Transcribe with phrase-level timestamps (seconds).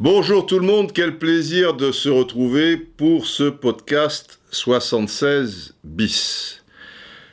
[0.00, 6.64] Bonjour tout le monde, quel plaisir de se retrouver pour ce podcast 76 bis.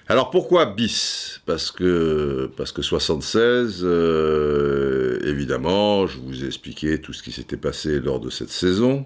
[0.10, 1.40] Alors pourquoi bis?
[1.46, 7.56] Parce que parce que 76, euh, évidemment, je vous ai expliqué tout ce qui s'était
[7.56, 9.06] passé lors de cette saison.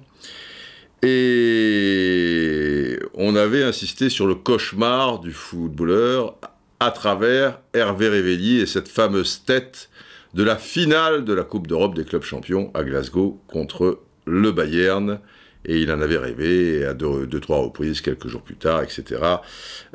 [1.03, 6.35] Et on avait insisté sur le cauchemar du footballeur
[6.79, 9.89] à travers Hervé Révelli et cette fameuse tête
[10.33, 15.19] de la finale de la Coupe d'Europe des clubs champions à Glasgow contre le Bayern.
[15.65, 19.21] Et il en avait rêvé à deux, trois reprises, quelques jours plus tard, etc.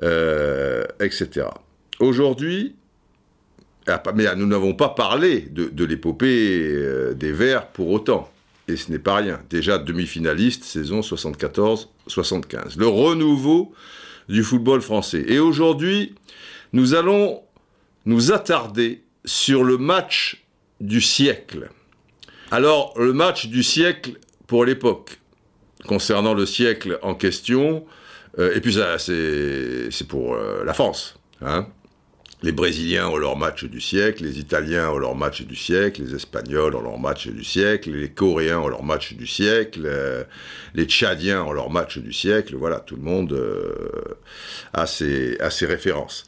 [0.03, 1.47] euh, etc.
[2.01, 2.75] Aujourd'hui,
[3.87, 8.31] ah, mais nous n'avons pas parlé de, de l'épopée euh, des Verts pour autant.
[8.69, 9.41] Et ce n'est pas rien.
[9.51, 12.79] Déjà demi-finaliste, saison 74-75.
[12.79, 13.73] Le renouveau
[14.29, 15.25] du football français.
[15.29, 16.15] Et aujourd'hui,
[16.75, 17.41] nous allons
[18.05, 20.45] nous attarder sur le match
[20.81, 21.71] du siècle.
[22.51, 25.21] Alors, le match du siècle pour l'époque,
[25.87, 27.87] concernant le siècle en question,
[28.41, 31.15] euh, et puis c'est pour euh, la France.
[31.41, 31.69] Hein
[32.43, 36.15] les Brésiliens ont leur match du siècle, les Italiens ont leur match du siècle, les
[36.15, 40.25] Espagnols ont leur match du siècle, les Coréens ont leur match du siècle, euh,
[40.75, 42.57] les Tchadiens ont leur match du siècle.
[42.57, 43.33] Voilà, tout le monde
[44.75, 46.27] a ses références.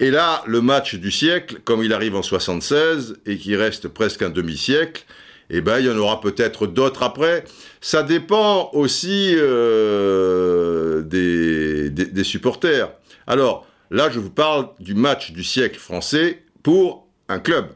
[0.00, 4.22] Et là, le match du siècle, comme il arrive en 76 et qui reste presque
[4.22, 5.04] un demi-siècle,
[5.50, 7.44] eh ben, il y en aura peut-être d'autres après.
[7.80, 12.90] Ça dépend aussi euh, des, supporters.
[13.26, 17.68] Alors, là, je vous parle du match du siècle français pour un club.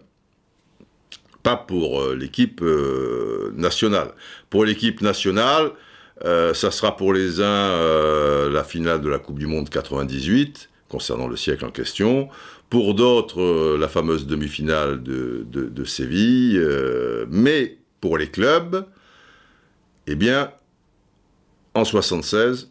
[1.43, 4.13] Pas pour euh, l'équipe euh, nationale.
[4.49, 5.71] Pour l'équipe nationale,
[6.25, 11.37] ça sera pour les uns la finale de la Coupe du Monde 98, concernant le
[11.37, 12.29] siècle en question.
[12.69, 16.59] Pour d'autres, euh, la fameuse demi-finale de, Séville.
[16.59, 18.85] euh, mais pour les clubs,
[20.07, 20.53] eh bien,
[21.75, 22.71] en 76,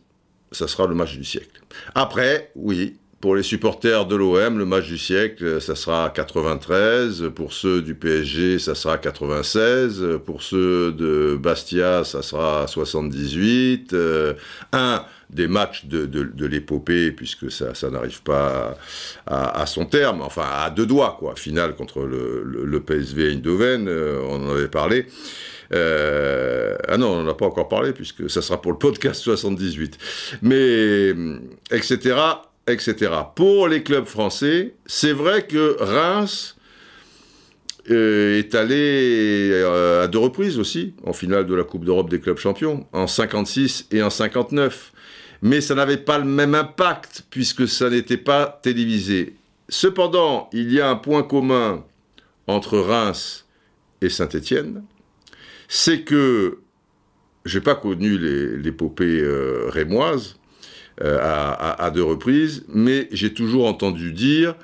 [0.51, 1.62] ça sera le match du siècle.
[1.95, 7.31] Après, oui, pour les supporters de l'OM, le match du siècle, ça sera 93.
[7.35, 10.19] Pour ceux du PSG, ça sera 96.
[10.25, 13.94] Pour ceux de Bastia, ça sera 78.
[13.94, 14.34] Euh,
[14.74, 18.78] un des matchs de, de- l'épopée, puisque ça, n'arrive pas
[19.25, 21.36] à, à son terme, enfin à deux doigts, quoi.
[21.36, 25.06] Finale contre le, PSV Eindhoven, euh, on en avait parlé.
[25.74, 29.22] Euh, ah non, on n'en a pas encore parlé puisque ça sera pour le podcast
[29.22, 29.97] 78.
[30.42, 31.14] Mais,
[31.72, 32.16] etc.,
[32.68, 33.12] etc.
[33.36, 36.58] Pour les clubs français, c'est vrai que Reims
[37.90, 42.38] est allé euh, à deux reprises aussi en finale de la Coupe d'Europe des clubs
[42.38, 44.92] champions, en 56 et en 59.
[45.42, 49.36] Mais ça n'avait pas le même impact puisque ça n'était pas télévisé.
[49.69, 51.84] Cependant, il y a un point commun
[52.47, 53.47] entre Reims
[54.02, 54.84] et Saint-Étienne,
[55.68, 56.59] c'est que
[57.46, 58.18] j'ai pas connu
[58.58, 60.38] l'épopée euh, rémoise
[61.02, 64.56] euh, à deux reprises, mais j'ai toujours entendu dire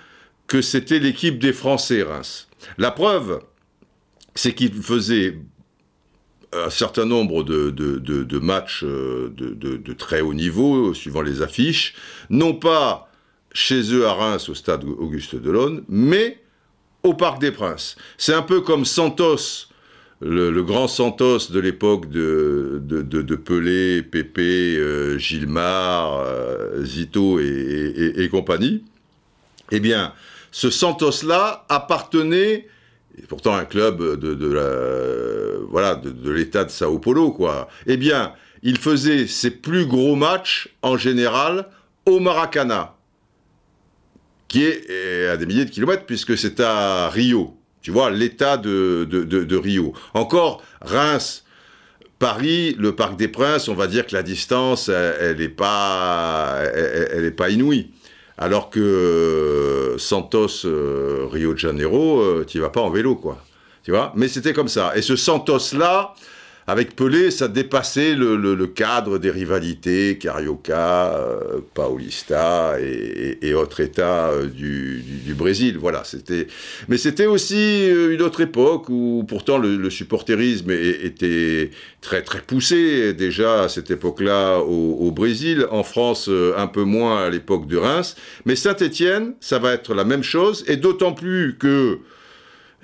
[0.47, 2.47] que c'était l'équipe des Français Reims.
[2.78, 3.41] La preuve,
[4.35, 5.38] c'est qu'il faisait
[6.53, 11.94] un certain nombre de, de- de- matchs euh, de, très haut niveau, suivant les affiches,
[12.30, 13.12] non pas
[13.52, 16.41] chez eux à Reims, au stade Auguste Delaune, mais
[17.03, 17.96] au Parc des Princes.
[18.18, 19.68] C'est un peu comme Santos,
[20.22, 22.81] le, grand Santos de l'époque de,
[23.44, 28.84] Pelé, Pépé, euh, Gilmar, euh, Zito et- et compagnie.
[29.72, 30.13] Eh bien,
[30.57, 32.68] ce Santos-là appartenait,
[33.28, 34.41] pourtant un club de,
[36.31, 37.68] l'État de Sao Paulo, quoi.
[37.85, 41.68] Eh bien, il faisait ses plus gros matchs, en général,
[42.07, 42.95] au Maracana
[44.47, 47.56] qui est à des milliers de kilomètres, puisque c'est à Rio.
[47.81, 49.94] Tu vois, l'état de, Rio.
[50.16, 51.44] Encore, Reims,
[52.18, 56.63] Paris, le Parc des Princes, on va dire que la distance, elle n'est pas
[57.50, 57.91] inouïe.
[58.38, 63.44] Alors que euh, Santos, euh, Rio de Janeiro, euh, tu vas pas en vélo, quoi.
[63.84, 64.12] Tu vois?
[64.16, 64.95] Mais c'était comme ça.
[64.95, 66.13] Et ce Santos-là,
[66.69, 73.54] avec Pelé, ça dépassait le, le- le cadre des rivalités Carioca, euh, Paulista et, et-
[73.54, 75.78] autres États euh, du, du- du Brésil.
[75.80, 76.48] Voilà, c'était.
[76.90, 77.56] Mais c'était aussi
[77.90, 81.72] euh, une autre époque où pourtant le, le supporterisme était
[82.02, 87.25] très très poussé déjà à cette époque-là au, au Brésil, en France un peu moins
[87.25, 88.16] à l'époque de Reims.
[88.46, 92.00] Mais Saint-Étienne, ça va être la même chose, et d'autant plus que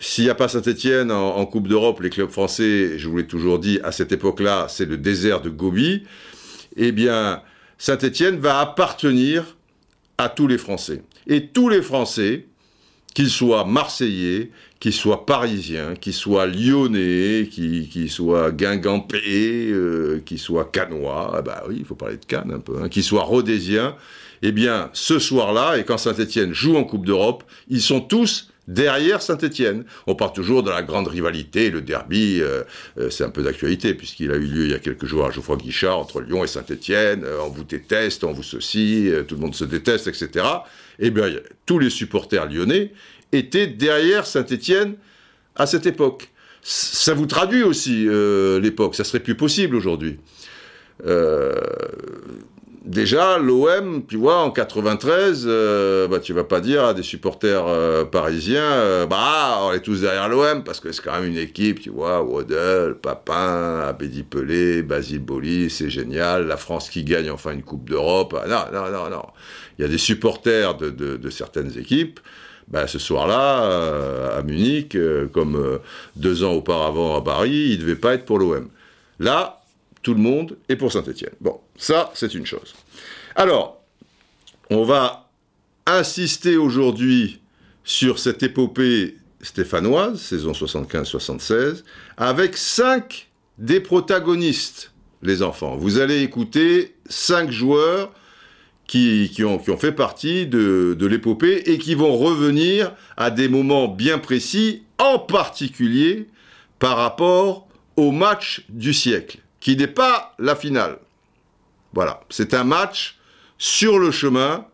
[0.04, 3.58] s'il n'y a pas Saint-Etienne en, Coupe d'Europe, les clubs français, je vous l'ai toujours
[3.58, 6.04] dit, à cette époque-là, c'est le désert de Gobi,
[6.76, 7.42] eh bien,
[7.78, 9.56] Saint-Etienne va appartenir
[10.18, 11.04] à tous les Français.
[11.26, 12.48] Et tous les Français
[13.14, 14.52] qu'il soit marseillais,
[14.82, 21.64] qu'il soit parisien, qu'il soit lyonnais, qu'il soit guingampé, euh, qu'il soit canois, ah bah
[21.70, 23.96] oui, il faut parler de Cannes un peu, hein, qu'il soit rhodésien,
[24.42, 29.22] eh bien, ce soir-là, et quand Saint-Etienne joue en Coupe d'Europe, ils sont tous derrière
[29.22, 29.84] Saint-Etienne.
[30.08, 32.64] On parle toujours de la grande rivalité, le derby, euh,
[32.98, 35.32] euh, c'est un peu d'actualité, puisqu'il a eu lieu il y a quelques jours à
[35.32, 39.56] Geoffroy Guichard entre Lyon et Saint-Etienne, on vous déteste, on vous ceci, tout le monde
[39.56, 40.44] se déteste, etc
[41.00, 41.30] eh bien,
[41.66, 42.92] tous les supporters lyonnais
[43.32, 44.96] étaient derrière Saint-Étienne
[45.56, 46.30] à cette époque.
[46.62, 50.20] Ça vous traduit aussi euh, l'époque, ça serait plus possible aujourd'hui.
[51.06, 51.54] Euh,
[52.84, 57.66] déjà, l'OM, tu vois, en 93, euh, bah, tu vas pas dire à des supporters
[58.10, 61.90] parisiens, bah, on est tous derrière l'OM, parce que c'est quand même une équipe, tu
[61.90, 67.64] vois, Waddle, Papin, Abedi Pelé, Basile Boli, c'est génial, la France qui gagne enfin une
[67.64, 68.34] Coupe d'Europe.
[68.48, 69.26] Non, non, non, non
[69.78, 72.20] il y a des supporters de, certaines équipes.
[72.68, 75.80] Ben, ce soir-là, euh, à Munich, euh, comme euh,
[76.16, 78.70] deux ans auparavant à Paris, il devait pas être pour l'OM.
[79.20, 79.62] Là,
[80.04, 81.34] tout le monde est pour Saint-Etienne.
[81.42, 82.74] Bon, ça, c'est une chose.
[83.36, 83.82] Alors,
[84.70, 85.30] on va
[85.86, 87.42] insister aujourd'hui
[87.84, 91.84] sur cette épopée stéphanoise, saison 75-76,
[92.18, 94.92] avec cinq des protagonistes,
[95.22, 95.76] les enfants.
[95.76, 98.14] Vous allez écouter cinq joueurs
[98.88, 104.84] qui, ont, fait partie de, l'épopée et qui vont revenir à des moments bien précis,
[105.00, 106.28] en particulier
[106.80, 110.98] par rapport au match du siècle, qui n'est pas la finale.
[111.94, 113.18] Voilà, c'est un match
[113.58, 114.66] sur le chemin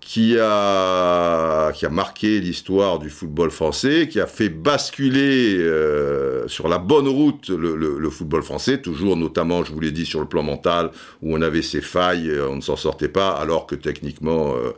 [0.00, 6.68] qui a, qui a marqué l'histoire du football français, qui a fait basculer euh, sur
[6.68, 10.44] la bonne route le, football français, toujours notamment, je vous l'ai dit, sur le plan
[10.44, 14.54] mental, où on avait ses failles, euh, on ne s'en sortait pas, alors que techniquement,
[14.54, 14.70] euh,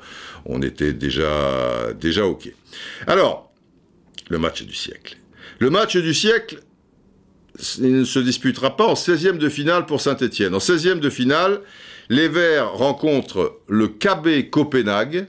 [0.46, 2.50] on était déjà, déjà OK.
[3.06, 3.52] Alors,
[4.30, 5.18] le match du siècle.
[5.58, 6.62] Le match du siècle,
[7.78, 10.54] il ne se disputera pas en 16e de finale pour Saint-Etienne.
[10.54, 11.60] En 16e de finale,
[12.08, 15.26] les Verts rencontrent le KB Copenhague.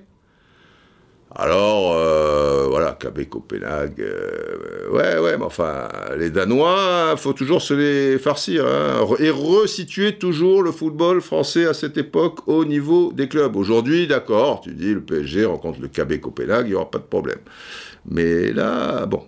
[1.35, 7.73] Alors, euh, voilà, KB Copenhague, euh, ouais, ouais, mais enfin, les Danois, faut toujours se
[7.73, 13.27] les farcir, hein, et resituer toujours le football français à cette époque au niveau des
[13.27, 13.55] clubs.
[13.55, 17.03] Aujourd'hui, d'accord, tu dis, le PSG rencontre le KB Copenhague, il n'y aura pas de
[17.03, 17.39] problème.
[18.05, 19.23] Mais là, bon.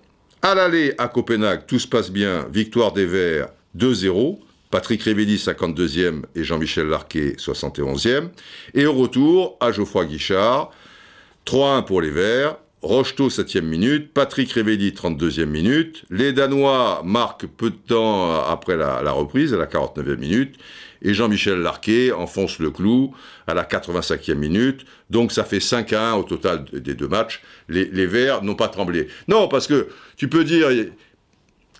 [0.47, 4.37] À l'aller à Copenhague, tout se passe bien, victoire des Verts 2-0.
[4.69, 8.29] Patrick Révelli 52e et Jean-Michel Larquet 71e.
[8.75, 10.69] Et au retour, à Geoffroy Guichard,
[11.47, 17.71] 3-1 pour les Verts, Rocheteau 7e minute, Patrick Révelli 32e minute, les Danois marquent peu
[17.71, 20.57] de temps après la, reprise, à la 49e minute,
[21.01, 23.15] et Jean-Michel Larquet enfonce le clou
[23.47, 27.41] à la 85e minute, donc ça fait 5-1 au total des deux matchs.
[27.69, 29.07] Les, les Verts n'ont pas tremblé.
[29.27, 29.87] Non, parce que
[30.17, 30.69] tu peux dire,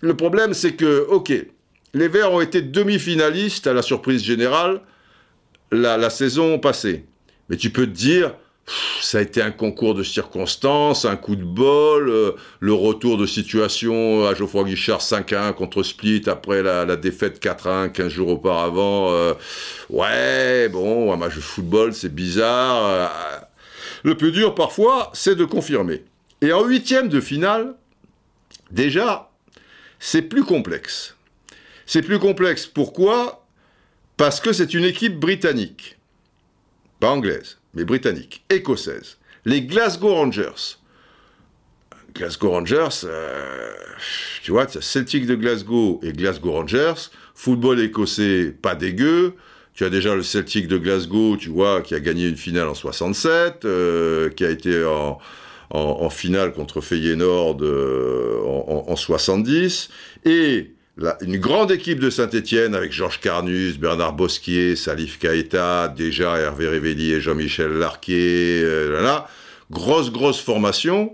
[0.00, 1.32] le problème c'est que, ok,
[1.94, 4.80] les Verts ont été demi-finalistes à la surprise générale
[5.72, 7.04] la, saison passée.
[7.48, 8.34] Mais tu peux te dire,
[9.00, 13.26] ça a été un concours de circonstances, un coup de bol, euh, le retour de
[13.26, 19.12] situation à Geoffroy Guichard 5-1 contre Split après la, défaite 4-1 15 jours auparavant.
[19.12, 19.34] Euh,
[19.90, 22.86] ouais, bon, un match de football, c'est bizarre.
[22.86, 23.06] Euh,
[24.02, 26.04] le plus dur parfois, c'est de confirmer.
[26.40, 27.74] Et en huitième de finale,
[28.70, 29.30] déjà,
[30.00, 31.16] c'est plus complexe.
[31.86, 32.66] C'est plus complexe.
[32.66, 33.46] Pourquoi?
[34.16, 35.96] Parce que c'est une équipe britannique.
[37.00, 39.18] Pas anglaise, mais britannique, écossaise.
[39.44, 40.78] Les Glasgow Rangers.
[42.14, 43.70] Glasgow Rangers, euh,
[44.42, 47.10] tu vois, Celtic de Glasgow et Glasgow Rangers.
[47.34, 49.34] Football écossais, pas dégueu.
[49.74, 52.74] Tu as déjà le Celtic de Glasgow, tu vois, qui a gagné une finale en
[52.74, 59.90] 67, euh, qui a été en, finale contre Feyenoord euh, en, en, 70.
[60.24, 60.70] Et
[61.20, 67.12] une grande équipe de Saint-Etienne avec Georges Carnus, Bernard Bosquier, Salif Kaeta, déjà Hervé Révelli
[67.12, 69.18] et Jean-Michel Larquet, euh,
[69.70, 71.12] grosse, grosse formation,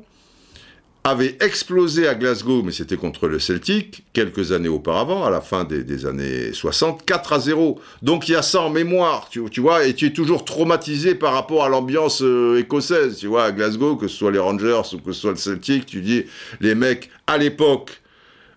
[1.04, 5.64] avait explosé à Glasgow, mais c'était contre le Celtic, quelques années auparavant, à la fin
[5.64, 7.80] des, années 60, 4 à 0.
[8.02, 11.32] Donc il y a ça en mémoire, tu, vois, et tu es toujours traumatisé par
[11.32, 14.98] rapport à l'ambiance euh, écossaise, tu vois, à Glasgow, que ce soit les Rangers ou
[14.98, 16.26] que ce soit le Celtic, tu dis,
[16.60, 18.01] les mecs, à l'époque,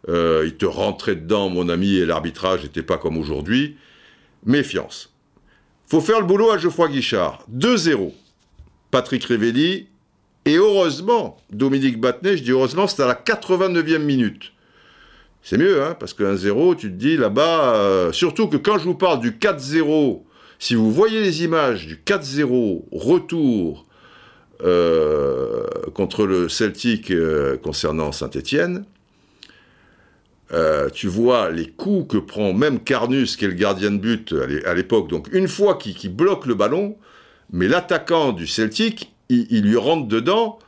[0.07, 3.77] euh, il te rentrait dedans, mon ami, et l'arbitrage n'était pas comme aujourd'hui.
[4.45, 5.13] Méfiance.
[5.87, 7.45] Faut faire le boulot à Geoffroy Guichard.
[7.55, 8.11] 2-0.
[8.91, 9.87] Patrick Révelli.
[10.45, 14.51] Et heureusement, Dominique Battenet, je dis heureusement, c'est à la 89e minute.
[15.41, 18.83] C'est mieux, hein, parce que 1-0, tu te dis là-bas, euh, surtout que quand je
[18.83, 20.23] vous parle du 4-0,
[20.59, 23.85] si vous voyez les images du 4-0, retour,
[24.63, 25.63] euh,
[25.95, 27.11] contre le Celtic
[27.61, 28.85] concernant Saint-Étienne,
[30.53, 34.33] euh, tu vois les coups que prend même Carnus, qui est le gardien de but
[34.65, 35.09] à l'époque.
[35.09, 36.97] Donc une fois qu'il bloque le ballon,
[37.51, 40.59] mais l'attaquant du Celtic, il, lui rentre dedans,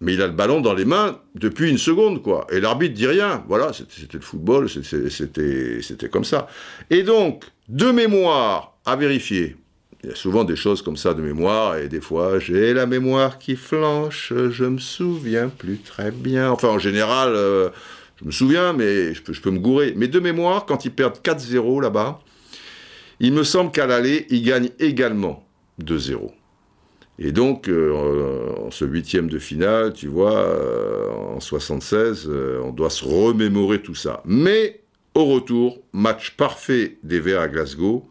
[0.00, 2.46] mais il a le ballon dans les mains depuis une seconde, quoi.
[2.50, 3.44] Et l'arbitre dit rien.
[3.48, 6.48] Voilà, c'était le football, c'était comme ça.
[6.90, 9.56] Et donc, de mémoire à vérifier,
[10.02, 12.84] il y a souvent des choses comme ça de mémoire, et des fois, j'ai la
[12.84, 16.50] mémoire qui flanche, je me souviens plus très bien.
[16.50, 17.70] Enfin, en général, euh,
[18.16, 19.92] je me souviens, mais je peux, me gourer.
[19.96, 22.20] Mais de mémoire, quand ils perdent 4-0 là-bas,
[23.20, 25.46] il me semble qu'à l'aller, ils gagnent également
[25.82, 26.30] 2-0.
[27.18, 32.28] Et donc, euh, en ce huitième de finale, tu vois, euh, en 76,
[32.62, 34.22] on doit se remémorer tout ça.
[34.24, 34.80] Mais,
[35.14, 38.08] au retour, match parfait des Verts à Glasgow,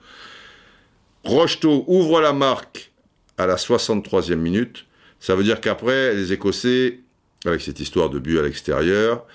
[1.23, 2.91] Rocheteau ouvre la marque
[3.37, 4.85] à la 63e minute.
[5.19, 6.99] Ça veut dire qu'après, les Écossais,
[7.45, 9.25] avec cette histoire de but à l'extérieur,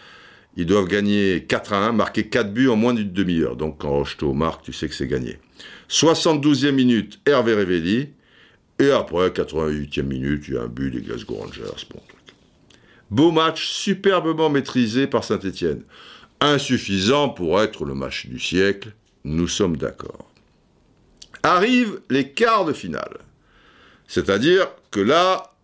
[0.59, 3.55] ils doivent gagner 4 à 1, marquer 4 buts en moins d'une demi-heure.
[3.55, 5.38] Donc quand Rocheteau marque, tu sais que c'est gagné.
[5.88, 8.09] 72e minute, Hervé Révelli.
[8.81, 11.87] Et après, 88e minute, il y a un but des Glasgow Rangers.
[11.91, 12.00] Bon,
[13.11, 15.85] Beau match, superbement maîtrisé par Saint-Etienne.
[16.41, 18.93] Insuffisant pour être le match du siècle,
[19.25, 20.29] nous sommes d'accord.
[21.45, 23.19] Arrivent les quarts de finale.
[24.09, 25.55] C'est-à-dire que là,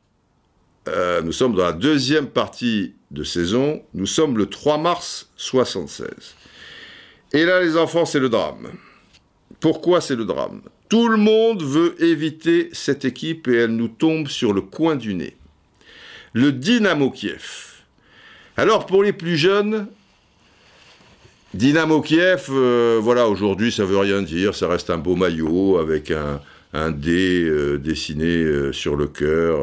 [0.88, 6.08] euh, nous sommes dans la deuxième partie de saison, nous sommes le 3 mars 76.
[7.32, 8.72] Et là, les enfants, c'est le drame.
[9.60, 10.60] Pourquoi c'est le drame?
[10.88, 15.14] Tout le monde veut éviter cette équipe et elle nous tombe sur le coin du
[15.14, 15.36] nez.
[16.32, 17.82] Le Dynamo Kiev.
[18.56, 19.88] Alors pour les plus jeunes,
[21.54, 26.10] Dynamo Kiev, euh, voilà, aujourd'hui ça veut rien dire, ça reste un beau maillot avec
[26.10, 26.40] un,
[26.74, 29.58] un dé euh, dessiné euh, sur le cœur,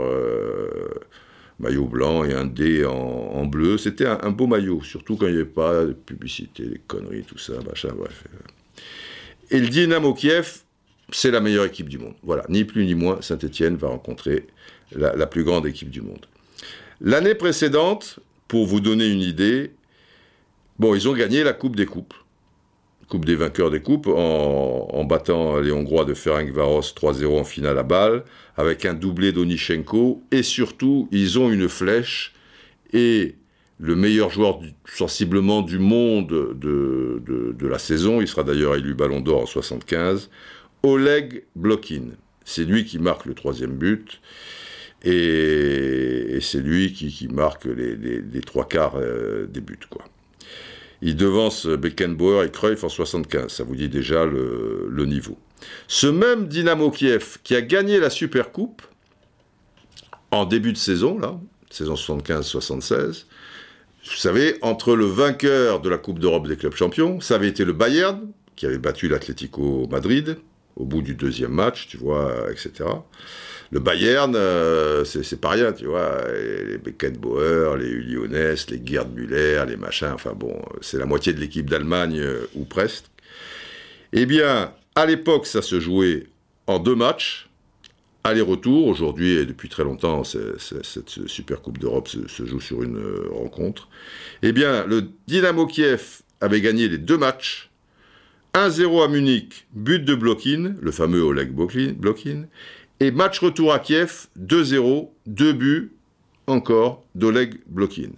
[1.59, 3.77] maillot blanc et un dé en, bleu.
[3.77, 7.37] C'était un, beau maillot, surtout quand il n'y avait pas de publicité, des conneries, tout
[7.37, 8.23] ça, machin, bref.
[9.51, 10.61] Et le Dynamo Kiev,
[11.11, 12.15] c'est la meilleure équipe du monde.
[12.23, 14.47] Voilà, ni plus ni moins, Saint-Etienne va rencontrer
[14.93, 16.25] la plus grande équipe du monde.
[16.99, 19.71] L'année précédente, pour vous donner une idée,
[20.81, 22.15] Bon, ils ont gagné la Coupe des Coupes.
[23.11, 27.83] Coupe des vainqueurs des coupes en, battant les Hongrois de Ferencváros 3-0 en finale à
[27.83, 28.23] Bâle,
[28.55, 32.33] avec un doublé d'Onichenko, et surtout, ils ont une flèche,
[32.93, 33.35] et
[33.81, 37.21] le meilleur joueur sensiblement du monde de,
[37.53, 40.29] de, la saison, il sera d'ailleurs élu Ballon d'Or en 75,
[40.81, 42.11] Oleg Blokin.
[42.45, 44.21] C'est lui qui marque le troisième but,
[45.03, 50.05] et, c'est lui qui, marque les, trois quarts euh, des buts, quoi.
[51.01, 53.51] Il devance Beckenbauer et Cruyff en 75.
[53.51, 55.37] Ça vous dit déjà le, niveau.
[55.87, 58.81] Ce même Dynamo Kiev qui a gagné la Super Coupe
[60.31, 61.39] en début de saison, là,
[61.69, 63.25] saison 75-76,
[64.03, 67.65] vous savez, entre le vainqueur de la Coupe d'Europe des clubs champions, ça avait été
[67.65, 70.37] le Bayern, qui avait battu l'Atlético Madrid
[70.75, 72.85] au bout du deuxième match, tu vois, etc
[73.71, 76.23] le Bayern, euh, c'est pas rien, tu vois.
[76.67, 81.39] les Beckenbauer, les Lyonnais, les Gerd Müller, les machins, enfin bon, c'est la moitié de
[81.39, 83.05] l'équipe d'Allemagne, euh, ou presque.
[84.11, 86.27] Eh bien, à l'époque, ça se jouait
[86.67, 87.49] en deux matchs,
[88.25, 88.87] aller-retour.
[88.87, 93.87] Aujourd'hui, et depuis très longtemps, cette Super Coupe d'Europe se, joue sur une euh, rencontre.
[94.43, 97.69] Eh bien, le Dynamo Kiev avait gagné les deux matchs.
[98.53, 102.47] 1-0 à Munich, but de Blokin, le fameux Oleg Blokin,
[103.01, 105.91] et match retour à Kiev, 2-0, deux buts
[106.45, 108.11] encore d'Oleg Blokin.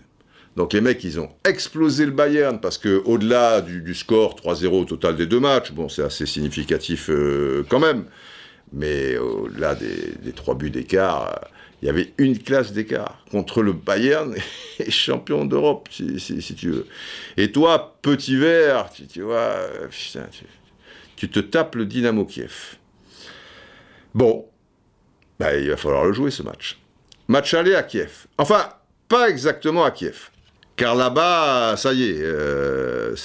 [0.58, 4.84] Donc les mecs, ils ont explosé le Bayern parce que au-delà du, score 3-0 au
[4.84, 8.04] total des deux matchs, bon, c'est assez significatif euh, quand même.
[8.74, 11.40] Mais au-delà des, trois buts d'écart,
[11.82, 14.36] il y avait une classe d'écart contre le Bayern
[14.80, 16.88] et champion d'Europe, si, tu veux.
[17.38, 19.56] Et toi, petit vert, tu, vois,
[19.90, 20.44] putain, tu,
[21.16, 22.76] tu te tapes le Dynamo Kiev.
[24.14, 24.46] Bon,
[25.44, 26.80] bah, il va falloir le jouer ce match.
[27.28, 28.28] Match aller à Kiev.
[28.38, 28.70] Enfin,
[29.10, 30.30] pas exactement à Kiev.
[30.76, 33.16] Car là-bas, ça y est, euh,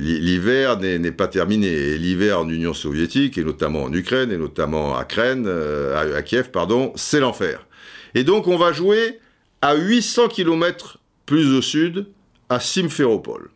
[0.00, 1.96] l'hiver n'est pas terminé.
[1.96, 7.20] l'hiver en Union soviétique, et notamment en Ukraine, et notamment à, euh, Kiev, pardon, c'est
[7.20, 7.66] l'enfer.
[8.14, 9.20] Et donc on va jouer
[9.62, 12.06] à 800 km plus au sud,
[12.48, 13.50] à Simferopol.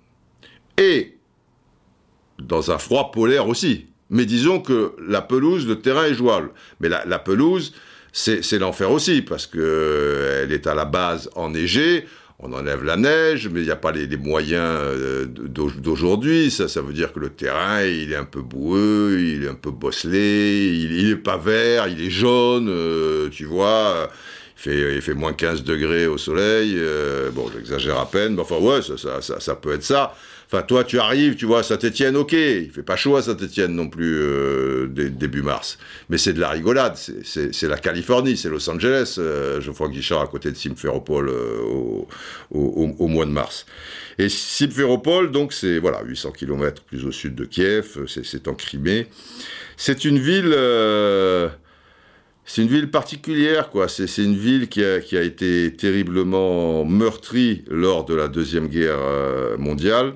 [0.77, 1.17] Et
[2.39, 3.87] dans un froid polaire aussi.
[4.11, 6.51] Mais disons que la pelouse, le terrain est jouable.
[6.81, 7.75] Mais la, pelouse,
[8.13, 12.07] c'est l'enfer aussi, parce qu'elle euh, est à la base enneigée,
[12.41, 16.51] on enlève la neige, mais il n'y a pas les, moyens euh, d'aujourd'hui.
[16.51, 19.55] Ça, ça veut dire que le terrain, il est un peu boueux, il est un
[19.55, 24.09] peu bosselé, il n'est pas vert, il est jaune, euh, tu vois.
[24.65, 26.81] il fait moins 15 degrés au soleil.
[27.33, 30.15] bon, j'exagère à peine, mais enfin, ouais, ça, ça, ça peut être ça.
[30.51, 33.89] Enfin, toi, tu arrives, tu vois, Saint-Etienne, ok, il fait pas chaud à Saint-Etienne non
[33.89, 35.77] plus euh, dé- début mars.
[36.09, 40.27] Mais c'est de la rigolade, c'est- la Californie, c'est Los Angeles, euh, Geoffroy Guichard à
[40.27, 42.09] côté de Simferopol euh, au,
[42.51, 43.67] au, mois de mars.
[44.19, 48.55] Et Simferopol, donc, c'est voilà, 800 km plus au sud de Kiev, c'est- c'est en
[48.55, 49.07] Crimée.
[49.77, 50.53] C'est une ville.
[50.55, 51.49] euh,
[52.47, 53.89] c'est une ville particulière, quoi.
[53.89, 58.97] C'est une ville qui a, qui a été terriblement meurtrie lors de la Deuxième Guerre
[58.99, 60.15] euh, mondiale,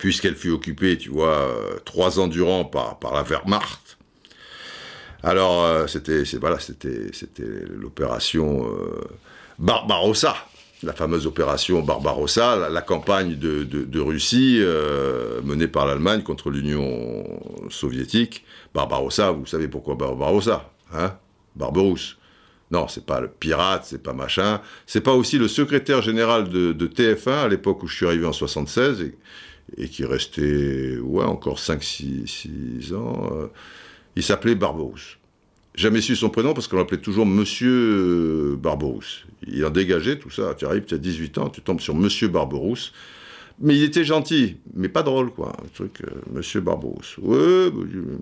[0.00, 3.98] puisqu'elle fut occupée, tu vois, euh, trois ans durant par, par la Wehrmacht.
[5.22, 9.02] Alors, euh, c'était voilà, c'était c'était l'opération euh,
[9.58, 10.34] Barbarossa,
[10.82, 14.64] la fameuse opération Barbarossa, la, campagne de, de- Russie
[15.44, 17.22] menée par l'Allemagne contre l'Union
[17.68, 18.46] soviétique.
[18.72, 21.12] Barbarossa, vous savez pourquoi Barbarossa, hein
[21.54, 22.16] Barberousse.
[22.70, 24.62] Non, c'est pas le pirate, c'est pas machin.
[24.86, 28.24] C'est pas aussi le secrétaire général de, de TF1 à l'époque où je suis arrivé
[28.24, 29.18] en 76 et,
[29.76, 33.30] et qui restait, ouais, encore 5-6 ans.
[33.34, 33.46] euh,
[34.16, 35.18] il s'appelait Barberousse.
[35.76, 39.24] Jamais su son prénom parce qu'on l'appelait toujours Monsieur Barberousse.
[39.46, 40.54] Il en dégageait tout ça.
[40.54, 42.92] Tu arrives, tu as 18 ans, tu tombes sur Monsieur Barberousse.
[43.60, 45.52] Mais il était gentil, mais pas drôle, quoi.
[45.62, 47.18] Un truc, euh, Monsieur Barberousse.
[47.18, 47.70] Ouais,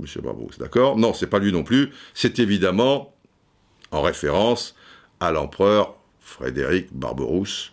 [0.01, 1.91] Monsieur Barberousse, d'accord Non, c'est pas lui non plus.
[2.13, 3.15] C'est évidemment
[3.93, 4.75] en référence
[5.21, 7.73] à l'empereur Frédéric Barberousse,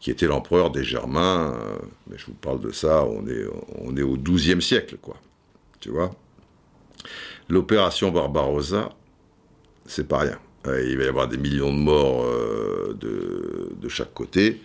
[0.00, 1.54] qui était l'empereur des Germains.
[1.54, 1.78] euh,
[2.10, 3.44] mais je vous parle de ça, on est,
[3.80, 5.16] on est au XIIe siècle, quoi.
[5.80, 6.12] Tu vois?
[7.48, 8.90] L'opération Barbarossa,
[9.86, 10.38] c'est pas rien.
[10.66, 14.60] Euh, il va y avoir des millions de morts euh, de, de chaque côté.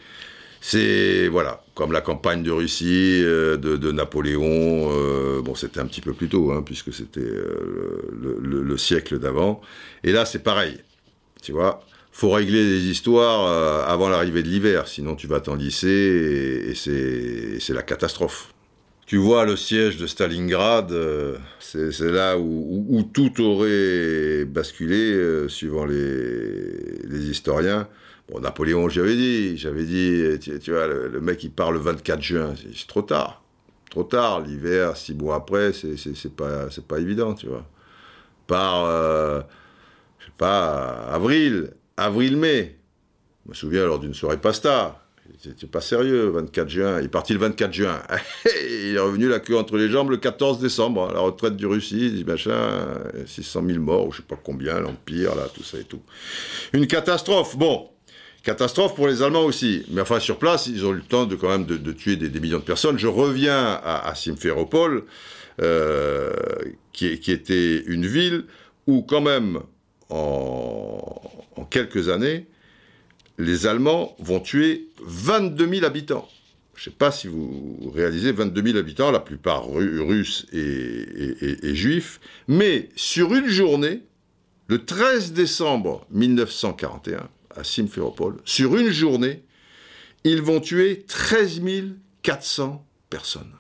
[0.61, 6.29] C'est, voilà, comme la campagne de Russie, de, Napoléon, bon, c'était un petit peu plus
[6.29, 9.61] tôt, hein, puisque c'était le- le siècle d'avant.
[10.03, 10.79] Et là, c'est pareil,
[11.41, 11.81] tu vois?
[12.13, 17.59] Faut régler les histoires euh, avant l'arrivée de l'hiver, sinon tu vas t'enlisser et, et
[17.59, 18.53] c'est la catastrophe.
[19.05, 25.85] Tu vois, le siège de Stalingrad, euh, c'est là où, tout aurait basculé, euh, suivant
[25.85, 27.87] les, historiens.
[28.29, 32.53] Bon, Napoléon, j'avais dit, j'avais dit, tu, vois, le, mec, il part le 24 juin,
[32.55, 33.43] c'est trop tard.
[33.89, 37.67] Trop tard, l'hiver, six mois après, c'est pas, pas évident, tu vois.
[38.47, 39.41] Par, euh,
[40.19, 42.77] je sais pas, avril, avril-mai.
[43.45, 44.99] Je me souviens lors d'une soirée pasta.
[45.41, 46.99] C'était pas sérieux, 24 juin.
[46.99, 48.01] Il est parti le 24 juin.
[48.45, 51.65] il est revenu la queue entre les jambes le 14 décembre, à la retraite du
[51.65, 52.85] Russie, dit machin,
[53.25, 56.01] 600 000 morts, ou je sais pas combien, l'Empire, là, tout ça et tout.
[56.73, 57.89] Une catastrophe, bon.
[58.43, 59.85] Catastrophe pour les Allemands aussi.
[59.89, 62.39] Mais enfin, sur place, ils ont eu le temps de quand même de, tuer des,
[62.41, 62.99] millions de personnes.
[62.99, 65.05] Je reviens à, à Simferopol,
[65.61, 66.33] euh,
[66.91, 68.45] qui, qui était une ville
[68.87, 69.59] où quand même,
[70.13, 72.45] en, quelques années,
[73.37, 76.29] les Allemands vont tuer 22 000 habitants.
[76.75, 81.75] Je ne sais pas si vous réalisez 22 000 habitants, la plupart ru- russes et
[81.75, 84.01] juifs, mais sur une journée,
[84.67, 89.43] le 13 décembre 1941, à Simferopol, sur une journée,
[90.23, 91.61] ils vont tuer 13
[92.21, 93.51] 400 personnes.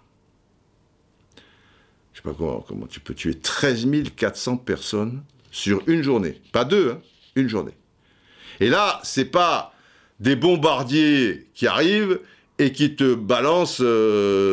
[2.13, 6.41] Je ne sais pas comment, comment tu peux tuer 13 400 personnes sur une journée.
[6.51, 7.01] Pas deux, hein,
[7.35, 7.77] une journée.
[8.59, 9.73] Et là, c'est pas
[10.19, 12.19] des bombardiers qui arrivent
[12.59, 13.83] et qui te balancent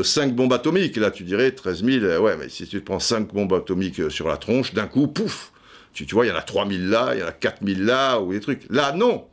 [0.07, 0.97] 5 bombes atomiques.
[0.97, 4.01] Là, tu dirais 13 000, euh, ouais, mais si tu te prends 5 bombes atomiques
[4.01, 5.53] euh, sur la tronche, d'un coup, pouf
[5.93, 7.81] tu, vois, il y en a 3 000 là, il y en a 4 000
[7.81, 8.63] là, ou des trucs.
[8.71, 9.27] Là, non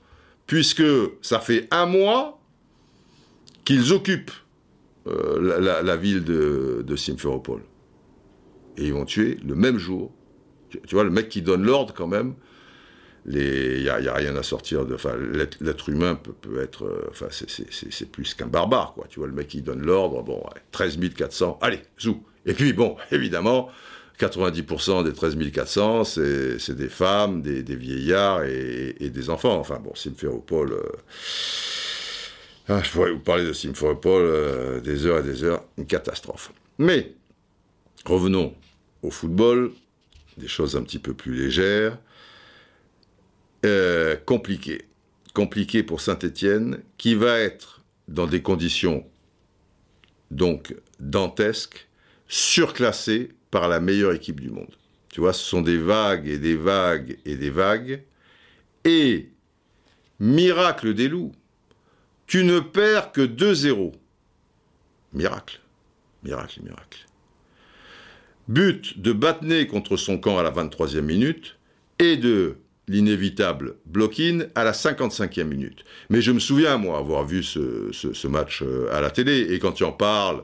[0.47, 0.83] Puisque
[1.21, 2.41] ça fait un mois
[3.63, 4.31] qu'ils occupent
[5.07, 7.61] euh, la ville de, de Simferopol.
[8.77, 10.11] Et ils vont tuer le même jour.
[10.69, 12.33] Tu, vois, le mec qui donne l'ordre, quand même,
[13.29, 14.95] il n'y a, rien à sortir de.
[14.95, 15.13] Enfin,
[15.61, 16.85] l'être humain peut, être.
[16.85, 19.05] euh, Enfin, c'est- plus qu'un barbare, quoi.
[19.09, 22.23] Tu vois, le mec qui donne l'ordre, bon, ouais, 13 400, allez, zou.
[22.45, 23.69] Et puis, bon, évidemment,
[24.19, 29.57] 90% des 13 400, c'est des femmes, des, vieillards et, et des enfants.
[29.59, 30.71] Enfin, bon, Simferopol.
[30.73, 30.81] euh,
[32.69, 36.51] ah, je pourrais vous parler de Simferopol euh, des heures et des heures, une catastrophe.
[36.79, 37.13] Mais,
[38.05, 38.53] revenons
[39.03, 39.71] au football,
[40.37, 41.97] des choses un petit peu plus légères.
[43.65, 44.83] Euh, compliqué.
[45.83, 49.05] Pour Saint-Étienne, qui va être dans des conditions
[50.31, 51.87] donc dantesques,
[52.27, 54.75] surclassé par la meilleure équipe du monde.
[55.09, 58.03] Tu vois, ce sont des vagues et des vagues et des vagues.
[58.83, 59.29] Et,
[60.19, 61.33] miracle des loups,
[62.25, 63.93] tu ne perds que 2-0.
[65.13, 65.59] Miracle.
[66.23, 67.06] Miracle, miracle.
[68.47, 71.57] But de Battenet contre son camp à la 23e minute
[71.99, 72.55] et de
[72.87, 75.83] l'inévitable block-in à la 55e minute.
[76.09, 79.73] Mais je me souviens, moi, avoir vu ce, match euh, à la télé, et quand
[79.73, 80.43] tu en parles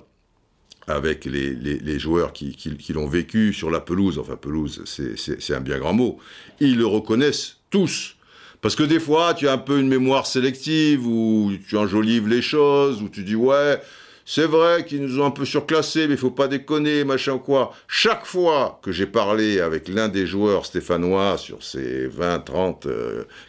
[0.88, 2.58] avec les, joueurs qui,
[2.94, 6.20] l'ont vécu sur la pelouse, enfin pelouse, c'est un bien grand mot,
[6.60, 8.18] ils le reconnaissent tous.
[8.60, 12.42] Parce que des fois, tu as un peu une mémoire sélective, où tu enjolives les
[12.42, 13.80] choses, où tu dis, ouais,
[14.26, 17.74] c'est vrai qu'ils nous ont un peu surclassés, mais il faut pas déconner, machin quoi.
[17.88, 22.88] Chaque fois que j'ai parlé avec l'un des joueurs stéphanois sur ces 20, 30,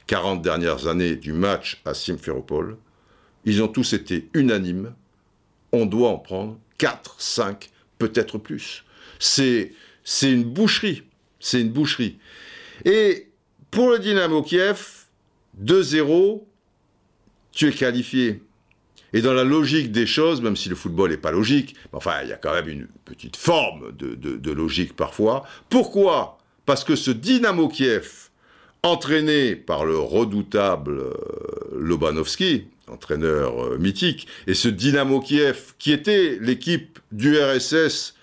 [0.06, 2.76] 40 dernières années du match à Simferopol,
[3.44, 4.94] ils ont tous été unanimes.
[5.72, 8.84] On doit en prendre 4, 5, peut-être plus.
[9.18, 11.02] C'est, c'est une boucherie.
[11.40, 12.18] C'est une boucherie.
[12.84, 13.28] Et
[13.70, 15.06] pour le Dynamo Kiev,
[15.62, 16.42] 2-0,
[17.52, 18.42] tu es qualifié.
[19.14, 22.30] Et dans la logique des choses, même si le football n'est pas logique, enfin, il
[22.30, 25.44] y a quand même une petite forme de, logique parfois.
[25.70, 26.38] Pourquoi?
[26.66, 28.30] Parce que ce Dynamo Kiev,
[28.82, 31.14] entraîné par le redoutable euh,
[31.78, 38.16] Lobanovski, entraîneur euh, mythique, et ce Dynamo Kiev, qui était l'équipe du RSS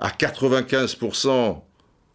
[0.00, 1.60] à 95%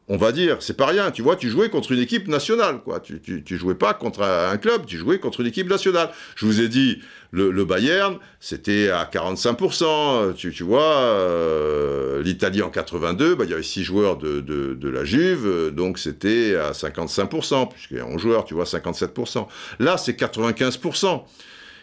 [0.10, 1.12] on va dire, c'est pas rien.
[1.12, 3.02] Tu vois, tu jouais contre une équipe nationale, quoi.
[3.02, 6.10] Tu, tu, jouais pas contre un club, tu jouais contre une équipe nationale.
[6.36, 7.00] Je vous ai dit,
[7.32, 10.34] le, Bayern, c'était à 45%.
[10.36, 15.04] Tu, tu vois, euh, l'Italie en 82, bah, il y avait 6 joueurs de, la
[15.04, 19.48] Juve, donc c'était à 55%, puisqu'il y a 11 joueurs, tu vois, 57%.
[19.80, 21.24] Là, c'est 95%.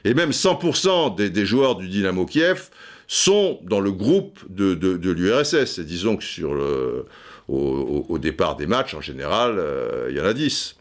[0.07, 2.71] Et même 100% des, des joueurs du Dynamo Kiev
[3.07, 5.79] sont dans le groupe de, de l'URSS.
[5.79, 7.05] Et disons que sur le
[7.49, 10.77] au, départ des matchs, en général, euh, il y en a 10.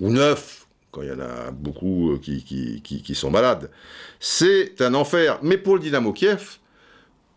[0.00, 3.70] Ou 9, quand il y en a beaucoup euh, qui, sont malades.
[4.18, 5.38] C'est un enfer.
[5.42, 6.58] Mais pour le Dynamo Kiev,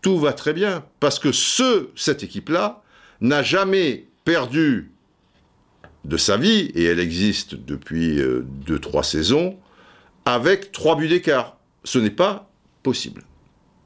[0.02, 0.84] tout va très bien.
[1.00, 2.82] Parce que ce, cette équipe-là
[3.22, 4.92] n'a jamais perdu
[6.06, 9.58] de sa vie, et elle existe depuis 2-3 euh, saisons,
[10.26, 11.58] avec 3 buts d'écart.
[11.84, 12.50] Ce n'est pas
[12.84, 13.24] possible.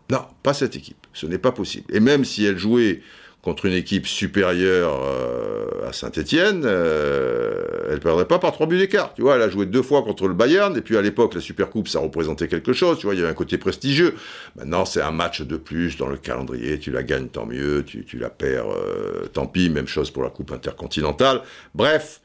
[0.10, 1.08] Non, pas cette équipe.
[1.14, 1.86] Ce n'est pas possible.
[1.94, 3.02] Et même si elle jouait
[3.44, 8.78] contre une équipe supérieure euh, à Saint-Etienne, euh, elle ne perdrait pas par trois buts
[8.78, 9.14] d'écart.
[9.14, 11.42] Tu vois, elle a joué deux fois contre le Bayern, et puis à l'époque, la
[11.42, 13.00] Supercoupe, ça représentait quelque chose.
[13.00, 14.16] Tu vois, il y avait un côté prestigieux.
[14.56, 16.80] Maintenant, c'est un match de plus dans le calendrier.
[16.80, 17.84] Tu la gagnes, tant mieux.
[17.86, 19.70] Tu, la perds, euh, tant pis.
[19.70, 21.42] Même chose pour la Coupe intercontinentale.
[21.76, 22.22] Bref,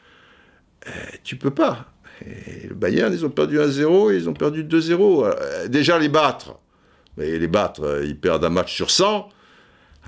[1.25, 1.87] tu peux pas.
[2.25, 5.67] le Bayern, ils ont perdu 1-0 et ils ont perdu 2-0.
[5.69, 6.61] Déjà, les battre.
[7.17, 9.31] Mais les battre, ils perdent un match sur 100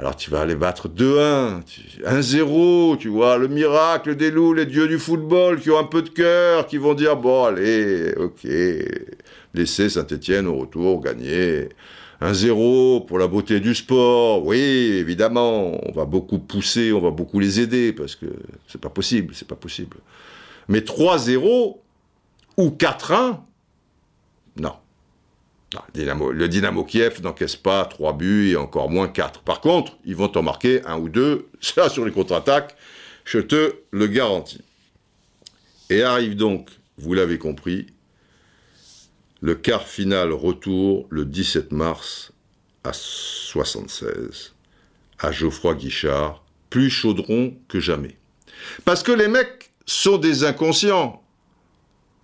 [0.01, 1.61] alors tu vas aller battre 2-1,
[2.07, 6.01] 1-0, tu vois, le miracle des loups, les dieux du football qui ont un peu
[6.01, 8.49] de cœur, qui vont dire, bon allez, ok,
[9.53, 11.69] laissez Saint-Etienne au retour gagner.
[12.23, 17.39] 1-0 pour la beauté du sport, oui, évidemment, on va beaucoup pousser, on va beaucoup
[17.39, 18.25] les aider, parce que
[18.69, 19.99] c'est pas possible, c'est pas possible.
[20.69, 21.77] Mais 3-0
[22.57, 23.37] ou 4-1,
[24.57, 24.73] non.
[25.77, 29.43] Ah, le Dynamo Kiev n'encaisse pas 3 buts et encore moins 4.
[29.43, 32.77] Par contre, ils vont en marquer un ou deux, ça sur les contre-attaques,
[33.25, 34.63] je te le garantis.
[35.89, 37.87] Et arrive donc, vous l'avez compris,
[39.41, 42.33] le quart final retour le 17 mars
[42.85, 44.55] à 76,
[45.19, 48.17] à Geoffroy Guichard, plus chaudron que jamais.
[48.85, 51.23] Parce que les mecs sont des inconscients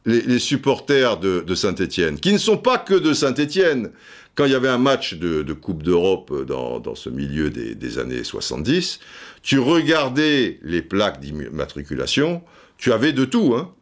[0.07, 3.91] les, supporters de, Saint-Étienne, qui ne sont pas que de Saint-Étienne.
[4.37, 9.01] Quand il y avait un match de, Coupe d'Europe dans, ce milieu des, années 70,
[9.43, 12.43] tu regardais les plaques d'immatriculation,
[12.79, 13.55] tu avais de tout.
[13.57, 13.73] Hein.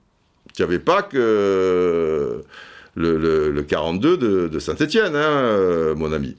[0.55, 2.43] Tu n'avais pas que
[2.95, 6.37] le, 42 de, Saint-Étienne, hein, mon ami.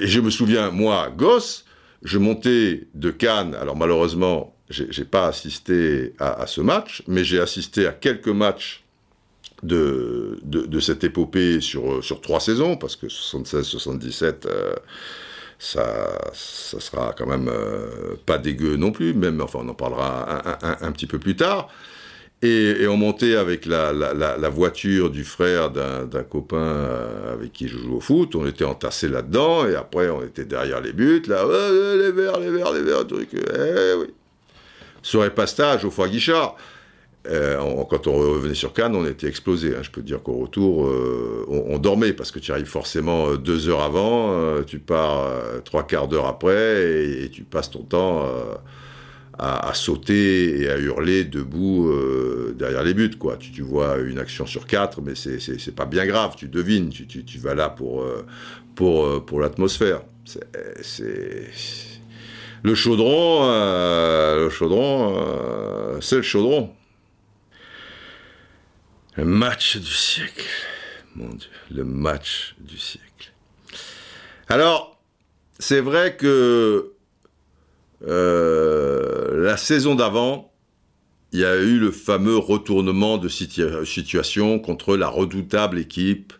[0.00, 1.64] Et je me souviens, moi, gosse,
[2.02, 7.38] je montais de Cannes, alors malheureusement, j'ai pas assisté à, à, ce match, mais j'ai
[7.38, 8.83] assisté à quelques matchs
[9.62, 14.74] de, de, cette épopée sur, sur trois saisons, parce que 76-77, euh,
[15.58, 20.58] ça, ça sera quand même euh, pas dégueu non plus, même, enfin on en parlera
[20.62, 21.68] un, petit peu plus tard.
[22.42, 27.78] Et, on montait avec la, la, voiture du frère d'un copain euh, avec qui je
[27.78, 31.46] joue au foot, on était entassés là-dedans, et après on était derrière les buts, là,
[31.96, 34.08] les verts, les verts, les verts, truc, eh oui.
[35.02, 36.56] Soirée pastage au foie Guichard.
[37.26, 39.74] Euh, quand on revenait sur Cannes, on était explosé.
[39.74, 39.82] Hein.
[39.82, 43.36] Je peux te dire qu'au retour, euh, on, dormait parce que tu arrives forcément euh,
[43.38, 45.30] deux heures avant, tu pars
[45.64, 48.28] trois quarts d'heure après et, tu passes ton temps
[49.38, 51.90] à, sauter et à hurler debout
[52.56, 53.10] derrière les buts.
[53.40, 56.34] Tu, vois une action sur quatre, mais c'est pas bien grave.
[56.36, 58.04] Tu devines, tu, vas là pour,
[59.40, 60.02] l'atmosphère.
[62.62, 66.70] Le chaudron, le chaudron, c'est le chaudron.
[69.16, 70.44] Le match du siècle.
[71.14, 73.32] Mon Dieu, le match du siècle.
[74.48, 75.00] Alors,
[75.60, 76.92] c'est vrai que
[78.06, 80.52] euh, la saison d'avant,
[81.32, 86.32] il y a eu le fameux retournement de situation contre la redoutable équipe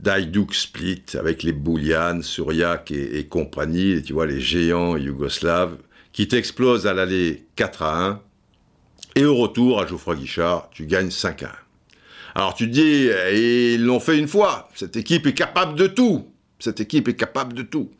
[0.00, 5.78] d'Hajduk Split avec les Boulian, Suriak et, compagnie, tu vois, les géants yougoslaves,
[6.12, 8.22] qui t'explosent à l'aller 4 à 1,
[9.16, 11.63] et au retour, à Geoffroy Guichard, tu gagnes 5 à 1.
[12.34, 15.86] Alors tu te dis, et ils l'ont fait une fois, cette équipe est capable de
[15.86, 16.26] tout,
[16.58, 17.90] cette équipe est capable de tout.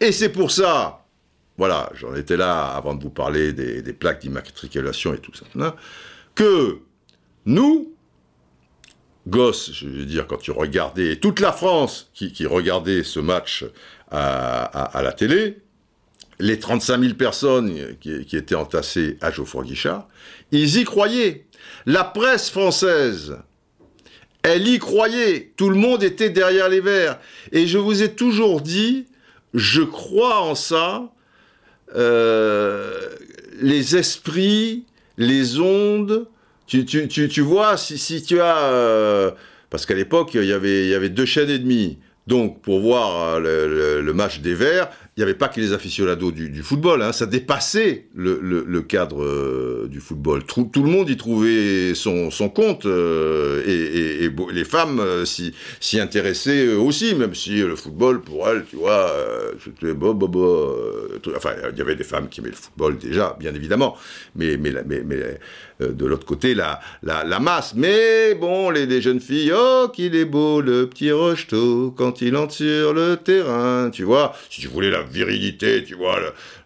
[0.00, 1.06] Et c'est pour ça,
[1.58, 5.74] voilà, j'en étais là avant de vous parler des, plaques d'immatriculation et tout ça, hein,
[6.36, 6.78] que
[7.46, 7.92] nous,
[9.26, 13.64] gosses, je veux dire, quand tu regardais, toute la France qui, regardait ce match
[14.10, 15.58] à, la télé,
[16.38, 20.08] les 35 000 personnes qui, qui étaient entassées à Geoffroy Guichard,
[20.52, 21.46] ils y croyaient.
[21.86, 23.36] La presse française,
[24.42, 25.52] elle y croyait.
[25.56, 27.18] Tout le monde était derrière les verres.
[27.52, 29.06] Et je vous ai toujours dit,
[29.54, 31.10] je crois en ça.
[31.96, 33.08] Euh,
[33.60, 34.86] les esprits,
[35.18, 36.26] les ondes.
[36.66, 38.58] Tu, tu, vois, si, tu as...
[38.58, 39.32] Euh,
[39.70, 41.98] parce qu'à l'époque, il y avait, il y avait deux chaînes et demie.
[42.26, 44.88] Donc, pour voir euh, le match des Verts,
[45.20, 49.22] il n'y avait pas que les aficionados du, du football, hein, ça dépassait le, cadre
[49.22, 50.44] euh, du football.
[50.44, 57.14] Tout, le monde y trouvait son, compte, euh, et, les femmes euh, s'y intéressaient aussi,
[57.14, 59.14] même si le football, pour elles, tu vois,
[59.62, 60.74] c'était bon, bon, bon,
[61.36, 63.98] enfin, il y avait des femmes qui aimaient le football déjà, bien évidemment,
[64.34, 65.38] mais, mais, mais
[65.80, 67.74] de l'autre côté, la, la, la, masse.
[67.74, 72.54] Mais bon, les, jeunes filles, oh, qu'il est beau le petit Rocheteau quand il entre
[72.54, 76.18] sur le terrain, tu vois, si tu voulais la virilité, tu vois,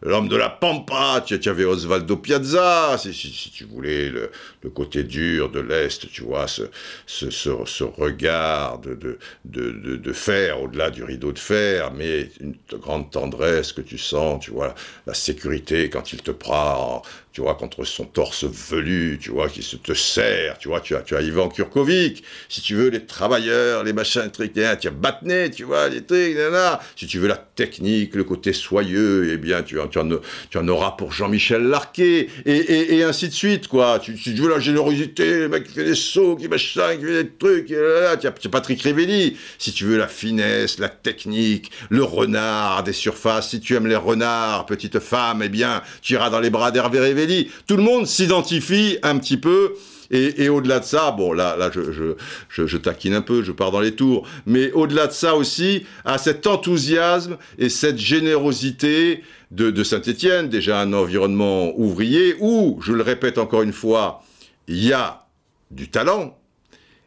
[0.03, 4.31] l'homme de la pampa, tu, avais Osvaldo Piazza, si, si, tu voulais le,
[4.71, 6.63] côté dur de l'Est, tu vois, ce,
[7.07, 12.55] ce, ce, regard de, de, de, de fer au-delà du rideau de fer, mais une
[12.73, 14.75] grande tendresse que tu sens, tu vois,
[15.07, 17.03] la sécurité quand il te prend
[17.35, 20.95] tu vois, contre son torse velu, tu vois, qui se te serre, tu vois, tu
[20.95, 24.77] as, tu as Ivan Kurkovic, si tu veux, les travailleurs, les machins, trucs, tu as
[24.93, 29.37] Batnet, tu vois, les trucs, là, si tu veux la technique, le côté soyeux, eh
[29.37, 30.09] bien, tu, tu, en,
[30.49, 33.99] tu en auras pour Jean-Michel Larquet, et, et, ainsi de suite, quoi.
[33.99, 37.25] Tu, tu veux la générosité, le mec qui fait des sauts, qui machin, qui fait
[37.25, 42.05] des trucs, là, tu as, Patrick Rivelli, si tu veux la finesse, la technique, le
[42.05, 46.39] renard des surfaces, si tu aimes les renards, petite femme, eh bien, tu iras dans
[46.39, 47.24] les bras d'Hervé Rivelli,
[47.67, 49.75] tout le monde s'identifie un petit peu.
[50.11, 52.15] Et, au-delà de ça, bon, là, là je,
[52.49, 56.19] je, taquine un peu, je pars dans les tours, mais au-delà de ça aussi, à
[56.19, 63.39] cet enthousiasme et cette générosité de, Saint-Étienne, déjà un environnement ouvrier, où, je le répète
[63.39, 64.23] encore une fois,
[64.69, 65.27] il y a
[65.71, 66.39] du talent,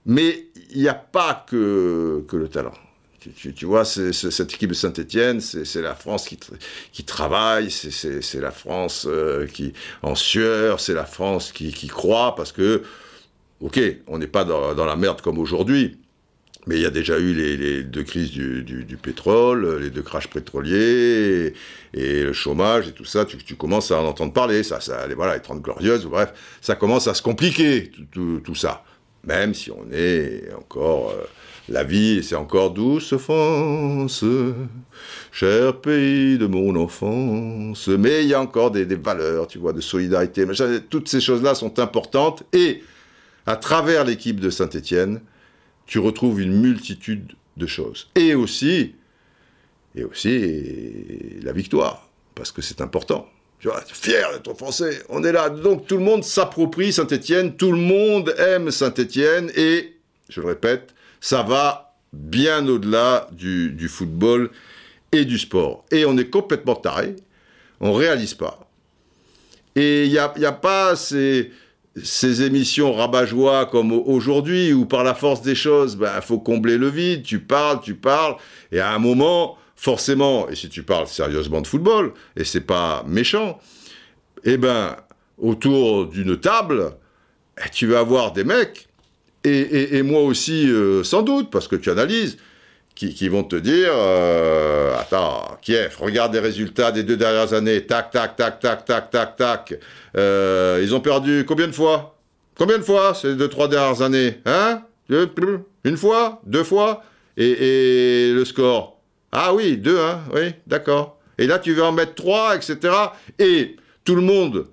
[0.06, 2.73] mais il n'y a pas que le talent.
[3.35, 9.47] Tu, vois, cette équipe de Saint-Etienne, c'est la France qui, travaille, c'est la France euh,
[9.47, 12.83] qui en sueur, c'est la France qui, croit, parce que,
[13.61, 15.97] ok, on n'est pas dans, la merde comme aujourd'hui,
[16.67, 21.53] mais il y a déjà eu les, deux crises du, pétrole, les deux crashs pétroliers,
[21.93, 25.35] et, le chômage et tout ça, tu, commences à en entendre parler, ça, ça voilà,
[25.35, 28.83] les 30 glorieuses, bref, ça commence à se compliquer, tout, tout, ça,
[29.23, 31.11] même si on est encore...
[31.11, 31.23] Euh,
[31.69, 34.23] la vie, c'est encore douce France,
[35.32, 37.88] cher pays de mon enfance.
[37.89, 40.45] Mais il y a encore des, valeurs, tu vois, de solidarité.
[40.89, 42.43] Toutes ces choses-là sont importantes.
[42.53, 42.84] Et
[43.45, 45.21] à travers l'équipe de Saint-Étienne,
[45.86, 48.10] tu retrouves une multitude de choses.
[48.15, 48.95] Et aussi,
[49.95, 53.27] et aussi la victoire, parce que c'est important.
[53.60, 55.49] Tu vois, fier d'être français, on est là.
[55.49, 59.95] Donc tout le monde s'approprie Saint-Étienne, tout le monde aime Saint-Étienne, et,
[60.30, 64.49] je le répète, ça va bien au-delà du, football
[65.12, 65.86] et du sport.
[65.91, 67.15] Et on est complètement taré,
[67.80, 68.60] on réalise pas.
[69.75, 71.51] Et il n'y a, y a pas ces,
[72.41, 76.89] émissions rabat-joie comme aujourd'hui, où par la force des choses, il ben, faut combler le
[76.89, 78.36] vide, tu parles, tu parles,
[78.71, 83.03] et à un moment, forcément, et si tu parles sérieusement de football, et c'est pas
[83.08, 83.60] méchant,
[84.43, 84.95] eh ben,
[85.38, 86.93] autour d'une table,
[87.63, 88.88] eh, tu vas avoir des mecs
[89.47, 92.38] et, moi aussi, euh, sans doute, parce que tu analyses,
[92.97, 98.10] qui, vont te dire euh, Attends, Kiev, regarde les résultats des deux dernières années, tac,
[98.10, 99.73] tac, tac, tac, tac, tac, tac.
[100.17, 102.17] Euh, ils ont perdu combien de fois?
[102.57, 104.81] Combien de fois ces deux, trois dernières années Hein?
[105.83, 106.41] Une fois?
[106.45, 107.03] Deux fois?
[107.38, 108.99] Et, le score?
[109.31, 111.19] Ah oui, deux, hein Oui, d'accord.
[111.38, 112.79] Et là, tu veux en mettre trois, etc.
[113.38, 114.65] Et tout le monde,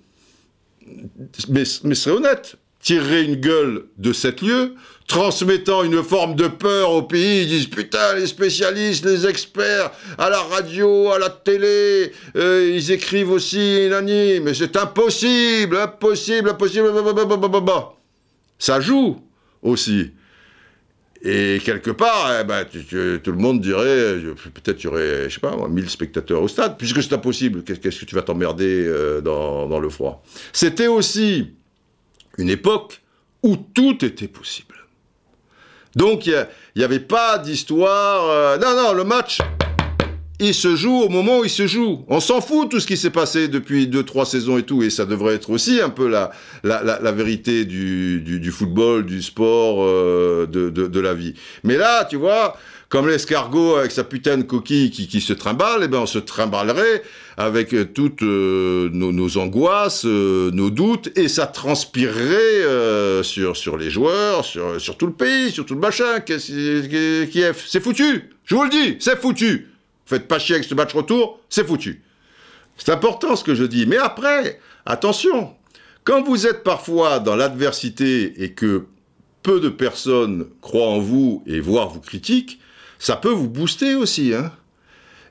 [1.51, 4.75] mais, mais serait honnête, tirerait une gueule de cette lieu,
[5.07, 7.43] transmettant une forme de peur au pays.
[7.43, 12.93] Ils disent putain, les spécialistes, les experts, à la radio, à la télé, euh, ils
[12.93, 16.95] écrivent aussi, nani, mais c'est impossible, impossible, impossible,
[18.59, 19.17] ça joue
[19.63, 20.13] aussi.
[21.27, 24.21] Et quelque part, eh ben, tout le monde dirait,
[24.53, 28.01] peut-être il y aurait, je sais pas, 1000 spectateurs au stade, puisque c'est impossible, qu'est-ce
[28.01, 30.23] que tu vas t'emmerder euh, dans le froid?
[30.53, 31.55] C'était aussi
[32.39, 33.01] une époque
[33.43, 34.75] où tout était possible.
[35.97, 38.29] Donc il n'y avait pas d'histoire.
[38.29, 39.39] Euh, non, non, le match,
[40.41, 42.05] il se joue au moment où il se joue.
[42.09, 44.83] On s'en fout tout ce qui s'est passé depuis deux, trois saisons et tout.
[44.83, 46.33] Et ça devrait être aussi un peu la,
[47.13, 51.35] vérité du, football, du sport, euh, de, de, la vie.
[51.63, 52.57] Mais là, tu vois,
[52.89, 56.19] comme l'escargot avec sa putain de coquille qui, qui se trimballe, eh ben on se
[56.19, 57.03] trimballerait
[57.37, 63.91] avec euh, toutes euh, nos, angoisses, euh, nos doutes, et ça transpirerait sur, sur les
[63.91, 66.21] joueurs, sur, sur tout le pays, sur tout le machin.
[66.21, 68.31] Kiev, c'est foutu.
[68.45, 69.69] Je vous le dis, c'est foutu.
[70.07, 72.03] Faites pas chier avec ce match retour, c'est foutu.
[72.77, 73.87] C'est important ce que je dis.
[73.87, 75.55] Mais après, attention,
[76.05, 78.85] quand vous êtes parfois dans l'adversité et que
[79.43, 82.61] peu de personnes croient en vous et voire vous critiquent,
[83.05, 84.35] ça peut vous booster aussi.
[84.35, 84.53] Hein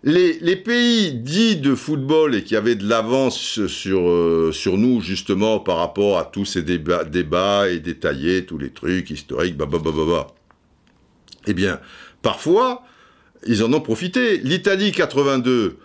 [0.03, 5.59] les, pays dits de football et qui avaient de l'avance sur, euh, sur nous, justement,
[5.59, 9.91] par rapport à tous ces débats, et détaillés, tous les trucs historiques, bah, bah, bah,
[9.95, 10.27] bah.
[11.47, 11.79] Eh bien,
[12.21, 12.83] parfois,
[13.47, 14.37] ils en ont profité.
[14.37, 15.77] L'Italie 82,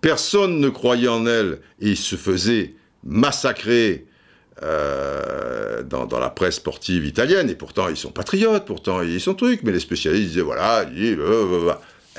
[0.00, 4.06] personne ne croyait en elle et ils se faisaient massacrer
[4.62, 9.62] euh, dans, la presse sportive italienne, et pourtant ils sont patriotes, pourtant ils sont trucs,
[9.62, 11.18] mais les spécialistes disaient voilà, ils,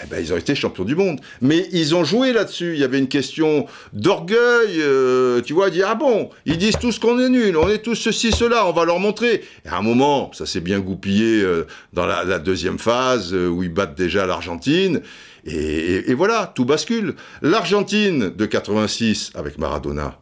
[0.04, 1.20] eh ben, ils ont été champions du monde.
[1.42, 2.74] Mais ils ont joué là-dessus.
[2.74, 7.00] Il y avait une question d'orgueil, euh, tu vois, dire, ah bon, ils disent tous
[7.00, 9.44] qu'on est nuls, on est tous ceci, cela, on va leur montrer.
[9.66, 13.64] Et à un moment, ça s'est bien goupillé euh, dans la, deuxième phase, euh, où
[13.64, 15.02] ils battent déjà l'Argentine.
[15.46, 17.14] Et, voilà, tout bascule.
[17.44, 20.18] L'Argentine de 86 avec Maradona,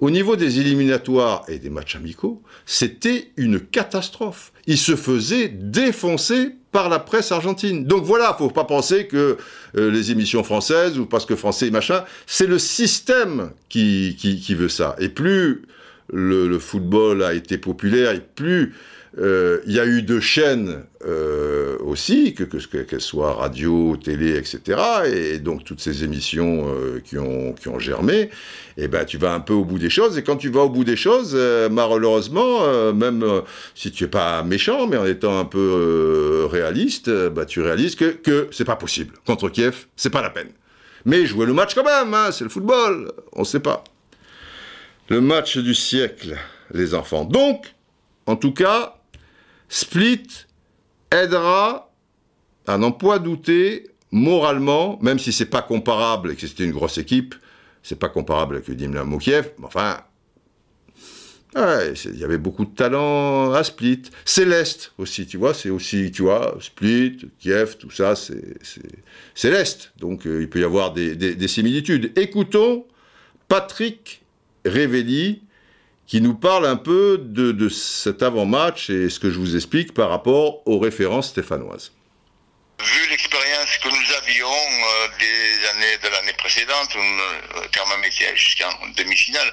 [0.00, 4.52] au niveau des éliminatoires et des matchs amicaux, c'était une catastrophe.
[4.66, 7.86] Ils se faisaient défoncer par la presse argentine.
[7.86, 9.38] Donc voilà, faut pas penser que
[9.76, 14.14] euh, les émissions françaises ou parce que français machin, c'est le système qui,
[14.50, 14.94] veut ça.
[14.98, 15.62] Et plus
[16.12, 18.74] le, football a été populaire et plus
[19.18, 24.78] euh, il y a eu deux chaînes euh, aussi, que qu'elles soient radio, télé, etc.
[25.06, 28.30] Et donc toutes ces émissions euh, qui, ont, qui ont germé, et
[28.84, 30.18] eh ben tu vas un peu au bout des choses.
[30.18, 31.34] Et quand tu vas au bout des choses,
[31.70, 33.24] malheureusement, même
[33.74, 38.10] si tu es pas méchant, mais en étant un peu réaliste, bah, tu réalises que,
[38.10, 39.14] que c'est pas possible.
[39.26, 40.50] Contre Kiev, c'est pas la peine.
[41.06, 43.82] Mais jouer le match quand même, hein, c'est le football, on sait pas.
[45.08, 46.36] Le match du siècle,
[46.74, 47.24] les enfants.
[47.24, 47.74] Donc,
[48.26, 48.96] en tout cas,
[49.68, 50.26] Split
[51.10, 51.92] aidera
[52.66, 56.98] à n'en point douter moralement, même si c'est pas comparable et que c'était une grosse
[56.98, 57.34] équipe,
[57.82, 59.98] c'est pas comparable avec le Dynamo Kiev, mais enfin,
[61.54, 64.02] il y avait beaucoup de talent à Split.
[64.24, 69.92] Céleste aussi, tu vois, c'est aussi, tu vois, Split, Kiev, tout ça, c'est l'Est.
[69.98, 72.12] Donc euh, il peut y avoir des, des similitudes.
[72.18, 72.84] Écoutons
[73.48, 74.22] Patrick
[74.64, 75.42] Révelli,
[76.06, 80.08] qui nous parle un peu de, cet avant-match et ce que je vous explique par
[80.10, 81.92] rapport aux références stéphanoises.
[82.78, 88.36] Vu l'expérience que nous avions euh, des années de l'année précédente, on a euh, été
[88.36, 89.52] jusqu'en demi-finale.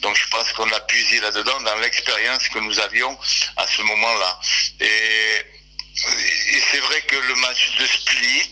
[0.00, 3.16] Donc je pense qu'on a puisé là-dedans dans l'expérience que nous avions
[3.56, 4.40] à ce moment-là.
[4.80, 5.61] Et
[5.94, 8.50] et c'est vrai que le match de Split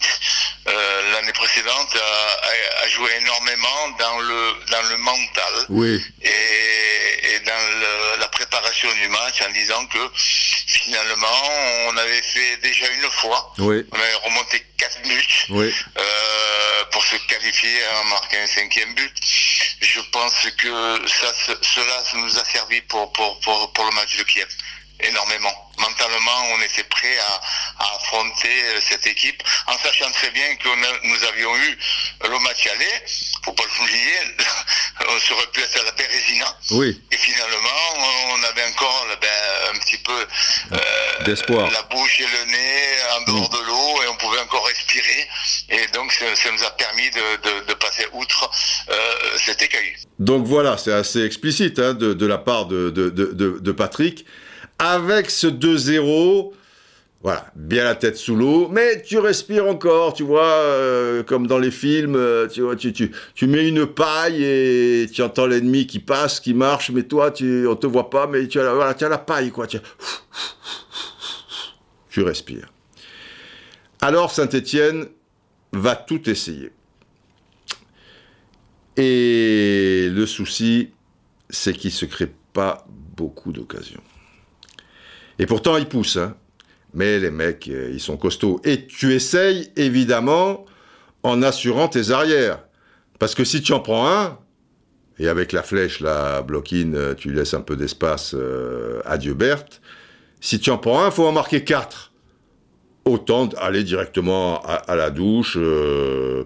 [0.68, 6.04] euh, l'année précédente a, joué énormément dans le dans le mental oui.
[6.22, 9.98] et, et dans la préparation du match en disant que
[10.66, 11.42] finalement
[11.86, 13.84] on avait fait déjà une fois, oui.
[13.92, 15.74] on avait remonté quatre buts oui.
[15.98, 19.12] euh, pour se qualifier en marquant un cinquième but.
[19.80, 24.24] Je pense que ça, cela nous a servi pour, pour, pour, pour le match de
[24.24, 24.48] Kiev
[25.02, 25.70] énormément.
[25.78, 30.68] Mentalement, on était prêt à, affronter euh, cette équipe, en sachant très bien que
[31.04, 31.78] nous avions eu
[32.24, 33.04] le match aller,
[33.44, 34.18] faut pas le oublier,
[35.08, 36.58] on serait pu être à la Bérésina.
[36.72, 37.00] Oui.
[37.10, 37.70] Et finalement,
[38.28, 40.26] on avait encore ben, un petit peu
[40.72, 41.70] euh, d'espoir.
[41.70, 43.54] La bouche et le nez en dehors mm.
[43.54, 45.28] de l'eau et on pouvait encore respirer.
[45.70, 48.50] Et donc, ça, nous a permis de, passer outre
[48.90, 48.94] euh,
[49.38, 49.96] cet écueil.
[50.18, 54.26] Donc voilà, c'est assez explicite hein, de, la part de, de Patrick
[54.80, 56.52] avec ce 2-0,
[57.22, 61.58] voilà, bien la tête sous l'eau, mais tu respires encore, tu vois, euh, comme dans
[61.58, 63.12] les films, euh, tu vois, tu,
[63.42, 67.76] mets une paille et tu entends l'ennemi qui passe, qui marche, mais toi, tu, on
[67.76, 69.66] te voit pas, mais tu as, voilà, tu as la paille, quoi.
[69.66, 69.78] Tu
[72.10, 72.72] tu respires.
[74.00, 75.06] Alors Saint-Étienne
[75.72, 76.72] va tout essayer.
[78.96, 80.90] Et le souci,
[81.48, 84.02] c'est qu'il ne se crée pas beaucoup d'occasions.
[85.40, 86.18] Et pourtant, ils poussent.
[86.18, 86.36] Hein.
[86.92, 88.60] Mais les mecs, euh, ils sont costauds.
[88.62, 90.66] Et tu essayes, évidemment,
[91.22, 92.60] en assurant tes arrières.
[93.18, 94.38] Parce que si tu en prends un,
[95.18, 99.32] et avec la flèche, la block-in, euh, tu laisses un peu d'espace euh, à Dieu
[99.32, 99.80] Berthe,
[100.42, 102.12] si tu en prends un, faut en marquer quatre
[103.06, 105.58] autant aller directement à, la douche,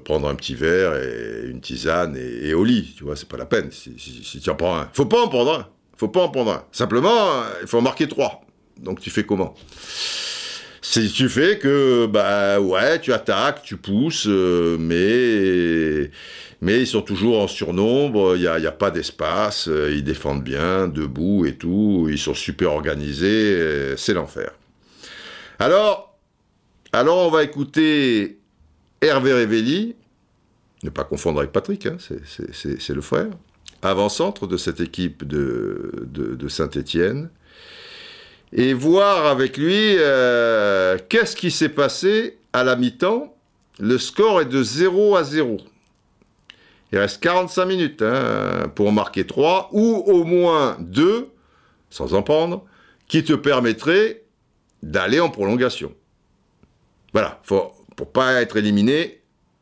[0.04, 2.94] prendre un petit verre et une tisane et, au lit.
[2.96, 4.88] Tu vois, c'est pas la peine si, tu en prends un.
[4.92, 5.68] Faut pas en prendre un.
[5.96, 6.64] Faut pas en prendre un.
[6.70, 8.43] Simplement, il faut en marquer trois.
[8.78, 9.54] Donc tu fais comment?
[10.82, 16.10] Tu fais que, bah ouais, tu attaques, tu pousses, euh, mais,
[16.60, 20.44] mais ils sont toujours en surnombre, il n'y a, a, pas d'espace, euh, ils défendent
[20.44, 24.52] bien, debout et tout, ils sont super organisés, c'est l'enfer.
[25.58, 26.16] Alors,
[26.92, 28.38] alors on va écouter
[29.00, 29.96] Hervé Révelli,
[30.84, 33.30] ne pas confondre avec Patrick, hein, c'est le frère,
[33.82, 37.30] avant-centre de cette équipe de, Saint-Étienne,
[38.54, 43.34] et voir avec lui euh, qu'est-ce qui s'est passé à la mi-temps.
[43.80, 45.56] Le score est de 0 à 0.
[46.92, 51.28] Il reste 45 minutes hein, pour marquer 3 ou au moins 2,
[51.90, 52.64] sans en prendre,
[53.08, 54.22] qui te permettraient
[54.84, 55.92] d'aller en prolongation.
[57.12, 59.20] Voilà, faut, pour pas être éliminé,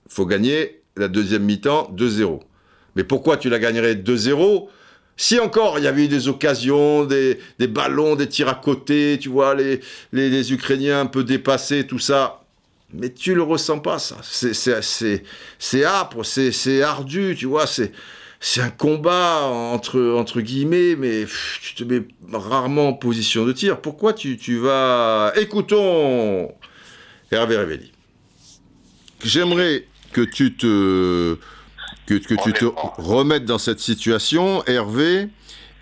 [0.08, 2.40] faut gagner la deuxième mi-temps 2-0.
[2.96, 4.68] Mais pourquoi tu la gagnerais 2-0
[5.22, 9.28] si encore il y avait eu des occasions, des, ballons, des tirs à côté, tu
[9.28, 12.42] vois, les, Ukrainiens un peu dépassés, tout ça,
[12.92, 14.16] mais tu le ressens pas, ça.
[14.22, 17.92] C'est âpre, c'est ardu, tu vois, c'est
[18.60, 21.24] un combat entre, guillemets, mais
[21.62, 22.02] tu te mets
[22.32, 23.80] rarement en position de tir.
[23.80, 25.32] Pourquoi tu, tu vas...
[25.36, 26.52] Écoutons
[27.30, 27.92] Hervé Révelli.
[29.22, 31.38] J'aimerais que tu te
[32.06, 32.64] que, tu te
[32.98, 35.28] remettes dans cette situation, Hervé.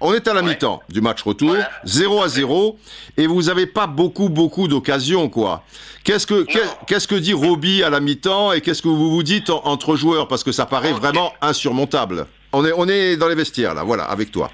[0.03, 1.55] On est à la mi-temps du match retour,
[1.85, 2.79] 0 à 0,
[3.19, 5.63] et vous n'avez pas beaucoup, beaucoup d'occasions, quoi.
[6.05, 6.47] Qu'est-ce que,
[6.87, 10.27] qu'est-ce que dit Roby à la mi-temps et qu'est-ce que vous vous dites entre joueurs?
[10.27, 12.27] Parce que ça paraît vraiment insurmontable.
[12.53, 14.51] On est, on est dans les vestiaires, là, voilà, avec toi.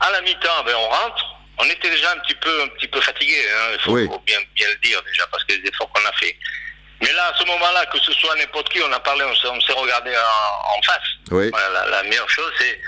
[0.00, 1.24] À la mi-temps, ben, on rentre,
[1.60, 4.66] on était déjà un petit peu, un petit peu fatigué, hein, il faut, bien, bien,
[4.68, 6.36] le dire déjà, parce que les efforts qu'on a fait.
[7.00, 9.72] Mais là, à ce moment-là, que ce soit n'importe qui, on a parlé, on s'est
[9.72, 10.98] regardé en, face.
[11.30, 11.50] Oui.
[11.90, 12.80] la, meilleure chose, c'est,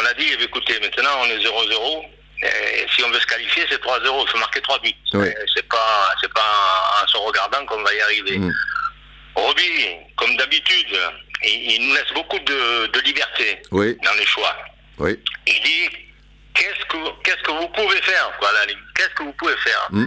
[0.00, 2.06] on a dit, écoutez, maintenant on est 0-0,
[2.42, 4.92] et si on veut se qualifier, c'est 3-0, il faut marquer 3 buts.
[5.14, 5.28] Oui.
[5.54, 8.38] C'est pas, c'est pas en se regardant qu'on va y arriver.
[8.38, 8.52] Mm.
[9.34, 10.98] Roby, comme d'habitude,
[11.44, 14.56] il, nous laisse beaucoup de, de liberté dans les choix.
[14.98, 15.18] Oui.
[15.46, 15.96] Il dit
[16.54, 18.32] qu'est-ce que, qu'est-ce que vous pouvez faire?
[18.94, 19.88] Qu'est-ce que vous pouvez faire?
[19.90, 20.06] Mm.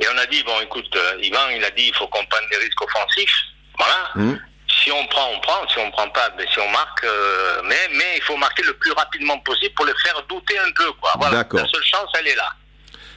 [0.00, 2.44] Et on a dit, bon, écoute, euh, Ivan, il a dit, il faut qu'on prenne
[2.50, 3.36] des risques offensifs.
[3.76, 4.10] Voilà.
[4.14, 4.36] Mm.
[4.82, 5.68] Si on prend, on prend.
[5.68, 8.74] Si on prend pas, ben, si on marque, euh, mais, mais il faut marquer le
[8.74, 11.12] plus rapidement possible pour les faire douter un peu, quoi.
[11.16, 11.44] Voilà.
[11.52, 12.52] La seule chance, elle est là.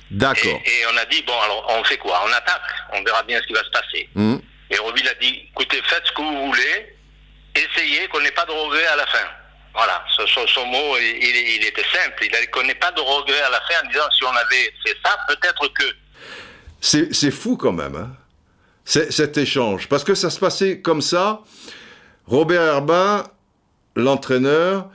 [0.10, 0.60] D'accord.
[0.66, 2.22] Et, on a dit, bon, alors, on fait quoi?
[2.26, 2.62] On attaque.
[2.94, 4.10] On verra bien ce qui va se passer.
[4.16, 4.38] Mm.
[4.72, 6.96] Et Roby a dit, écoutez, faites ce que vous voulez.
[7.56, 9.28] Essayez qu'on n'ait pas de regrets à la fin.
[9.74, 12.26] Voilà, son, mot, il, était simple.
[12.26, 14.98] Il ne connaît pas de regret à la fin en disant si on avait fait
[15.04, 15.84] ça, peut-être que.
[16.82, 18.12] C'est fou quand même, hein
[18.84, 19.88] cet échange.
[19.88, 21.42] Parce que ça se passait comme ça.
[22.26, 23.24] Robert Herbin,
[23.96, 24.90] l'entraîneur,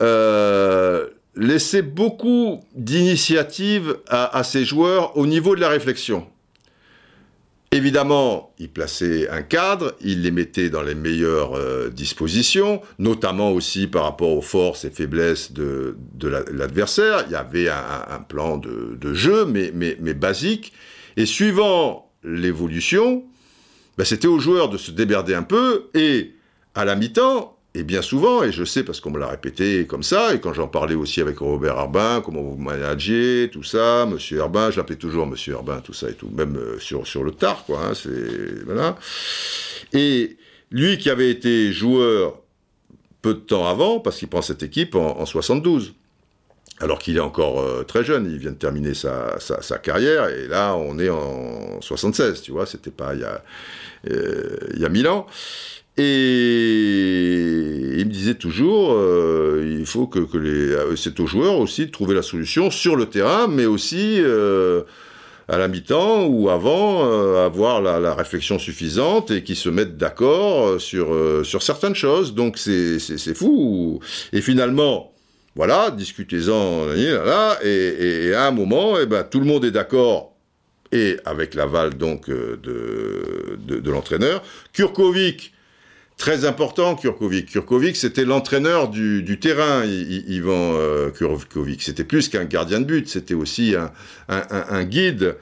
[0.00, 6.26] euh, laissait beaucoup d'initiatives à, ses joueurs au niveau de la réflexion.
[7.72, 13.86] Évidemment, il plaçait un cadre, il les mettait dans les meilleures euh, dispositions, notamment aussi
[13.86, 15.94] par rapport aux forces et faiblesses de,
[16.50, 17.24] l'adversaire.
[17.28, 20.72] Il y avait un, plan de, jeu, mais, basique.
[21.16, 23.24] Et suivant l'évolution,
[23.98, 26.32] ben, c'était aux joueurs de se déberder un peu, et
[26.74, 30.02] à la mi-temps, et bien souvent, et je sais parce qu'on me l'a répété comme
[30.02, 34.38] ça, et quand j'en parlais aussi avec Robert Arbin, comment vous managez, tout ça, Monsieur
[34.38, 37.30] Herbin, je l'appelais toujours Monsieur Herbin, tout ça et tout, même euh, sur, sur le
[37.30, 38.96] tard, quoi, hein, c'est, voilà.
[39.92, 40.36] Et
[40.70, 42.40] lui qui avait été joueur
[43.22, 45.94] peu de temps avant, parce qu'il prend cette équipe en, 72,
[46.80, 50.48] alors qu'il est encore euh, très jeune, il vient de terminer sa, sa, carrière, et
[50.48, 53.42] là on est en 76, tu vois, c'était pas il y a,
[54.10, 55.26] euh, il y a mille ans.
[55.96, 56.04] Et
[57.98, 61.90] il me disait toujours, euh, il faut que, les, euh, c'est aux joueurs aussi de
[61.90, 64.20] trouver la solution sur le terrain, mais aussi
[65.48, 67.04] à la mi-temps ou avant,
[67.44, 71.14] avoir la, réflexion suffisante et qu'ils se mettent d'accord sur,
[71.44, 72.34] sur certaines choses.
[72.34, 72.98] Donc c'est,
[73.34, 74.00] fou.
[74.32, 75.12] Et finalement,
[75.56, 80.30] voilà, discutez-en, et, et, à un moment, eh ben, tout le monde est d'accord
[80.92, 82.58] et avec l'aval donc de,
[83.58, 84.42] de, l'entraîneur.
[84.72, 85.52] Kurkovic,
[86.16, 87.50] très important, Kurkovic.
[87.50, 90.76] Kurkovic, c'était l'entraîneur du, terrain, Ivan
[91.16, 91.82] Kurkovic.
[91.82, 93.74] C'était plus qu'un gardien de but, c'était aussi
[94.28, 95.36] un, guide.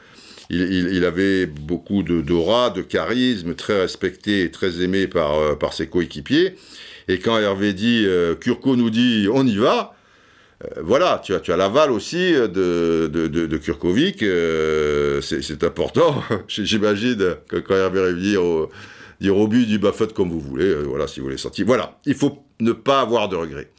[0.51, 6.57] Il, avait beaucoup d'aura, de, charisme, très respecté et très aimé par, par ses coéquipiers.
[7.09, 8.07] Et quand Hervé dit,
[8.41, 9.95] Kurko nous dit, on y va,
[10.65, 16.21] euh, voilà, tu as, tu as l'aval aussi de, de, de, Kurkovic, euh, c'est important,
[16.49, 18.69] j'imagine, quand Hervé arrive dire au,
[19.21, 21.65] dire au but du bas comme vous voulez, euh, voilà, si vous voulez sortir.
[21.65, 23.71] Voilà, il faut ne pas avoir de regrets.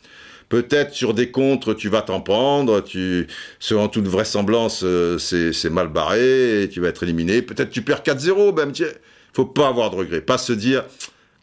[0.47, 3.27] Peut-être sur des contres, tu vas t'en prendre, tu,
[3.59, 4.83] selon toute vraisemblance,
[5.19, 7.41] c'est mal barré, et tu vas être éliminé.
[7.43, 8.87] Peut-être tu perds 4-0, même, il
[9.33, 10.21] faut pas avoir de regrets.
[10.21, 10.85] Pas se dire,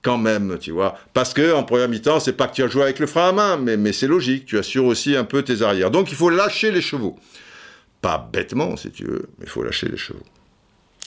[0.07, 0.97] quand même, tu vois.
[1.15, 3.33] Parce que en première mi-temps, c'est pas que tu as joué avec le frein à
[3.33, 5.91] main, mais, c'est logique, tu assures aussi un peu tes arrières.
[5.91, 7.19] Donc il faut lâcher les chevaux.
[8.03, 10.23] Pas bêtement, si tu veux, mais il faut lâcher les chevaux.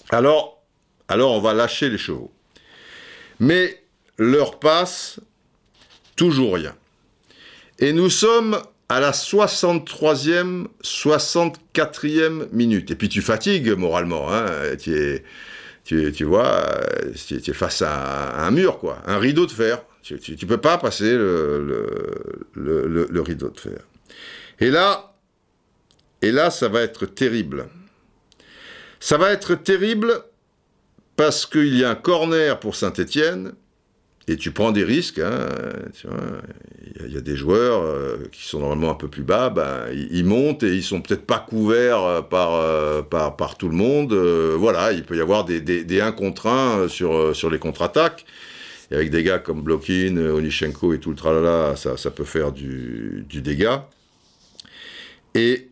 [0.09, 0.61] Alors,
[1.07, 2.29] alors on va lâcher les chevaux.
[3.39, 3.81] Mais
[4.17, 5.21] l'heure passe,
[6.17, 6.75] toujours rien.
[7.77, 12.91] Et nous sommes à la 63e, 64e minute.
[12.91, 14.45] Et puis tu fatigues moralement, hein.
[15.89, 16.79] Tu, vois,
[17.27, 19.83] tu, es face à un, mur, quoi, un rideau de fer.
[20.03, 23.79] Tu ne peux pas passer le, le, rideau de fer.
[24.59, 25.15] Et là,
[26.21, 27.67] et là, ça va être terrible.
[28.99, 30.23] Ça va être terrible
[31.15, 33.53] parce qu'il y a un corner pour Saint-Étienne
[34.29, 35.19] et tu prends des risques.
[35.19, 35.49] Hein,
[37.05, 40.23] il y, a des joueurs euh, qui sont normalement un peu plus bas, ben, ils,
[40.23, 44.13] montent et ils sont peut-être pas couverts euh, euh, par, par, tout le monde.
[44.13, 48.25] voilà, il peut y avoir des, des, 1 contre 1 sur, sur les contre-attaques.
[48.91, 52.51] Et avec des gars comme Blokin, Onishenko et tout le tralala, ça, ça peut faire
[52.51, 53.87] du, du dégât.
[55.33, 55.69] Et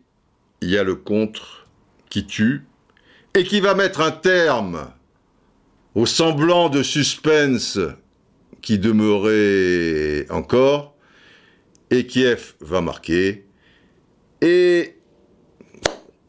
[0.62, 1.66] il y a le contre
[2.10, 2.64] qui tue
[3.34, 4.88] et qui va mettre un terme
[5.94, 7.78] au semblant de suspense
[8.62, 10.96] qui demeurait encore,
[11.90, 13.46] et Kiev va marquer,
[14.40, 14.96] et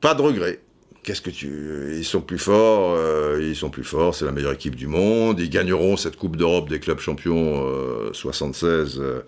[0.01, 0.61] pas de regret.
[1.03, 1.95] Qu'est-ce que tu...
[1.97, 5.39] Ils sont plus forts, euh, ils sont plus forts, c'est la meilleure équipe du monde,
[5.39, 7.65] ils gagneront cette Coupe d'Europe des clubs champions
[8.11, 9.21] 76 euh, euh,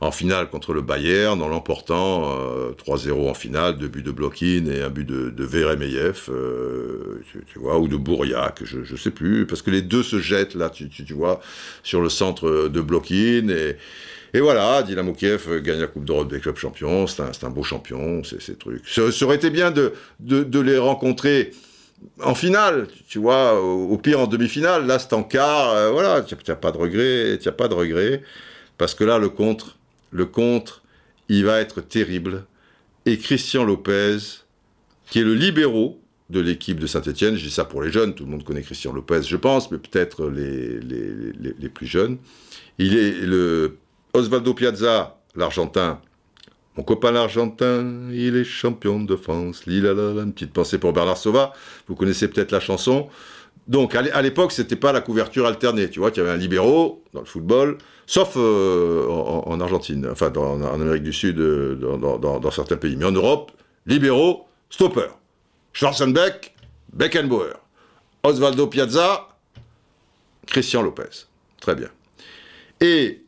[0.00, 2.34] en finale contre le Bayern, en l'emportant
[2.86, 6.30] 3-0 en finale, deux buts de Blokin et un but de, de Veremeyev,
[7.52, 10.54] tu, vois, ou de Bouriac, je, ne sais plus, parce que les deux se jettent
[10.54, 11.42] là, tu, tu, vois,
[11.82, 13.76] sur le centre de Blokin, et,
[14.32, 17.62] et voilà, Dynamo Kiev gagne la Coupe d'Europe des clubs champions, c'est un, un, beau
[17.62, 18.86] champion, ces trucs.
[18.88, 21.52] Ça, ça, aurait été bien de, de, les rencontrer
[22.22, 26.36] en finale, tu vois, au, pire en demi-finale, là c'est en quart, euh, voilà, tu
[26.48, 28.22] n'as pas de regret, tu pas de regret,
[28.78, 29.76] parce que là le contre,
[30.10, 30.82] le contre,
[31.28, 32.44] il va être terrible.
[33.06, 34.18] Et Christian Lopez,
[35.10, 38.24] qui est le libéraux de l'équipe de Saint-Etienne, je dis ça pour les jeunes, tout
[38.24, 42.18] le monde connaît Christian Lopez, je pense, mais peut-être les, les, plus jeunes.
[42.78, 43.76] Il est le
[44.12, 46.00] Osvaldo Piazza, l'Argentin,
[46.76, 49.66] mon copain l'Argentin, il est champion de France.
[49.66, 51.52] Lila, une petite pensée pour Bernard Sauva.
[51.88, 53.08] Vous connaissez peut-être la chanson.
[53.66, 55.90] Donc, à l'époque, c'était pas la couverture alternée.
[55.90, 60.32] Tu vois, qu'il y avait un libéraux dans le football, sauf euh, en, Argentine, enfin,
[60.36, 62.96] en Amérique du Sud, euh, dans, certains pays.
[62.96, 63.52] Mais en Europe,
[63.86, 65.08] libéraux, stopper.
[65.72, 66.54] Schwarzenbeck,
[66.92, 67.54] Beckenbauer.
[68.22, 69.28] Osvaldo Piazza,
[70.46, 71.26] Christian Lopez.
[71.60, 71.88] Très bien.
[72.80, 73.22] Et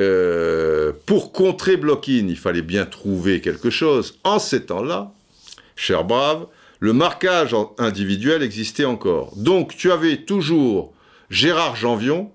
[0.00, 4.18] euh, pour contrer Blokin, il fallait bien trouver quelque chose.
[4.24, 5.12] En ces temps-là,
[5.76, 6.46] cher brave,
[6.80, 9.36] le marquage individuel existait encore.
[9.36, 10.92] Donc tu avais toujours
[11.30, 12.30] Gérard Janvion,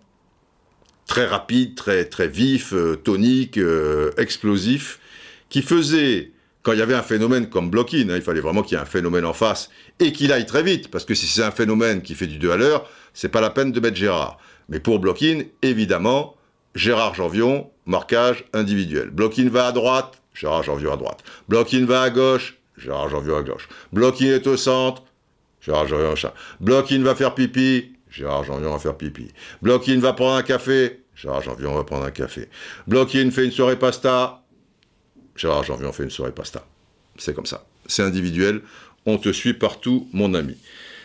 [1.05, 4.99] très rapide, très, très vif, euh, tonique, euh, explosif,
[5.49, 6.32] qui faisait,
[6.62, 8.84] quand il y avait un phénomène comme Blokin, hein, il fallait vraiment qu'il y ait
[8.84, 12.01] un phénomène en face, et qu'il aille très vite, parce que si c'est un phénomène
[12.01, 14.38] qui fait du 2 à l'heure, c'est pas la peine de mettre Gérard.
[14.70, 16.36] Mais pour Blokin, évidemment,
[16.76, 19.09] Gérard Janvion, marquage individuel.
[19.09, 21.24] Blokin va à droite, Gérard Janvion à droite.
[21.47, 23.67] Blokin va à gauche, Gérard Janvion à gauche.
[23.91, 25.03] Blokin est au centre,
[25.61, 26.36] Gérard Janvion centre.
[26.59, 29.30] Blokin va faire pipi, Gérard Janvion va faire pipi.
[29.61, 32.47] Blokin va prendre un café, Gérard Janvion va prendre un café.
[32.88, 34.43] Blokin fait une soirée pasta,
[35.36, 36.65] Gérard Janvion fait une soirée pasta.
[37.17, 37.65] C'est comme ça.
[37.86, 38.61] C'est individuel.
[39.05, 40.57] On te suit partout, mon ami.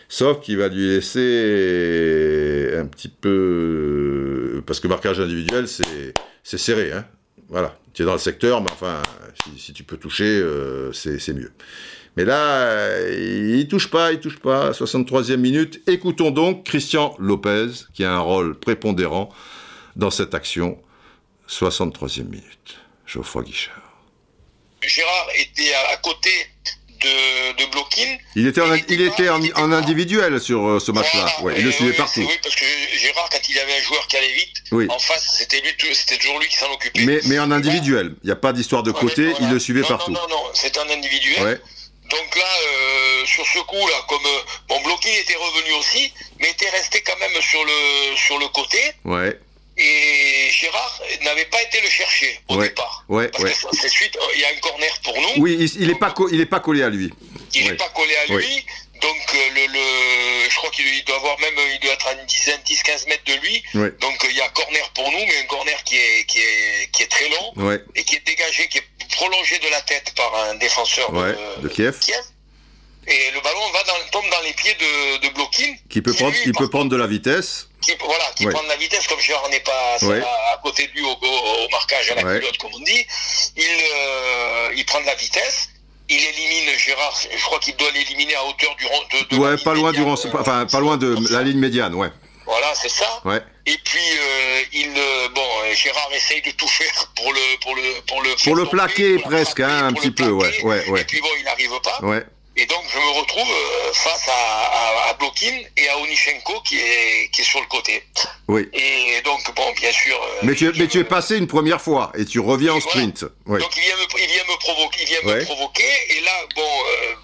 [0.07, 4.61] Sauf qu'il va lui laisser un petit peu...
[4.65, 6.91] Parce que marquage individuel, c'est serré.
[6.91, 7.05] Hein
[7.49, 9.01] voilà, tu es dans le secteur, mais enfin,
[9.57, 11.51] si, tu peux toucher, euh, c'est mieux.
[12.17, 14.71] Mais là, il touche pas, il touche pas.
[14.71, 15.81] 63e minute.
[15.87, 19.29] Écoutons donc Christian Lopez, qui a un rôle prépondérant
[19.95, 20.79] dans cette action.
[21.49, 22.79] 63e minute.
[23.05, 23.81] Geoffroy Guichard.
[24.81, 26.29] Gérard était à côté
[27.05, 27.65] de, de.
[28.35, 31.27] Il était en, il était en, individuel sur euh, ce match-là.
[31.57, 32.21] il le suivait partout.
[32.21, 32.65] Oui, parce que
[32.97, 36.39] Gérard, quand il avait un joueur qui allait vite, en face, c'était lui, c'était toujours
[36.39, 37.05] lui qui s'en occupait.
[37.05, 38.15] Mais, mais en individuel.
[38.23, 39.33] Il n'y a pas d'histoire de côté.
[39.39, 40.11] Il le suivait partout.
[40.11, 41.61] Non, non, non, c'était en individuel.
[42.09, 44.75] Donc là, euh, sur ce coup-là, comme euh, bon,
[45.05, 48.77] était revenu aussi, mais était resté quand même sur le sur le côté.
[49.03, 49.39] Ouais.
[49.77, 53.03] Et Gérard n'avait pas été le chercher au départ.
[53.09, 55.43] Ouais, parce que c'est suite, il y a un corner pour nous.
[55.43, 57.11] Oui, il n'est pas, il est pas collé à lui.
[57.53, 58.65] Il n'est pas collé à lui.
[59.01, 62.25] Donc euh, le, le, je crois qu'il doit avoir même, il doit être à une
[62.25, 63.61] dizaine, 10-15 mètres de lui.
[63.99, 67.03] Donc il y a corner pour nous, mais un corner qui est, qui est, qui
[67.03, 70.55] est très long et qui est dégagé, qui est prolongé de la tête par un
[70.55, 71.99] défenseur de, de Kiev.
[73.07, 75.75] Et le ballon va dans, tombe dans les pieds de, de Blokin.
[75.89, 77.67] Qui peut, prendre, qui peut prendre de la vitesse.
[77.85, 81.03] Qui, voilà, qui prend de la vitesse, comme Gérard n'est pas à, côté de lui
[81.03, 83.05] au, au, marquage à la culotte, comme on dit.
[83.55, 85.69] Il, euh, il prend de la vitesse.
[86.09, 89.73] Il élimine Gérard, je crois qu'il doit l'éliminer à hauteur du de, de Ouais, pas
[89.75, 92.09] loin, du, enfin, pas loin de la ligne médiane, ouais.
[92.45, 93.21] Voilà, c'est ça.
[93.23, 93.41] Ouais.
[93.65, 97.81] Et puis euh, il, euh, bon, Gérard essaye de tout faire pour le, pour le,
[98.07, 101.01] pour le, pour le plaquer presque, hein, un petit peu, ouais, ouais, ouais.
[101.01, 101.99] Et puis bon, il n'arrive pas.
[102.03, 102.23] Ouais.
[102.57, 107.29] Et donc je me retrouve euh, face à, à, Blokin et à Onichenko qui est,
[107.31, 108.03] qui est sur le côté.
[108.47, 108.69] Oui.
[108.73, 110.19] Et donc bon, bien sûr.
[110.43, 113.25] mais tu, mais tu es passé une première fois et tu reviens en sprint.
[113.45, 113.59] Ouais.
[113.59, 116.69] Donc il vient me, il vient me provoquer, il vient me provoquer et là bon,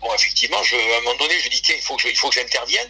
[0.01, 2.29] bon effectivement, je, à un moment donné, je dis tiens, il faut que il faut
[2.29, 2.89] que j'intervienne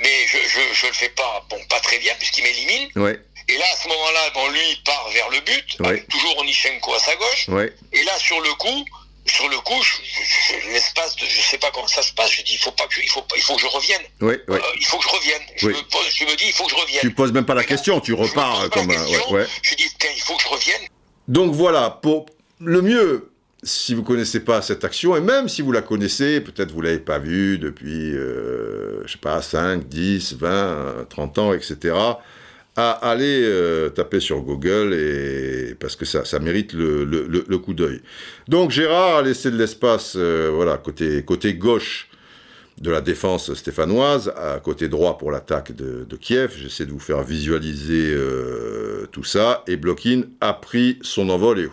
[0.00, 2.88] mais je, je, je le fais pas, bon, pas très bien puisqu'il m'élimine.
[2.96, 3.18] Ouais.
[3.48, 6.94] Et là, à ce moment-là, bon, lui, il part vers le but, avec toujours Onichenko
[6.94, 7.48] à sa gauche.
[7.48, 7.72] Ouais.
[7.92, 8.84] Et là, sur le coup,
[9.28, 9.80] sur le coup,
[10.72, 13.00] l'espace de, je sais pas comment ça se passe, je dis, il faut pas que,
[13.02, 14.02] il faut, il faut que je revienne.
[14.20, 14.56] Ouais, ouais.
[14.56, 15.42] Euh, il faut que je revienne.
[15.56, 17.00] Je, me pose, je me dis, il faut que je revienne.
[17.00, 19.46] Tu poses même pas la question, tu repars comme un, ouais, ouais.
[19.62, 20.82] Je dis, il faut que je revienne.
[21.28, 22.26] Donc voilà, pour
[22.60, 23.30] le mieux,
[23.62, 26.98] si vous connaissez pas cette action, et même si vous la connaissez, peut-être vous l'avez
[26.98, 31.94] pas vue depuis, euh, je sais pas, 5, 10, 20, 30 ans, etc.,
[32.78, 37.74] à aller euh, taper sur Google, et, parce que ça, ça mérite le, le, coup
[37.74, 38.00] d'œil.
[38.46, 42.08] Donc Gérard a laissé de l'espace, euh, voilà, côté, côté gauche
[42.80, 46.54] de la défense stéphanoise, à côté droit pour l'attaque de, Kiev.
[46.56, 51.68] J'essaie de vous faire visualiser euh, tout ça, et Blokin a pris son envol et...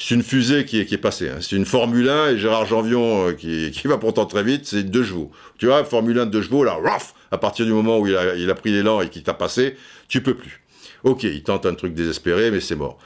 [0.00, 1.28] C'est une fusée qui est, qui est passée.
[1.28, 1.38] Hein.
[1.40, 5.02] C'est une Formule 1 et Gérard Janvion qui, qui, va pourtant très vite, c'est deux
[5.02, 5.32] chevaux.
[5.58, 8.16] Tu vois, Formule 1 de deux chevaux, là, raf, à partir du moment où il
[8.16, 9.76] a, pris l'élan et qu'il t'a passé,
[10.08, 10.62] tu peux plus.
[11.04, 12.98] Ok, il tente un truc désespéré, mais c'est mort.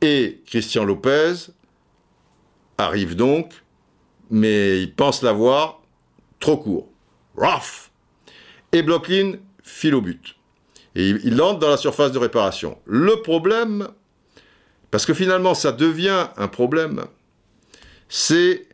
[0.00, 1.50] Et Christian Lopez
[2.78, 3.52] arrive donc,
[4.30, 5.82] mais il pense l'avoir
[6.40, 6.88] trop court.
[7.36, 7.90] Raf
[8.72, 10.36] Et Blocklin file au but.
[10.94, 12.78] Et il, il entre dans la surface de réparation.
[12.86, 13.88] Le problème,
[14.90, 17.04] parce que finalement, ça devient un problème.
[18.08, 18.66] C'est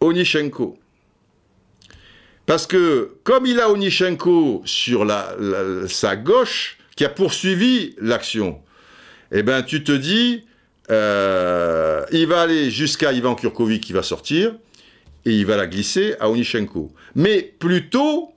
[0.00, 0.77] Onishenko.
[2.48, 5.06] Parce que comme il a Onishenko sur
[5.86, 8.62] sa gauche, qui a poursuivi l'action,
[9.32, 10.46] eh ben tu te dis,
[10.90, 14.54] euh, il va aller jusqu'à Ivan Kurkovic qui va sortir,
[15.26, 16.90] et il va la glisser à Onishenko.
[17.14, 18.32] Mais plutôt,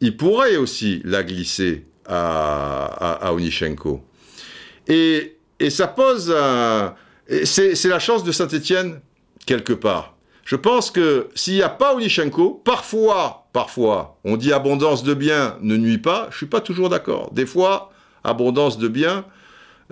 [0.00, 4.02] il pourrait aussi la glisser à, à, à Onishenko.
[4.88, 5.36] Et
[5.68, 6.34] ça pose.
[7.44, 9.00] C'est la chance de Saint-Étienne,
[9.44, 10.16] quelque part.
[10.46, 15.56] Je pense que s'il n'y a pas Onichenko, parfois, parfois, on dit abondance de biens
[15.60, 16.28] ne nuit pas.
[16.30, 17.30] Je suis pas toujours d'accord.
[17.32, 17.92] Des fois,
[18.24, 19.24] abondance de biens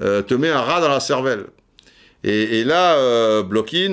[0.03, 1.47] euh, te met un rat dans la cervelle.
[2.25, 3.45] Et, là, euh,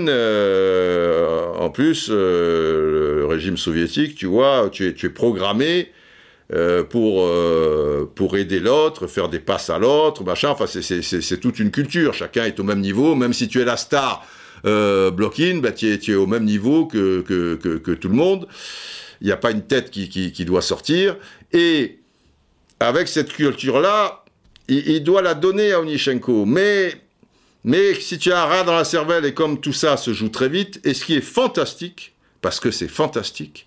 [0.10, 5.92] euh, en plus, euh, le régime soviétique, tu vois, tu es, programmé
[6.90, 7.30] pour,
[8.16, 10.50] pour aider l'autre, faire des passes à l'autre, machin.
[10.50, 12.16] Enfin, c'est toute une culture.
[12.16, 14.26] Chacun est au même niveau, même si tu es la star
[14.66, 18.48] euh, bah, tu, es, au même niveau que, que tout le monde.
[19.22, 21.18] Il n'y a pas une tête qui, doit sortir.
[21.52, 22.00] Et
[22.80, 24.24] avec cette culture-là,
[24.68, 26.46] il, doit la donner à Onishenko.
[26.46, 26.94] Mais,
[27.64, 30.30] mais si tu as un rat dans la cervelle et comme tout ça se joue
[30.30, 33.66] très vite, et ce qui est fantastique, parce que c'est fantastique,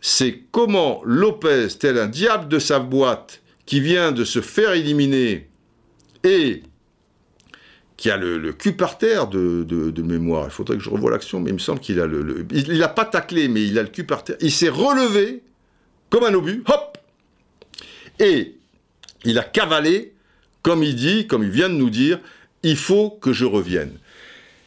[0.00, 5.48] c'est comment Lopez, tel un diable de sa boîte, qui vient de se faire éliminer
[6.24, 6.62] et
[7.96, 10.46] qui a le, cul par terre de, mémoire.
[10.46, 12.78] Il faudrait que je revoie l'action, mais il me semble qu'il a le, le il
[12.78, 14.36] n'a pas taclé, mais il a le cul par terre.
[14.40, 15.42] Il s'est relevé
[16.10, 16.98] comme un obus, hop,
[18.18, 18.54] et
[19.24, 20.12] il a cavalé,
[20.62, 22.20] comme il dit, comme il vient de nous dire,
[22.62, 23.92] il faut que je revienne.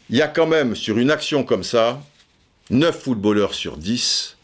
[0.10, 2.02] Il y a quand même sur une action comme ça,
[2.70, 4.37] 9 footballeurs sur 10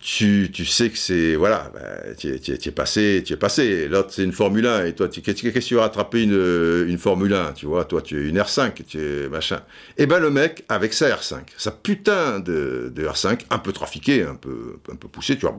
[0.00, 1.34] tu, tu, sais que c'est.
[1.34, 3.88] Voilà, bah, tu, es, passé, tu es passé.
[3.88, 4.86] L'autre, c'est une Formule 1.
[4.86, 8.16] Et toi, qu'est-ce que tu vas rattraper une, une, Formule 1 Tu vois, toi, tu
[8.16, 9.60] es une R5, tu es machin.
[9.96, 14.22] Et ben, le mec, avec sa R5, sa putain de, de R5, un peu trafiqué,
[14.22, 15.56] un peu, un peu poussé, tu vois.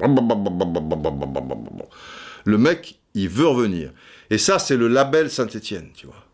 [2.45, 3.91] Le mec, il veut revenir.
[4.29, 6.25] Et ça, c'est le label Saint-Etienne, tu vois.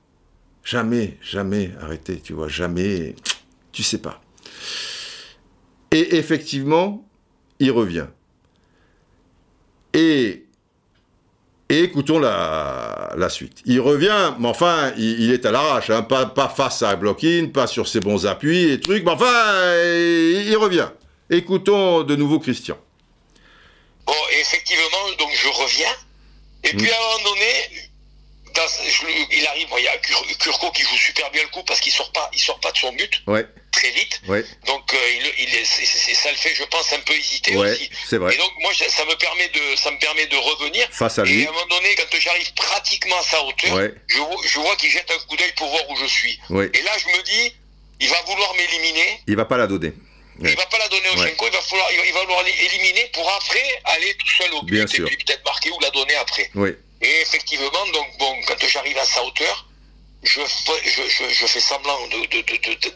[0.63, 3.15] Jamais, jamais arrêter, tu vois, jamais.
[3.71, 4.21] Tu sais pas.
[5.91, 7.07] Et effectivement,
[7.59, 8.07] il revient.
[9.93, 10.43] Et,
[11.69, 13.61] écoutons la, suite.
[13.65, 17.67] Il revient, mais enfin, il, est à l'arrache, hein, pas, pas, face à Blockin, pas
[17.67, 19.25] sur ses bons appuis et trucs, mais enfin,
[19.85, 20.89] il, revient.
[21.29, 22.77] Écoutons de nouveau Christian.
[24.05, 25.95] Bon, effectivement, donc je reviens.
[26.63, 27.84] Et puis à un moment donné,
[29.31, 29.97] il arrive, il y a
[30.37, 32.77] Kurko qui joue super bien le coup parce qu'il sort pas, il sort pas de
[32.77, 33.21] son but.
[33.71, 34.21] Très vite.
[34.65, 34.97] Donc euh,
[35.37, 37.89] il, il ça le fait, je pense, un peu hésiter aussi.
[38.07, 38.33] C'est vrai.
[38.33, 40.87] Et donc moi, ça me permet de, ça me permet de revenir.
[40.91, 41.41] Face à lui.
[41.41, 44.89] Et à un moment donné, quand j'arrive pratiquement à sa hauteur, je, je, vois qu'il
[44.89, 46.39] jette un coup d'œil pour voir où je suis.
[46.49, 47.55] Et là, je me dis,
[47.99, 49.21] il va vouloir m'éliminer.
[49.27, 49.93] Il va pas la donner.
[50.41, 53.29] Il va pas la donner au Chenko, il va falloir, il va, vouloir l'éliminer pour
[53.31, 56.49] après aller tout seul au but et puis peut-être marquer ou la donner après.
[56.55, 56.75] Oui.
[57.05, 59.67] Et effectivement, donc bon, quand j'arrive à sa hauteur,
[60.23, 62.89] je, je, je, fais semblant de, de, de,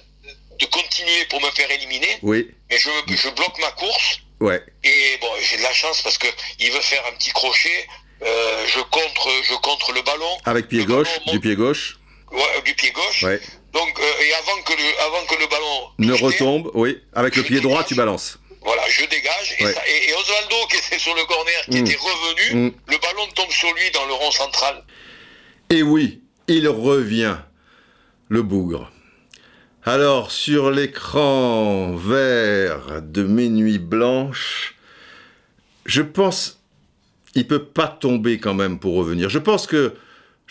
[0.60, 2.18] de, continuer pour me faire éliminer.
[2.24, 2.50] Oui.
[2.70, 4.20] Mais je, je bloque ma course.
[4.40, 4.62] Ouais.
[4.84, 6.28] Et bon, j'ai de la chance parce que
[6.60, 7.88] il veut faire un petit crochet.
[8.22, 10.38] Euh, je contre, je contre le ballon.
[10.46, 12.00] Avec pied gauche, du pied gauche.
[12.32, 13.24] Ouais, du pied gauche.
[13.24, 13.40] Ouais.
[13.74, 17.44] Donc, euh, et avant que le, avant que le ballon ne retombe, oui, avec le
[17.44, 18.40] pied droit, tu balances.
[18.62, 19.56] Voilà, je dégage.
[19.60, 21.86] Et, Osvaldo, qui était sur le corner, qui mm.
[21.86, 22.74] était revenu, mm.
[22.88, 24.84] le ballon sur lui dans le rond central.
[25.70, 27.38] Et oui, il revient,
[28.28, 28.92] le bougre.
[29.84, 34.76] Alors, sur l'écran vert de mes nuits blanches,
[35.86, 36.62] je pense,
[37.36, 39.30] il peut pas tomber quand même pour revenir.
[39.30, 39.94] Je pense que,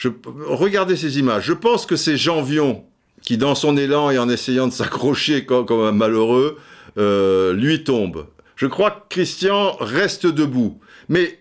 [0.04, 2.84] regardez ces images, je pense que c'est Jean Vion
[3.22, 6.58] qui, dans son élan et en essayant de s'accrocher comme, un malheureux,
[6.96, 8.26] euh, lui tombe.
[8.56, 10.80] Je crois que Christian reste debout.
[11.08, 11.38] Mais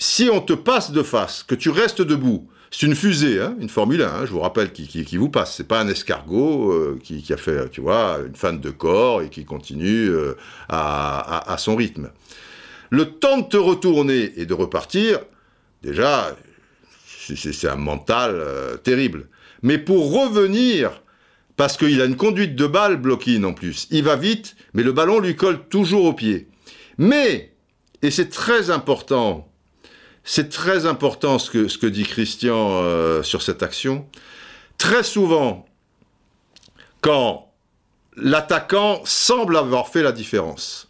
[0.00, 3.68] si on te passe de face, que tu restes debout, c'est une fusée, hein, une
[3.68, 5.56] Formule 1, hein, je vous rappelle, qui, qui, vous passe.
[5.56, 9.28] C'est pas un escargot euh, qui, a fait, tu vois, une fan de corps et
[9.28, 10.34] qui continue euh,
[10.68, 12.10] à, son rythme.
[12.88, 15.18] Le temps de te retourner et de repartir,
[15.82, 16.34] déjà,
[17.06, 18.42] c'est un mental
[18.82, 19.28] terrible.
[19.62, 21.02] Mais pour revenir
[21.60, 23.86] parce qu'il a une conduite de balle bloquée en plus.
[23.90, 26.48] Il va vite, mais le ballon lui colle toujours au pied.
[26.96, 27.52] Mais,
[28.00, 29.49] et c'est très important,
[30.24, 34.06] c'est très important ce que, dit Christian euh, sur cette action,
[34.78, 35.66] très souvent,
[37.00, 37.50] quand
[38.16, 40.88] l'attaquant semble avoir fait la différence,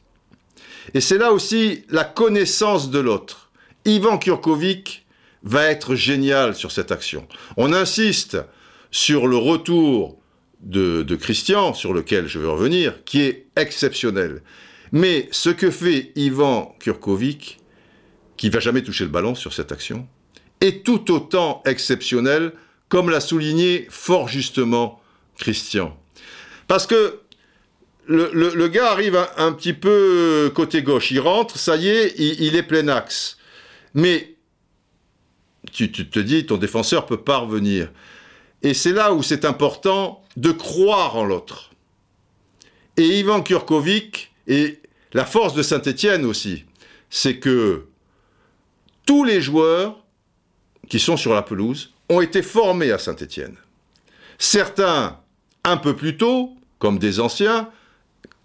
[0.94, 3.50] et c'est là aussi la connaissance de l'autre.
[3.84, 5.06] Ivan Kurkovic
[5.42, 7.26] va être génial sur cette action.
[7.56, 8.38] On insiste
[8.90, 10.18] sur le retour
[10.60, 14.42] de, Christian, sur lequel je veux revenir, qui est exceptionnel.
[14.92, 17.59] Mais ce que fait Ivan Kurkovic,
[18.40, 20.08] qui va jamais toucher le ballon sur cette action,
[20.62, 22.54] est tout autant exceptionnel,
[22.88, 24.98] comme l'a souligné fort justement
[25.36, 25.94] Christian.
[26.66, 27.20] Parce que
[28.06, 32.62] le, gars arrive un, petit peu côté gauche, il rentre, ça y est, il, est
[32.62, 33.36] plein axe.
[33.92, 34.36] Mais
[35.70, 37.90] tu, tu, te dis, ton défenseur peut pas revenir.
[38.62, 41.72] Et c'est là où c'est important de croire en l'autre.
[42.96, 44.80] Et Ivan Kurkovic, et
[45.12, 46.64] la force de Saint-Étienne aussi,
[47.10, 47.84] c'est que
[49.10, 50.04] tous les joueurs
[50.88, 53.56] qui sont sur la pelouse ont été formés à Saint-Étienne.
[54.38, 55.18] Certains
[55.64, 57.70] un peu plus tôt, comme des anciens,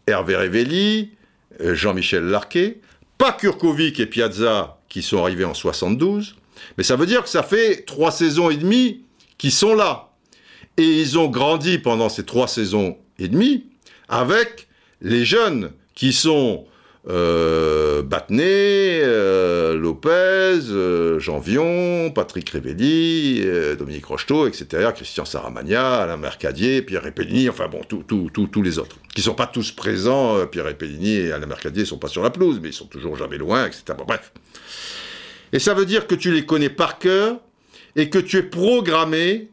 [0.08, 1.12] Hervé Révelli,
[1.62, 2.82] euh, Jean-Michel Larquet,
[3.20, 6.36] pas Kurkovic et Piazza qui sont arrivés en 72,
[6.80, 9.04] mais ça veut dire que ça fait trois saisons et demie
[9.38, 10.10] qui sont là.
[10.78, 13.68] Et ils ont grandi pendant ces trois saisons et demie
[14.10, 14.68] avec
[15.00, 16.66] les jeunes qui sont
[17.08, 25.98] euh, Battenet, euh, Lopez, euh, Jean Vion, Patrick Révelli, euh, Dominique Rocheteau, etc., Christian Saramagna,
[26.02, 30.66] Alain Mercadier, Pierre Repellini, enfin bon, tous les autres, qui sont pas tous présents, Pierre
[30.66, 33.68] Repellini et Alain Mercadier sont pas sur la pelouse, mais ils sont toujours jamais loin,
[33.68, 33.84] etc.
[33.98, 34.32] Bon, bref.
[35.54, 37.40] Et ça veut dire que tu les connais par cœur
[37.96, 39.50] et que tu es programmé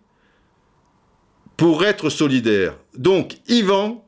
[1.57, 2.74] pour être solidaire.
[2.96, 4.05] Donc, Yvan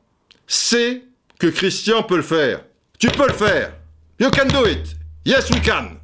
[0.47, 1.03] sait
[1.39, 2.63] que Christian peut le faire.
[2.99, 3.73] Tu peux le faire.
[4.19, 4.95] You can do it.
[5.25, 5.97] Yes, we can.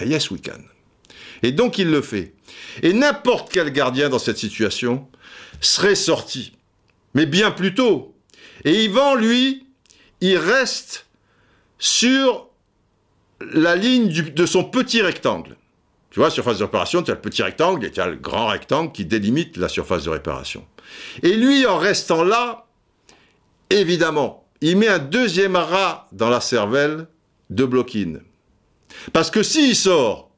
[0.00, 0.62] Et yes, we can.
[1.42, 2.34] Et donc, il le fait.
[2.82, 5.08] Et n'importe quel gardien dans cette situation
[5.60, 6.52] serait sorti.
[7.14, 8.14] Mais bien plus tôt.
[8.64, 9.66] Et Yvan, lui,
[10.20, 11.06] il reste
[11.78, 12.48] sur
[13.40, 15.56] la ligne de son petit rectangle.
[16.10, 18.46] Tu vois, surface de réparation, tu as le petit rectangle et tu as le grand
[18.46, 20.66] rectangle qui délimite la surface de réparation.
[21.22, 22.66] Et lui, en restant là,
[23.68, 27.06] évidemment, il met un deuxième rat dans la cervelle
[27.50, 28.14] de block-in.
[29.12, 30.32] Parce que s'il sort,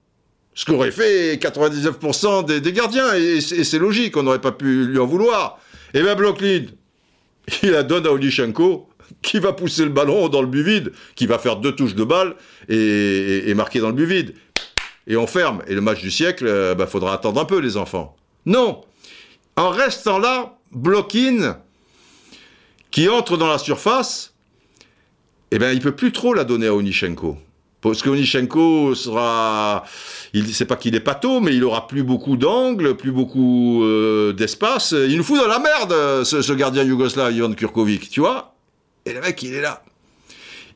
[0.54, 5.06] ce qu'aurait fait 99% des, gardiens, et, c'est logique, on n'aurait pas pu lui en
[5.06, 5.58] vouloir,
[5.94, 6.64] et eh bien block-in,
[7.62, 8.90] il la donne à Olichenko,
[9.22, 12.04] qui va pousser le ballon dans le but vide, qui va faire deux touches de
[12.04, 12.36] balle
[12.68, 14.34] et, marquer dans le but vide.
[15.06, 15.62] Et on ferme.
[15.68, 18.14] Et le match du siècle, il euh, bah, faudra attendre un peu, les enfants.
[18.44, 18.82] Non
[19.56, 21.58] En restant là, block-in,
[22.90, 24.34] qui entre dans la surface,
[25.50, 27.36] eh ben, il peut plus trop la donner à Onichenko.
[27.80, 29.84] Parce que Onichenko sera,
[30.32, 34.32] il sait pas qu'il est pato, mais il aura plus beaucoup d'angles, plus beaucoup euh,
[34.32, 34.92] d'espace.
[34.92, 38.54] Il nous fout dans la merde, ce, ce gardien yougoslave Ivan Kurkovic, tu vois
[39.08, 39.82] et le mec, il est là.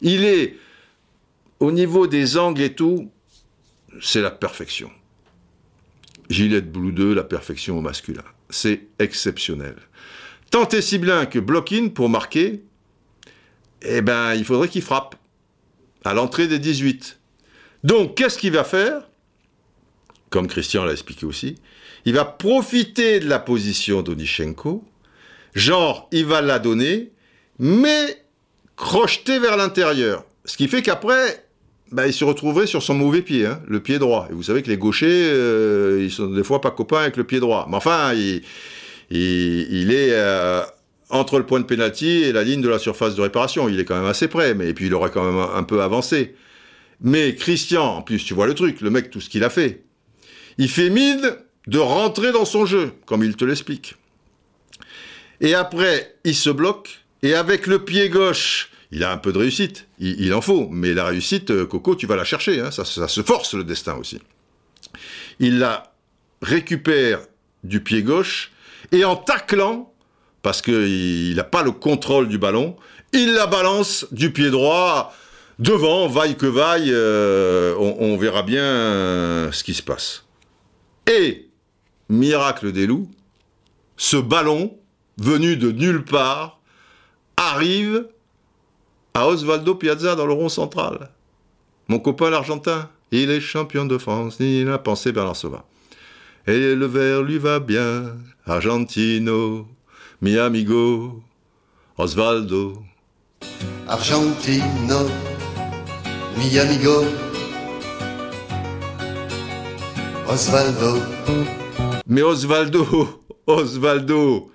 [0.00, 0.56] Il est,
[1.60, 3.10] au niveau des angles et tout,
[4.00, 4.90] c'est la perfection.
[6.30, 8.24] Gillette Blue 2, la perfection au masculin.
[8.48, 9.76] C'est exceptionnel.
[10.53, 12.62] Tant et si bien que block-in, pour marquer,
[13.80, 15.16] eh ben, il faudrait qu'il frappe
[16.05, 17.18] à l'entrée des 18.
[17.84, 19.09] Donc, qu'est-ce qu'il va faire?
[20.28, 21.55] Comme Christian l'a expliqué aussi,
[22.05, 24.84] il va profiter de la position d'Onichenko,
[25.55, 27.12] genre, il va la donner,
[27.59, 28.22] mais
[28.76, 30.26] crocheté vers l'intérieur.
[30.44, 31.46] Ce qui fait qu'après,
[31.92, 34.28] bah, il se retrouverait sur son mauvais pied, hein, le pied droit.
[34.28, 37.24] Et vous savez que les gauchers, euh, ils sont des fois pas copains avec le
[37.24, 37.66] pied droit.
[37.70, 38.12] Mais enfin,
[39.14, 40.62] il, est euh,
[41.10, 43.68] entre le point de pénalty et la ligne de la surface de réparation.
[43.68, 45.82] Il est quand même assez près, mais et puis il aurait quand même un, peu
[45.82, 46.34] avancé.
[47.00, 49.82] Mais Christian, en plus, tu vois le truc, le mec, tout ce qu'il a fait.
[50.58, 51.36] Il fait mine
[51.66, 53.96] de rentrer dans son jeu, comme il te l'explique.
[55.40, 59.38] Et après, il se bloque, et avec le pied gauche, il a un peu de
[59.38, 62.70] réussite, il, en faut, mais la réussite, euh, Coco, tu vas la chercher, hein.
[62.70, 64.20] ça, se force le destin aussi.
[65.40, 65.94] Il la
[66.42, 67.20] récupère
[67.64, 68.52] du pied gauche,
[68.93, 69.93] et en taclant,
[70.43, 72.76] parce qu'il n'a pas le contrôle du ballon,
[73.12, 75.12] il la balance du pied droit
[75.59, 80.24] devant, vaille que vaille, euh, on, verra bien euh, ce qui se passe.
[81.11, 81.49] Et,
[82.09, 83.11] miracle des loups,
[83.97, 84.76] ce ballon,
[85.18, 86.61] venu de nulle part,
[87.36, 88.07] arrive
[89.14, 91.11] à Osvaldo Piazza dans le rond central.
[91.88, 95.64] Mon copain l'argentin, il est champion de France, il a pensé Bernard Sauva.
[96.45, 98.16] Et le verre lui va bien,
[98.47, 99.68] Argentino,
[100.20, 101.22] mi amigo,
[101.97, 102.82] Osvaldo.
[103.86, 105.09] Argentino,
[106.36, 107.05] mi amigo,
[110.26, 110.99] Osvaldo.
[112.09, 114.51] Mais Osvaldo, Osvaldo,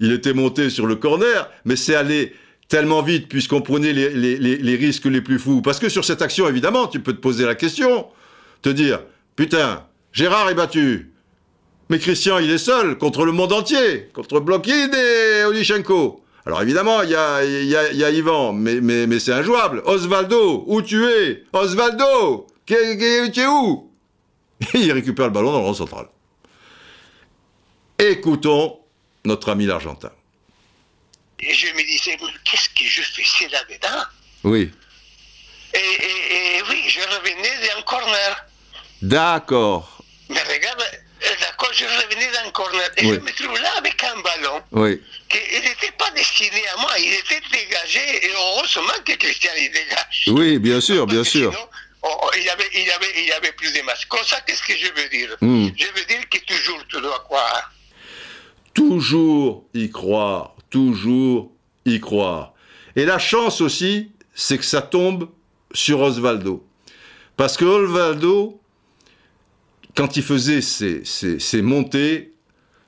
[0.00, 2.34] il était monté sur le corner, mais c'est allé
[2.68, 5.62] tellement vite puisqu'on prenait les, risques les plus fous.
[5.62, 8.08] Parce que sur cette action, évidemment, tu peux te poser la question,
[8.60, 9.00] te dire,
[9.34, 11.11] putain, Gérard est battu.
[11.92, 16.24] Mais Christian, il est seul contre le monde entier, contre Blokin et Olichenko.
[16.46, 19.82] Alors évidemment, il y a, y, Ivan, mais, mais, c'est injouable.
[19.84, 21.44] Osvaldo, où tu es?
[21.52, 23.92] Osvaldo, tu es où?
[24.72, 26.06] Il récupère le ballon dans le rang central.
[27.98, 28.80] Écoutons
[29.26, 30.12] notre ami l'Argentin.
[31.40, 34.02] Et je me disais, qu'est-ce que je faisais là-dedans?
[34.44, 34.70] Oui.
[35.74, 38.46] Et, oui, je revenais d'un corner.
[39.02, 40.02] D'accord.
[40.30, 40.82] Mais regarde,
[41.72, 42.90] je revenais d'un corner.
[42.96, 44.62] Et je me trouve là avec un ballon.
[44.72, 45.00] Oui.
[45.28, 48.26] Qui, il n'était pas destiné à moi, il était dégagé.
[48.26, 50.24] Et heureusement que Christian il dégage.
[50.28, 51.52] Oui, bien sûr, bien sûr.
[52.04, 54.08] Oh, oh, il, avait, il, avait, il avait plus de masques.
[54.08, 55.36] Comme ça, qu'est-ce que je veux dire?
[55.40, 55.68] Hmm.
[55.76, 57.72] Je veux dire que toujours tu dois croire
[58.74, 61.52] toujours y croire, toujours
[61.84, 62.54] y croire.
[62.96, 65.28] Et la chance aussi, c'est que ça tombe
[65.72, 66.66] sur Osvaldo.
[67.36, 68.60] Parce que Osvaldo,
[69.94, 72.32] quand il faisait ses, montées,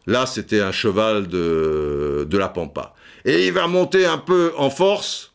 [0.07, 2.95] là c'était un cheval de, la pampa.
[3.25, 5.33] Et il va monter un peu en force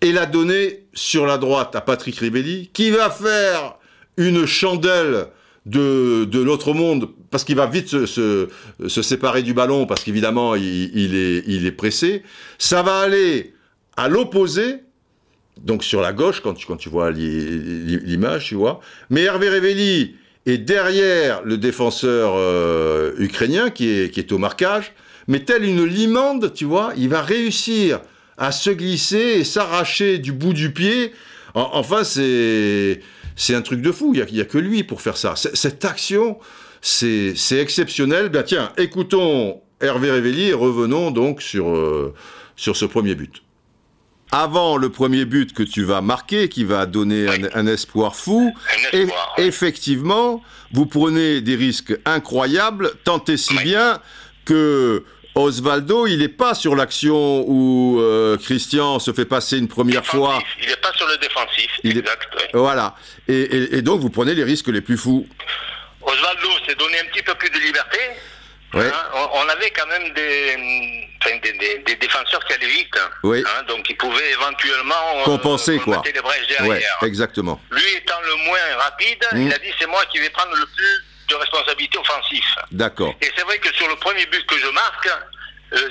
[0.00, 3.76] et la donner sur la droite à Patrick Rivelli, qui va faire
[4.16, 5.28] une chandelle
[5.64, 8.48] de, l'autre monde, parce qu'il va vite se,
[8.88, 12.22] séparer du ballon, parce qu'évidemment, il, est, pressé.
[12.58, 13.54] Ça va aller
[13.96, 14.80] à l'opposé,
[15.60, 18.80] donc sur la gauche, quand tu, vois l'image, tu vois.
[19.08, 20.16] Mais Hervé Revelli
[20.46, 24.92] est derrière le défenseur euh, ukrainien qui est, qui est au marquage,
[25.28, 28.00] mais tel une limande, tu vois, il va réussir
[28.38, 31.12] à se glisser et s'arracher du bout du pied.
[31.54, 33.00] enfin, c'est
[33.36, 34.14] c'est un truc de fou.
[34.14, 35.34] Il n'y a, que lui pour faire ça.
[35.36, 36.38] Cette action,
[36.80, 38.28] c'est exceptionnel.
[38.28, 42.14] Ben tiens, écoutons Hervé Révelli et revenons donc sur, euh,
[42.56, 43.41] sur ce premier but.
[44.32, 48.52] Avant le premier but que tu vas marquer, qui va donner un, espoir fou,
[48.92, 49.06] et
[49.36, 54.00] effectivement, vous prenez des risques incroyables, tant et si bien
[54.44, 55.04] que
[55.34, 60.42] Osvaldo, il n'est pas sur l'action où euh, Christian se fait passer une première fois.
[60.60, 62.28] Il n'est pas sur le défensif, exact.
[62.52, 62.96] Voilà.
[63.28, 65.26] Et, donc, vous prenez les risques les plus fous.
[66.02, 67.98] Osvaldo s'est donné un petit peu plus de liberté.
[68.74, 68.90] Hein,
[69.34, 71.01] on, avait quand même des,
[71.42, 72.98] des, défenseurs qui allaient vite.
[73.22, 73.44] Oui.
[73.46, 76.02] Hein, donc, ils pouvaient éventuellement euh, compenser quoi.
[76.04, 76.98] les brèches derrière.
[77.02, 77.60] exactement.
[77.70, 79.52] Lui étant le moins rapide, il hmm.
[79.52, 82.44] a dit c'est moi qui vais prendre le plus de responsabilité offensive.
[82.70, 83.14] D'accord.
[83.20, 85.20] Et c'est vrai que sur le premier but que je marque, euh,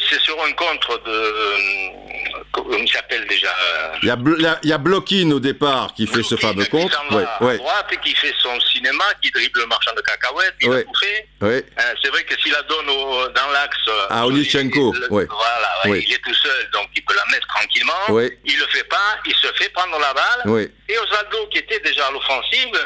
[0.09, 1.11] c'est sur un contre de.
[1.11, 6.07] Euh, comment il s'appelle déjà euh, Il y a, y a Blokin au départ qui
[6.07, 7.01] fait ce fameux contre.
[7.07, 10.71] Qui ouais, à droite, qui fait son cinéma, qui dribble le marchand de cacahuètes, il
[10.71, 11.65] a fait.
[12.01, 13.77] c'est vrai que s'il la donne dans l'axe.
[14.09, 15.27] À Onichenko, Voilà,
[15.85, 18.31] il est tout seul, donc il peut la mettre tranquillement.
[18.45, 20.69] Il le fait pas, il se fait prendre la balle.
[20.89, 22.77] Et Osvaldo, qui était déjà à l'offensive,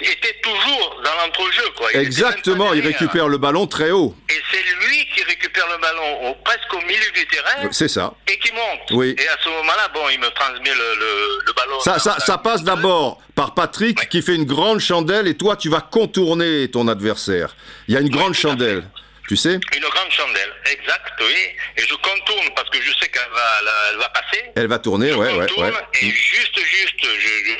[0.00, 1.62] était toujours dans l'entrejeu.
[1.94, 4.14] Exactement, il récupère le ballon très haut.
[4.28, 7.68] Et c'est lui qui récupère le ballon presque au milieu du terrain.
[7.70, 8.14] C'est ça.
[8.28, 8.90] Et qui monte.
[8.92, 9.14] Oui.
[9.18, 11.80] Et à ce moment-là, bon, il me transmet le, ballon.
[11.80, 15.68] Ça, ça, ça passe d'abord par Patrick qui fait une grande chandelle et toi, tu
[15.68, 17.56] vas contourner ton adversaire.
[17.88, 18.84] Il y a une grande chandelle.
[19.28, 21.34] Tu sais Une grande chandelle, exact, oui.
[21.76, 23.60] Et je contourne parce que je sais qu'elle va,
[23.90, 24.44] elle va passer.
[24.56, 27.52] Elle va tourner, je ouais, contourne, ouais, Et juste, juste, je,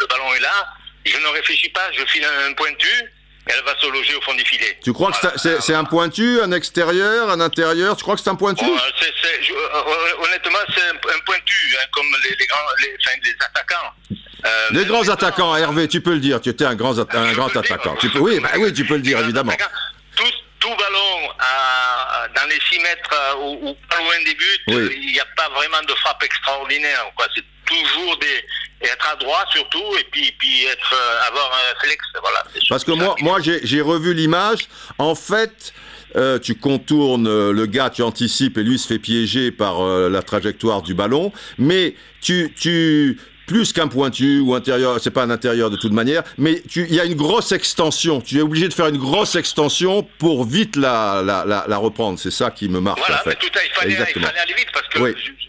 [0.00, 0.66] le ballon est là.
[1.04, 2.88] Je ne réfléchis pas, je file un pointu
[3.46, 4.78] elle va se loger au fond du filet.
[4.82, 7.96] Tu crois que c'est un pointu, un extérieur, un intérieur?
[7.96, 8.64] Tu crois que c'est un pointu?
[8.66, 13.92] Oh, euh, Honnêtement, c'est un, pointu, hein, comme les, grands, les, enfin, les attaquants.
[14.46, 17.54] Euh, les grands attaquants, Hervé, tu peux le dire, tu étais un grand, un grand
[17.54, 17.96] attaquant.
[18.00, 19.52] Tu peux, oui, bah, oui, tu peux le dire, évidemment.
[20.16, 20.24] Tout,
[20.60, 25.20] tout ballon à, dans les 6 mètres euh, ou, pas loin des buts, il n'y
[25.20, 27.10] a pas vraiment de frappe extraordinaire.
[27.34, 28.44] C'est toujours des
[28.84, 33.14] être adroit surtout et puis puis être euh, avoir un flex voilà parce que moi
[33.20, 34.68] moi j'ai revu l'image.
[34.98, 35.72] En fait
[36.16, 40.22] euh, tu contournes euh, le gars, tu anticipes et lui se fait piéger par la
[40.22, 45.70] trajectoire du ballon, mais tu, tu, plus qu'un pointu ou intérieur, c'est pas un intérieur
[45.70, 48.20] de toute manière, mais il y a une grosse extension.
[48.20, 52.18] Tu es obligé de faire une grosse extension pour vite la, la, la, reprendre.
[52.18, 52.98] C'est ça qui me marque.
[52.98, 53.30] Voilà, en fait.
[53.30, 54.98] mais tout à, il, fallait, il fallait aller vite parce que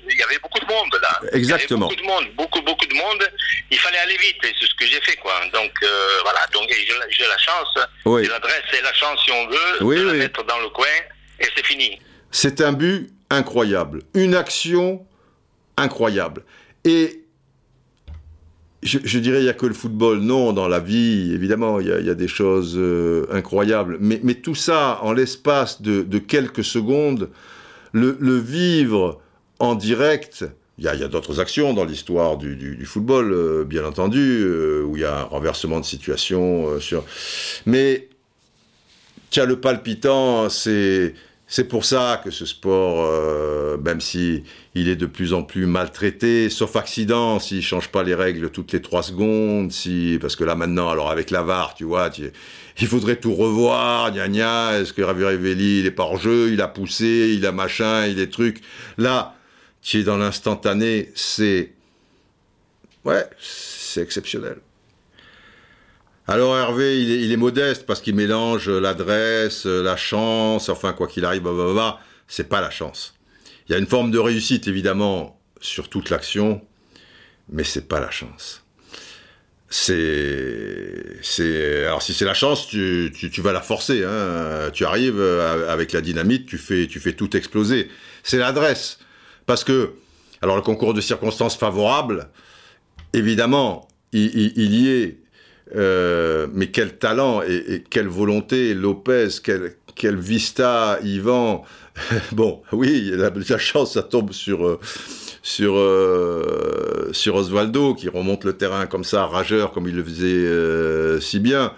[0.08, 1.20] il y avait beaucoup de monde là.
[1.34, 1.90] Exactement.
[1.92, 3.30] Il y avait beaucoup de monde, beaucoup beaucoup de monde.
[3.72, 5.34] Il fallait aller vite et c'est ce que j'ai fait quoi.
[5.54, 9.96] Donc euh, voilà, donc j'ai la chance, j'ai l'adresse et la chance si on veut
[9.96, 10.86] de la mettre dans le coin
[11.40, 12.00] et c'est fini.
[12.32, 15.06] C'est un but incroyable, une action
[15.78, 16.44] incroyable
[16.84, 17.25] et
[18.86, 20.20] je, dirais il n'y a que le football.
[20.20, 23.98] Non, dans la vie, évidemment, il y a, des choses euh, incroyables.
[24.00, 27.30] Mais, tout ça, en l'espace de, quelques secondes,
[27.92, 29.20] le, vivre
[29.60, 30.46] en direct,
[30.78, 35.02] il y a, d'autres actions dans l'histoire du, football, euh, bien entendu, euh, où il
[35.02, 36.68] y a un renversement de situation.
[37.66, 38.10] Mais,
[39.32, 41.16] tiens, le palpitant, c'est
[41.56, 44.44] c'est pour ça que ce sport, euh, même si
[44.74, 48.74] il est de plus en plus maltraité, sauf accident, s'il change pas les règles toutes
[48.74, 52.10] les trois secondes, si parce que là maintenant, alors avec la VAR, tu vois,
[52.82, 56.60] il faudrait tout revoir, gna gna, est-ce que Ravieri il est pas hors jeu, il
[56.60, 58.60] a poussé, il a machin, il est truc.
[58.98, 59.38] Là,
[59.82, 61.72] tu es dans l'instantané, c'est
[63.06, 64.58] ouais, c'est exceptionnel.
[66.28, 71.44] Alors Hervé, il est, modeste parce qu'il mélange l'adresse, la chance, enfin quoi qu'il arrive,
[71.44, 73.14] bah, c'est pas la chance.
[73.68, 76.62] Il y a une forme de réussite évidemment sur toute l'action,
[77.50, 78.64] mais c'est pas la chance.
[79.70, 84.04] C'est, c'est, alors si c'est la chance, tu, vas la forcer.
[84.04, 84.72] Hein.
[84.74, 87.90] Tu arrives euh, avec la dynamite, tu fais, tu fais tout exploser.
[88.24, 88.98] C'est l'adresse,
[89.46, 89.94] parce que,
[90.42, 92.30] alors le concours de circonstances favorables,
[93.14, 95.25] évidemment, il y est
[95.74, 99.30] euh, mais quel talent et, quelle volonté, Lopez,
[99.96, 101.64] quel, vista, Yvan.
[102.34, 104.80] bon, oui, la, chance, ça tombe sur, euh,
[105.42, 111.22] sur, euh, sur Osvaldo, qui remonte le terrain comme ça, rageur, comme il le faisait
[111.22, 111.74] si bien.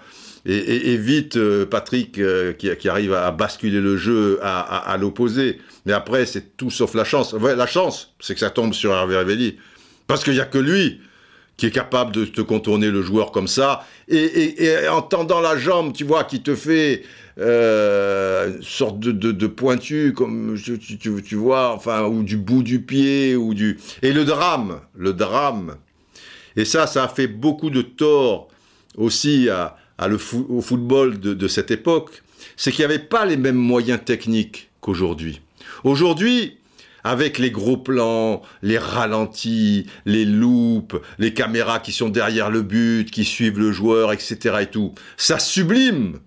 [0.46, 2.20] Et, vite, Patrick,
[2.58, 5.58] qui, arrive à basculer le jeu à, l'opposé.
[5.84, 7.34] Mais après, c'est tout sauf la chance.
[7.34, 9.58] la chance, c'est que ça tombe sur Hervé Révelli.
[10.06, 11.00] Parce qu'il n'y a que lui
[11.58, 15.92] qui est capable de te contourner le joueur comme ça, et, en tendant la jambe,
[15.92, 17.02] tu vois, qui te fait
[17.38, 23.34] euh, une sorte de, pointu, comme tu, tu, vois, enfin, ou du bout du pied,
[23.34, 23.76] ou du...
[24.02, 25.76] Et le drame, le drame,
[26.56, 28.48] et ça, ça a fait beaucoup de tort
[28.96, 32.22] aussi à, le au football de, de cette époque,
[32.56, 35.40] c'est qu'il n'y avait pas les mêmes moyens techniques qu'aujourd'hui.
[35.82, 36.57] Aujourd'hui,
[37.04, 43.10] avec les gros plans, les ralentis, les loupes, les caméras qui sont derrière le but,
[43.10, 44.56] qui suivent le joueur, etc.
[44.60, 44.94] et tout.
[45.16, 46.18] Ça sublime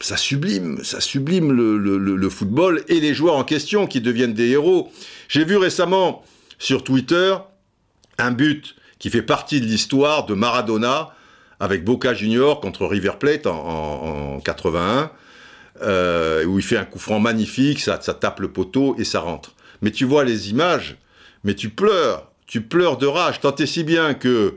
[0.00, 4.92] ça sublime, ça sublime le, football et les joueurs en question qui deviennent des héros.
[5.28, 6.22] J'ai vu récemment
[6.58, 7.34] sur Twitter
[8.18, 11.14] un but qui fait partie de l'histoire de Maradona
[11.60, 15.10] avec Boca Junior contre River Plate en, 81,
[15.82, 19.20] euh, où il fait un coup franc magnifique, ça, ça tape le poteau et ça
[19.20, 19.54] rentre.
[19.82, 20.96] Mais tu vois les images,
[21.44, 24.54] mais tu pleures, tu pleures de rage, tant et si bien que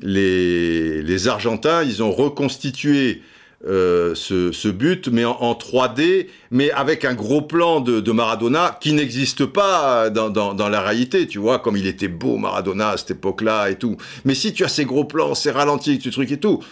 [0.00, 3.22] les, les Argentins, ils ont reconstitué
[3.66, 9.46] euh, ce, but, mais en, 3D, mais avec un gros plan de, Maradona qui n'existe
[9.46, 13.74] pas dans, la réalité, tu vois, comme il était beau Maradona à cette époque-là et
[13.74, 13.96] tout.
[14.24, 16.62] Mais si tu as ces gros plans, ces ralentis, ce truc et tout,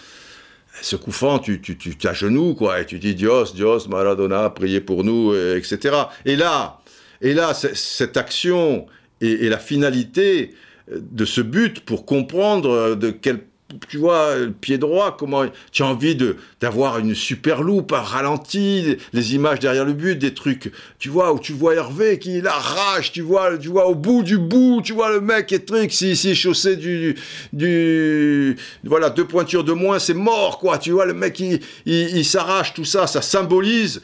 [0.81, 1.11] ce coup
[1.43, 5.97] tu, tu, tu genoux quoi, et tu dis Dios, Dios, Maradona, priez pour nous, etc.
[6.25, 6.79] Et là,
[7.21, 8.87] et là, cette action
[9.21, 10.55] et, la finalité
[10.91, 13.41] de ce but pour comprendre de quel
[13.89, 16.17] tu vois, pied droit, comment tu as envie
[16.61, 21.33] d'avoir une super loupe, un ralenti, les images derrière le but, des trucs, tu vois,
[21.33, 24.93] où tu vois Hervé qui l'arrache, tu vois, tu vois au bout du bout, tu
[24.93, 27.17] vois le mec et truc, si si chaussé du
[27.53, 32.25] du voilà deux pointures de moins, c'est mort quoi, tu vois le mec il, il,
[32.25, 34.01] s'arrache tout ça, ça symbolise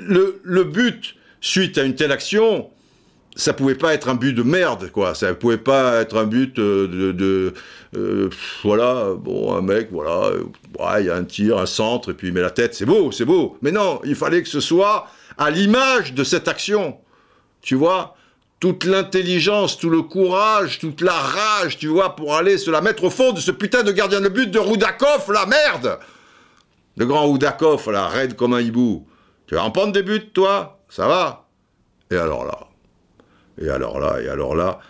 [0.00, 2.70] le le but suite à une telle action
[3.34, 5.14] ça pouvait pas être un but de merde, quoi.
[5.14, 7.54] Ça pouvait pas être un but de, de,
[7.96, 8.28] euh,
[8.62, 10.32] voilà, bon, un mec, voilà,
[11.00, 13.10] il y a un tir, un centre, et puis il met la tête, c'est beau,
[13.10, 13.56] c'est beau.
[13.62, 16.98] Mais non, il fallait que ce soit à l'image de cette action,
[17.62, 18.16] tu vois.
[18.60, 23.02] Toute l'intelligence, tout le courage, toute la rage, tu vois, pour aller se la mettre
[23.02, 25.98] au fond de ce putain de gardien de but de Roudakov, la merde
[26.96, 29.04] Le grand Roudakov, là, raide comme un hibou.
[29.48, 30.81] Tu vas en prendre des buts, toi?
[30.92, 31.48] Ça va
[32.10, 32.68] Et alors là
[33.60, 34.80] et alors là, et alors là,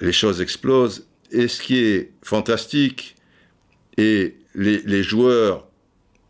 [0.00, 1.06] les choses explosent.
[1.30, 3.16] Et ce qui est fantastique,
[3.96, 5.66] et les, joueurs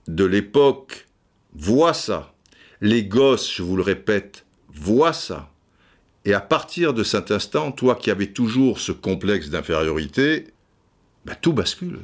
[0.09, 1.07] de l'époque
[1.55, 2.35] voient ça,
[2.81, 5.51] les gosses, je vous le répète, voient ça.
[6.25, 10.49] Et à partir de cet instant, toi qui avais toujours ce complexe d'infériorité,
[11.25, 12.01] ben tout bascule.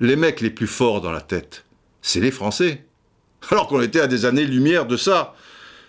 [0.00, 1.64] Les mecs les plus forts dans la tête,
[2.00, 2.84] c'est les Français.
[3.50, 5.34] Alors qu'on était à des années-lumière de ça.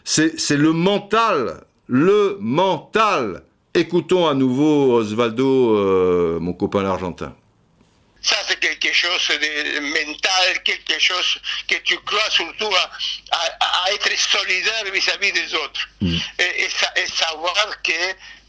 [0.04, 3.44] C'est le mental le mental.
[3.74, 7.36] Écoutons à nouveau Osvaldo, euh, mon copain l'argentin.
[8.22, 12.70] Ça, c'est quelque chose de mental, quelque chose que tu crois surtout
[13.32, 15.88] à, être solidaire vis-à-vis des autres.
[16.02, 16.16] Mm.
[16.40, 17.92] Et, savoir que,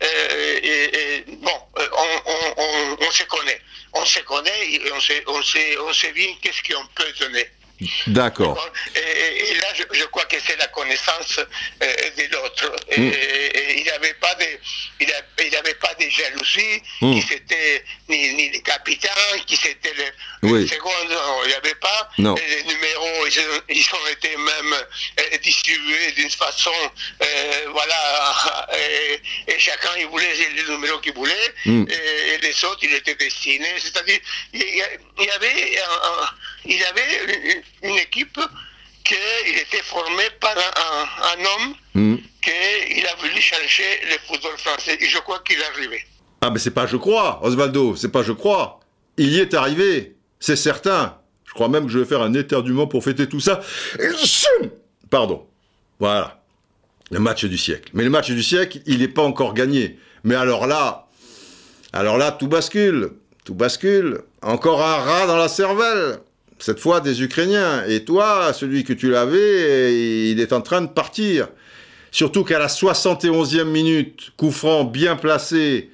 [0.02, 3.60] euh, bon, euh, on, se connaît.
[3.92, 7.46] On se connaît et on sait, on sait, on sait bien qu'est-ce qu'on peut donner.
[8.08, 8.70] D'accord.
[8.96, 12.72] Et, là, je, crois que c'est la connaissance euh, de l'autre.
[12.90, 13.12] Et, mm.
[13.78, 14.46] il n'avait pas de,
[15.00, 17.14] il, avait pas de jalousie, mm.
[17.14, 19.10] qui c'était ni, ni le capitaine,
[19.46, 19.92] qui c'était
[20.42, 20.90] le, second,
[21.44, 22.10] il n'y avait pas.
[22.18, 22.34] Non.
[22.34, 23.26] Les numéros,
[23.68, 26.72] ils, ont été même euh, distribués d'une façon,
[27.22, 28.68] euh, voilà,
[29.46, 31.86] et, chacun il voulait le numéro qu'il voulait, mm.
[31.88, 33.68] et, les autres, il était destiné.
[33.78, 34.18] C'est-à-dire,
[34.52, 35.78] il, y avait,
[36.64, 38.38] il avait une équipe
[39.04, 42.16] qu'il était formé par un, homme mm.
[42.42, 44.98] qu'il a voulu changer le football français.
[45.00, 46.04] Et je crois qu'il est arrivé.
[46.40, 48.80] Ah, mais c'est pas je crois, Osvaldo, c'est pas je crois.
[49.16, 51.18] Il y est arrivé, c'est certain.
[51.44, 53.60] Je crois même que je vais faire un éternuement pour fêter tout ça.
[55.10, 55.46] Pardon.
[55.98, 56.40] Voilà.
[57.10, 57.90] Le match du siècle.
[57.94, 59.98] Mais le match du siècle, il n'est pas encore gagné.
[60.24, 61.08] Mais alors là,
[61.92, 63.12] alors là, tout bascule.
[63.44, 64.20] Tout bascule.
[64.42, 66.20] Encore un rat dans la cervelle
[66.58, 67.84] cette fois des Ukrainiens.
[67.86, 71.48] Et toi, celui que tu l'avais, il est en train de partir.
[72.10, 75.90] Surtout qu'à la 71e minute, coup franc bien placé,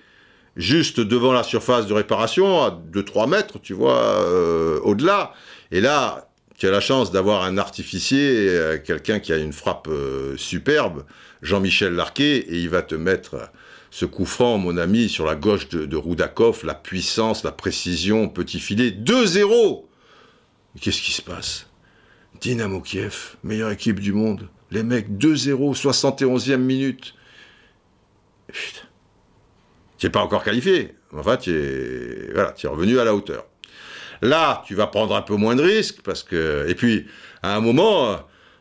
[0.56, 5.32] juste devant la surface de réparation, à 2-3 mètres, tu vois, euh, au-delà.
[5.72, 9.88] Et là, tu as la chance d'avoir un artificier, euh, quelqu'un qui a une frappe
[9.88, 11.04] euh, superbe,
[11.42, 13.50] Jean-Michel Larquet, et il va te mettre
[13.90, 18.28] ce coup franc, mon ami, sur la gauche de, de Roudakov, la puissance, la précision,
[18.28, 19.84] petit filet, 2-0
[20.80, 21.66] Qu'est-ce qui se passe?
[22.40, 24.48] Dynamo Kiev, meilleure équipe du monde.
[24.70, 27.14] Les mecs 2-0, 71e minute.
[28.48, 28.86] Putain.
[29.98, 30.94] Tu n'es pas encore qualifié.
[31.12, 33.46] Enfin, tu es, voilà, revenu à la hauteur.
[34.20, 36.66] Là, tu vas prendre un peu moins de risques parce que.
[36.68, 37.06] Et puis,
[37.42, 38.12] à un moment,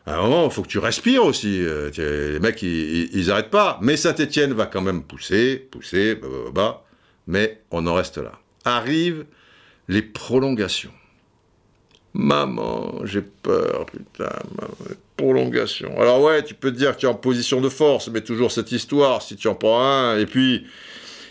[0.06, 1.64] à un moment, il faut que tu respires aussi.
[1.96, 3.78] Les mecs, ils n'arrêtent pas.
[3.82, 6.84] Mais Saint-Etienne va quand même pousser, pousser, bah, bah, bah,
[7.26, 8.38] mais on en reste là.
[8.64, 9.26] Arrivent
[9.88, 10.92] les prolongations
[12.14, 14.30] Maman, j'ai peur, putain,
[15.16, 16.00] prolongation.
[16.00, 18.52] Alors ouais, tu peux te dire que tu es en position de force, mais toujours
[18.52, 20.64] cette histoire, si tu en prends un, et puis,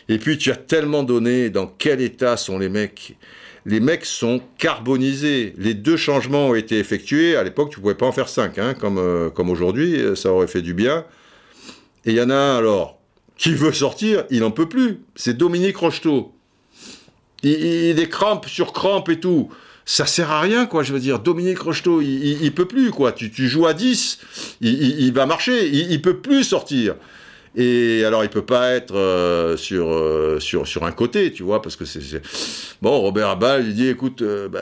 [0.10, 3.15] et puis tu as tellement donné, dans quel état sont les mecs
[3.65, 5.53] les mecs sont carbonisés.
[5.57, 7.38] Les deux changements ont été effectués.
[7.38, 9.97] À l'époque, tu pouvais pas en faire cinq, hein, comme, euh, comme aujourd'hui.
[10.18, 11.05] Ça aurait fait du bien.
[12.03, 12.99] Et il y en a un, alors,
[13.38, 14.99] qui veut sortir, il n'en peut plus.
[15.15, 16.34] C'est Dominique Rocheteau.
[17.41, 19.49] Il, il, des crampes sur crampes et tout
[19.85, 20.84] ça sert à rien, quoi.
[20.84, 23.11] Je veux dire, Dominique Rocheteau, il, il, peut plus, quoi.
[23.11, 24.19] Tu, tu joues à 10,
[24.61, 26.95] il, va marcher, il, peut plus sortir.
[27.55, 31.76] Et alors, il peut pas être euh, sur, euh, sur, un côté, tu vois, parce
[31.76, 32.22] que c'est.
[32.81, 34.61] Bon, Robert Abal, il dit écoute, euh, bah,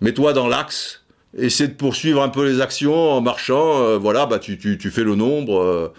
[0.00, 1.04] mets-toi dans l'axe,
[1.36, 5.14] essaie de poursuivre un peu les actions en marchant, voilà, bah, tu, tu, fais le
[5.14, 5.92] nombre.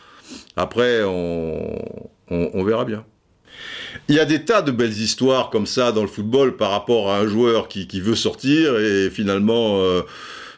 [0.58, 1.80] après, on,
[2.30, 3.06] on verra bien.
[4.08, 7.12] Il y a des tas de belles histoires comme ça dans le football par rapport
[7.12, 10.02] à un joueur qui, veut sortir et finalement, euh,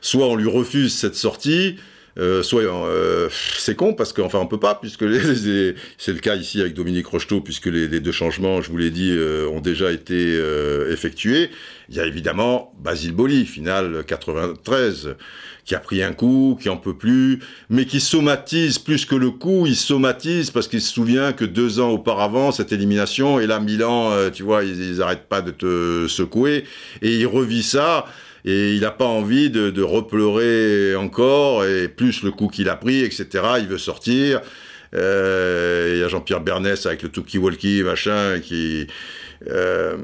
[0.01, 1.77] soit on lui refuse cette sortie,
[2.19, 5.05] euh, soit euh, c'est con parce qu'enfin on peut pas puisque
[5.97, 8.91] c'est le cas ici avec Dominique Rocheteau puisque les, les deux changements, je vous l'ai
[8.91, 11.49] dit, euh, ont déjà été euh, effectués.
[11.89, 15.15] Il y a évidemment Basile Boli, finale 93
[15.65, 17.39] qui a pris un coup, qui en peut plus,
[17.69, 21.79] mais qui somatise plus que le coup, il somatise parce qu'il se souvient que deux
[21.79, 25.51] ans auparavant, cette élimination, et là, Milan, euh, tu vois, ils, ils arrêtent pas de
[25.51, 26.65] te secouer,
[27.01, 28.05] et il revit ça,
[28.45, 32.75] et il n'a pas envie de, de, repleurer encore, et plus le coup qu'il a
[32.75, 33.27] pris, etc.,
[33.59, 34.41] il veut sortir.
[34.93, 38.87] Euh, il y a Jean-Pierre Bernès avec le Tuki-Walkie, machin, qui
[39.49, 39.97] euh,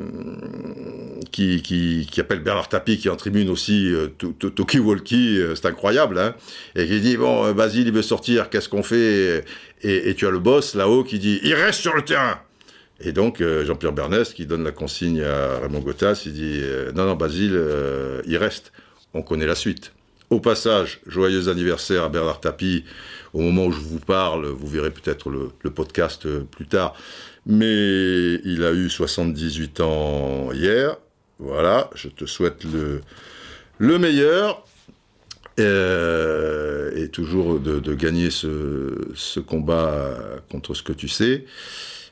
[1.32, 5.54] qui, qui, qui, appelle Bernard Tapie, qui est en tribune aussi, euh, Toki Walkie, euh,
[5.54, 6.34] c'est incroyable, hein,
[6.76, 9.44] et qui dit, bon, Basile, il veut sortir, qu'est-ce qu'on fait?
[9.84, 12.40] Et, tu as le boss là-haut qui dit, il reste sur le terrain
[13.00, 16.62] et donc Jean-Pierre Bernès qui donne la consigne à Raymond Gottas, il dit,
[16.96, 17.62] non, non, Basile,
[18.26, 18.72] il reste,
[19.14, 19.94] on connaît la suite.
[20.30, 22.84] Au passage, joyeux anniversaire à Bernard Tapie.
[23.34, 26.96] Au moment où je vous parle, vous verrez peut-être le, podcast plus tard
[27.48, 30.98] mais il a eu 78 ans hier.
[31.40, 33.02] Voilà, je te souhaite le,
[33.78, 34.64] le meilleur.
[35.60, 40.16] Euh, et toujours de, gagner ce, combat
[40.52, 41.46] contre ce que tu sais.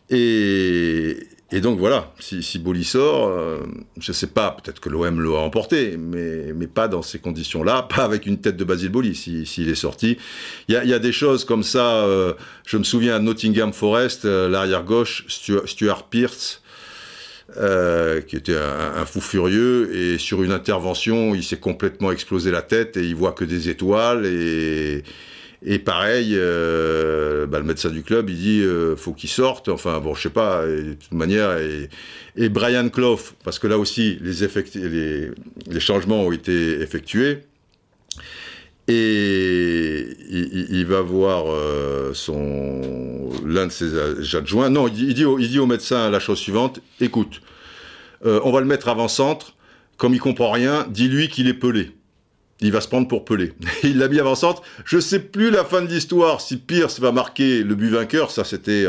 [0.09, 1.17] Et,
[1.51, 3.59] et donc voilà, si, si Boli sort, euh,
[3.99, 8.03] je sais pas, peut-être que l'OM l'a emporté, mais, mais pas dans ces conditions-là, pas
[8.03, 10.17] avec une tête de Basile Boli, s'il si, est sorti.
[10.67, 12.33] Il y a, y a, des choses comme ça, euh,
[12.65, 16.61] je me souviens à Nottingham Forest, euh, l'arrière-gauche, Stuart, Stuart, Pierce,
[17.57, 22.49] euh, qui était un, un, fou furieux, et sur une intervention, il s'est complètement explosé
[22.49, 25.03] la tête, et il voit que des étoiles, et
[25.67, 29.67] et pareil, euh, bah, le médecin du club, il dit euh, faut qu'il sorte.
[29.67, 30.63] Enfin, bon, je sais pas.
[30.63, 37.39] De toute manière, et, Brian Clough, parce que là aussi, les, changements ont été effectués.
[38.87, 44.69] Et il, va voir euh, son l'un de ses adjoints.
[44.69, 47.41] Non, il, dit au, médecin la chose suivante écoute,
[48.23, 49.55] on va le mettre avant-centre.
[49.97, 51.91] Comme il comprend rien, dis-lui qu'il est pelé
[52.61, 53.51] il va se prendre pour Pelé.
[53.83, 54.61] il l'a mis avant-centre.
[54.85, 58.45] Je sais plus la fin de l'histoire, si Pierce va marquer le but vainqueur, ça
[58.45, 58.85] c'était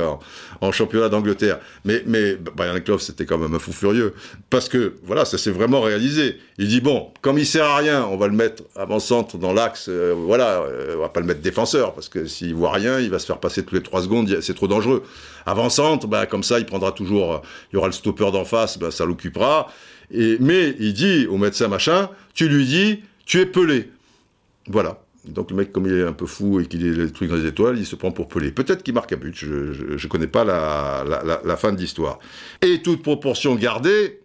[0.60, 1.58] en, championnat d'Angleterre.
[1.84, 4.14] Mais, mais Brian Clough, c'était quand même un fou furieux.
[4.50, 6.38] Parce que, voilà, ça s'est vraiment réalisé.
[6.58, 9.86] Il dit, bon, comme il sert à rien, on va le mettre avant-centre dans l'axe,
[9.88, 13.10] euh, voilà, euh, on va pas le mettre défenseur, parce que s'il voit rien, il
[13.10, 15.02] va se faire passer tous les trois secondes, c'est trop dangereux.
[15.44, 18.92] Avant-centre, bah, comme ça, il prendra toujours, il y aura le stopper d'en face, bah,
[18.92, 19.68] ça l'occupera.
[20.12, 23.90] Et, mais il dit au médecin machin, tu lui dis, tu es Pelé.
[24.68, 25.02] Voilà.
[25.26, 27.36] Donc le mec, comme il est un peu fou et qu'il est le truc dans
[27.36, 28.52] les étoiles, il se prend pour Pelé.
[28.52, 32.20] Peut-être qu'il marque un but, je ne connais pas la, fin de l'histoire.
[32.62, 34.20] Et toute proportion gardée,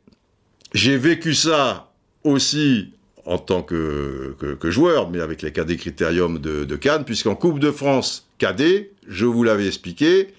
[0.73, 1.91] j'ai vécu ça
[2.23, 2.94] aussi
[3.26, 8.28] en tant que, joueur, mais avec les cadets critérium de, Cannes, puisqu'en Coupe de France
[8.38, 10.34] cadet, je vous l'avais expliqué,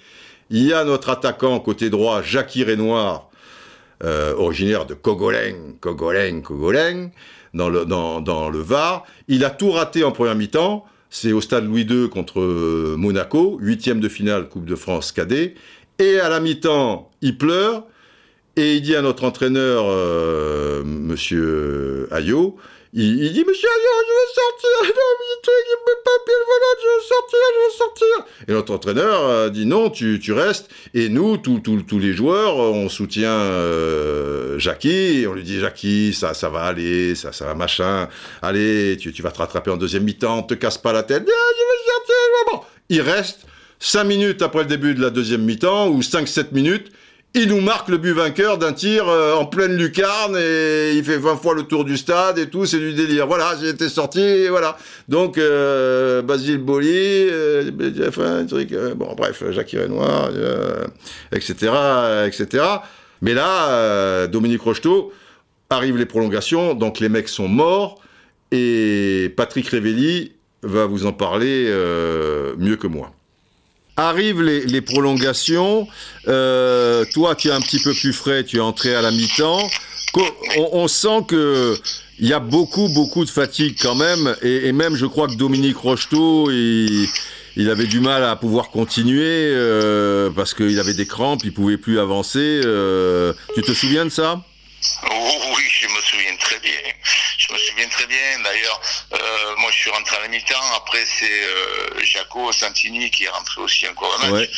[0.50, 3.30] il y a notre attaquant côté droit, Jackie Renoir,
[4.04, 7.10] euh, originaire de Cogoleng, Cogoleng, Cogoleng,
[7.54, 9.04] dans le, Var.
[9.28, 10.84] Il a tout raté en première mi-temps.
[11.10, 15.54] C'est au stade Louis II contre euh, Monaco, huitième de finale Coupe de France cadet.
[15.98, 17.84] Et à la mi-temps, il pleure
[18.56, 22.56] et il dit à notre entraîneur, euh, Monsieur Ayot,
[22.94, 27.64] il, il, dit Monsieur je veux sortir, non, pas bien voilà, je veux sortir, je
[27.64, 28.46] veux sortir.
[28.48, 30.68] Et notre entraîneur euh, dit non, tu, tu restes.
[30.92, 36.50] Et nous, tous les joueurs, on soutient euh, Jackie, on lui dit Jackie, ça, ça
[36.50, 38.08] va aller, ça, ça va machin,
[38.42, 41.30] allez, tu, tu vas te rattraper en deuxième mi-temps, te casse pas la tête, je
[41.30, 42.14] veux sortir,
[42.52, 42.60] bon.
[42.90, 43.46] Il reste
[43.78, 46.92] 5 minutes après le début de la deuxième mi-temps, ou 5-7 minutes,
[47.34, 51.16] il nous marque le but vainqueur d'un tir euh, en pleine lucarne et il fait
[51.16, 53.26] 20 fois le tour du stade et tout, c'est du délire.
[53.26, 54.76] Voilà, j'ai été sorti, voilà.
[55.08, 57.70] Donc, euh, Basile Boli, euh,
[58.94, 60.30] bon, bref, Jacques Renoir,
[61.32, 61.72] etc.,
[62.26, 62.64] etc.
[63.22, 65.12] Mais là, Dominique Rocheteau,
[65.70, 68.02] arrivent les prolongations, donc les mecs sont morts
[68.50, 70.32] et Patrick Révelli
[70.62, 71.72] va vous en parler
[72.58, 73.12] mieux que moi.
[73.96, 75.86] Arrivent les, prolongations.
[76.26, 79.68] Euh, toi, tu es un petit peu plus frais, tu es entré à la mi-temps.
[80.72, 81.76] On, sent que
[82.18, 84.34] il y a beaucoup, beaucoup de fatigue quand même.
[84.42, 87.08] Et, même, je crois que Dominique Rocheteau, il,
[87.70, 91.98] avait du mal à pouvoir continuer euh, parce qu'il avait des crampes, il pouvait plus
[91.98, 92.62] avancer.
[92.64, 94.42] Euh, tu te souviens de ça?
[95.04, 96.72] Oui, je me souviens très bien.
[97.88, 98.38] Très bien.
[98.44, 98.80] D'ailleurs,
[99.14, 100.74] euh, moi, je suis rentré à la mi-temps.
[100.76, 104.50] Après, c'est euh, Jaco Santini qui est rentré aussi encore un match.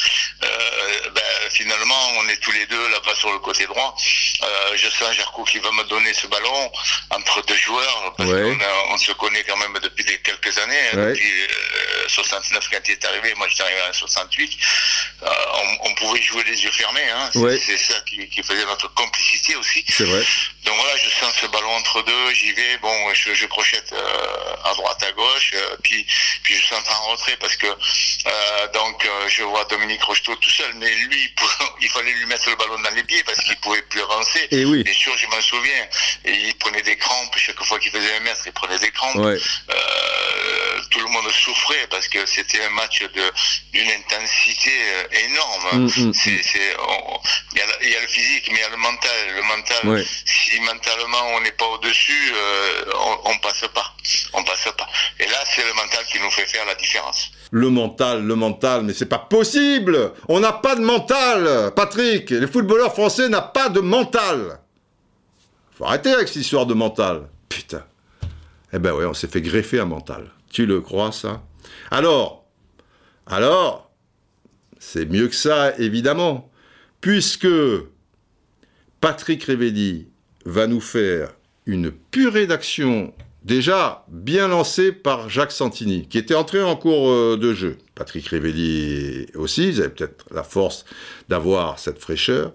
[0.43, 3.95] Euh, ben, finalement, on est tous les deux là-bas sur le côté droit.
[4.43, 6.73] Euh, je sens Jaco qui va me donner ce ballon
[7.11, 8.59] entre deux joueurs parce qu'on
[8.91, 10.89] on se connaît quand même depuis quelques années.
[10.93, 11.33] Hein, depuis
[12.09, 14.59] 69 quand il est arrivé, moi j'étais arrivé en 68.
[15.23, 17.09] On, on, pouvait jouer les yeux fermés.
[17.11, 17.31] Hein.
[17.33, 19.85] C'est ça qui, qui, faisait notre complicité aussi.
[19.89, 20.23] C'est vrai.
[20.65, 24.71] Donc voilà, je sens ce ballon entre deux, j'y vais, bon, je, je crochette euh,
[24.71, 26.07] à droite, à gauche, euh, puis,
[26.43, 30.73] puis je sens en retrait parce que euh, donc je vois Dominique Rocheteau tout seul,
[30.77, 31.35] mais lui,
[31.81, 34.49] il fallait lui mettre le ballon dans les pieds parce qu'il pouvait plus avancer.
[34.51, 34.83] Et oui.
[34.83, 35.89] Bien sûr, je m'en souviens.
[36.25, 39.15] Et il prenait des crampes chaque fois qu'il faisait un mètre, il prenait des crampes.
[40.91, 43.33] tout le monde souffrait parce que c'était un match de
[43.73, 44.73] d'une intensité
[45.11, 45.69] énorme.
[45.73, 46.15] Mm, mm, mm.
[46.15, 46.77] c'est,
[47.55, 49.35] il, y a, le physique, mais il y a le mental.
[49.35, 53.93] Le mental, si mentalement on n'est pas au-dessus, euh, on, passe pas.
[54.33, 54.87] On passe pas.
[55.19, 57.31] Et là, c'est le mental qui nous fait faire la différence.
[57.51, 62.47] Le mental, le mental, mais c'est pas possible On n'a pas de mental Patrick Les
[62.47, 64.59] footballeurs français n'ont pas de mental
[65.77, 67.29] Faut arrêter avec cette histoire de mental.
[67.49, 67.85] Putain.
[68.73, 70.31] Eh ben ouais, on s'est fait greffer un mental.
[70.51, 71.43] Tu le crois, ça?
[71.91, 72.45] Alors,
[73.27, 73.91] alors,
[74.79, 76.51] c'est mieux que ça, évidemment.
[77.01, 77.49] Puisque
[79.01, 80.09] Patrick Révelli
[80.45, 81.35] va nous faire
[81.67, 83.13] une purée d'action
[83.45, 87.79] déjà bien lancée par Jacques Santini, qui était entré en cours euh, de jeu.
[87.95, 90.85] Patrick Révelli aussi, ils avaient peut-être la force
[91.29, 92.53] d'avoir cette fraîcheur.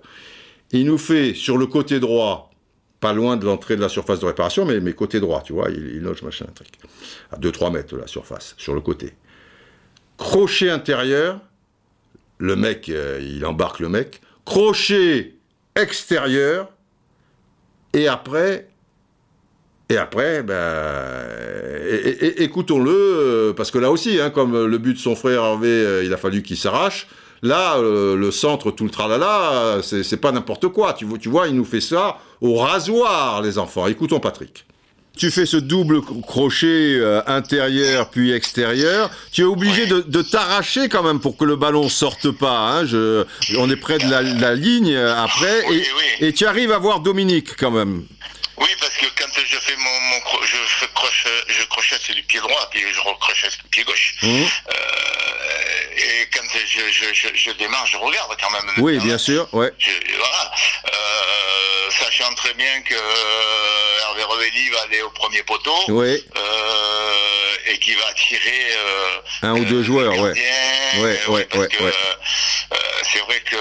[0.71, 2.51] Il nous fait sur le côté droit,
[2.99, 5.99] pas loin de l'entrée de la surface de réparation, mais, côté droit, tu vois, il,
[5.99, 6.69] loge machin, truc,
[7.31, 9.13] à 2-3 mètres de la surface, sur le côté.
[10.17, 11.39] Crochet intérieur,
[12.39, 14.21] le mec, euh, il embarque le mec.
[14.45, 15.35] Crochet
[15.75, 16.69] extérieur,
[17.93, 18.69] et après,
[19.91, 20.55] et après, ben,
[22.37, 26.03] écoutons-le, euh, parce que là aussi, hein, comme le but de son frère Hervé, euh,
[26.05, 27.07] il a fallu qu'il s'arrache.
[27.41, 30.93] Là, euh, le centre, tout le tralala, c'est pas n'importe quoi.
[30.93, 33.87] Tu, tu vois, il nous fait ça au rasoir, les enfants.
[33.87, 34.65] Écoutons Patrick
[35.17, 41.19] tu fais ce double crochet intérieur puis extérieur, tu es obligé de, t'arracher quand même
[41.19, 42.57] pour que le ballon sorte pas.
[42.57, 42.85] Hein.
[42.85, 43.25] Je,
[43.57, 45.65] on est près de la, ligne après,
[46.21, 48.03] et, tu arrives à voir Dominique quand même.
[48.59, 52.39] Oui, parce que quand je fais mon, mon je, je, croche, je crochette du pied
[52.41, 54.15] droit, puis je recrochette le pied gauche.
[54.21, 54.27] Mmh.
[54.27, 58.69] Euh, et quand je, je, je, démarre, je regarde quand même.
[58.77, 59.71] Oui, bien sûr, ouais.
[60.17, 60.51] voilà.
[60.87, 65.77] Euh, sachant très bien que euh, Hervé Revelli va aller au premier poteau.
[65.87, 66.25] Oui.
[66.37, 67.11] Euh,
[67.67, 70.33] et qui va tirer euh, un ou deux joueurs, ouais.
[70.97, 71.93] Ouais, ouais, ouais, ouais.
[73.03, 73.55] c'est vrai que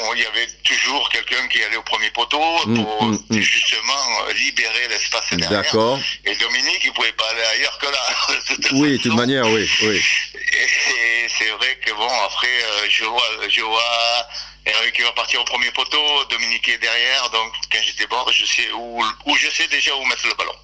[0.00, 3.40] bon, il y avait toujours quelqu'un qui allait au premier poteau mmh, pour mmh, mmh.
[3.40, 5.62] justement libérer l'espace derrière.
[5.62, 5.98] D'accord.
[6.24, 8.68] Et Dominique, il pouvait pas aller ailleurs que là.
[8.72, 10.00] oui, de toute manière, oui, oui.
[10.34, 14.28] Et c'est vrai que bon, après, euh, je vois, je vois
[14.66, 18.44] Eric qui va partir au premier poteau, Dominique est derrière, donc quand j'étais bord, je
[18.44, 20.54] sais où, où je sais déjà où mettre le ballon.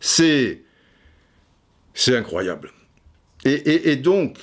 [0.00, 0.62] C'est,
[1.92, 2.72] c'est incroyable.
[3.44, 4.38] Et, et, et donc,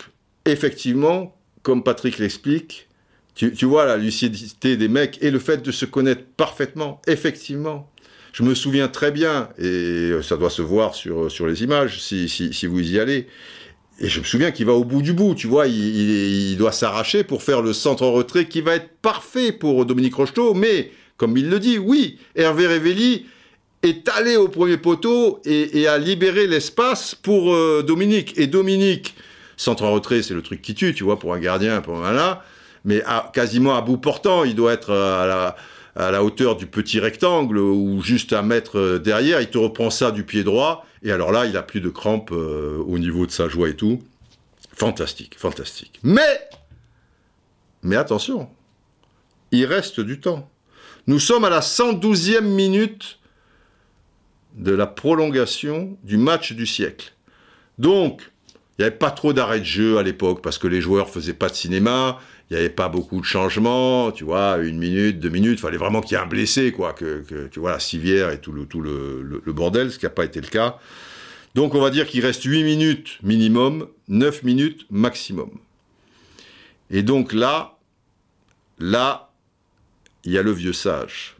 [0.45, 2.87] effectivement, comme Patrick l'explique,
[3.35, 7.89] tu, vois la lucidité des mecs et le fait de se connaître parfaitement, effectivement.
[8.33, 12.29] Je me souviens très bien, et ça doit se voir sur, sur les images si,
[12.29, 13.27] si, vous y allez,
[13.99, 17.23] et je me souviens qu'il va au bout du bout, tu vois, il, doit s'arracher
[17.23, 21.59] pour faire le centre-retrait qui va être parfait pour Dominique Rocheteau, mais, comme il le
[21.59, 23.25] dit, oui, Hervé Révelli
[23.83, 28.33] est allé au premier poteau et, a libéré l'espace pour euh, Dominique.
[28.37, 29.15] Et Dominique,
[29.57, 32.43] centre-retrait, c'est le truc qui tue, tu vois, pour un gardien, pour un là,
[32.85, 33.03] mais
[33.33, 35.55] quasiment à bout portant, il doit être à la,
[35.95, 40.11] à la hauteur du petit rectangle ou juste un mètre derrière, il te reprend ça
[40.11, 43.31] du pied droit, et alors là, il a plus de crampes euh, au niveau de
[43.31, 44.01] sa joie et tout.
[44.73, 45.99] Fantastique, fantastique.
[46.03, 46.49] Mais,
[47.81, 48.49] mais attention,
[49.51, 50.49] il reste du temps.
[51.07, 53.19] Nous sommes à la 112e minute
[54.53, 57.13] de la prolongation du match du siècle.
[57.77, 58.31] Donc,
[58.77, 61.33] il n'y avait pas trop d'arrêt de jeu à l'époque parce que les joueurs faisaient
[61.33, 62.19] pas de cinéma,
[62.51, 65.77] il n'y avait pas beaucoup de changements, tu vois, une minute, deux minutes, il fallait
[65.77, 68.65] vraiment qu'il y ait un blessé, quoi, que, tu vois, la civière et tout le,
[68.65, 70.77] tout le, bordel, ce qui n'a pas été le cas.
[71.55, 75.49] Donc on va dire qu'il reste 8 minutes minimum, 9 minutes maximum.
[76.89, 77.77] Et donc là,
[78.79, 79.31] là,
[80.25, 81.37] il y a le vieux sage.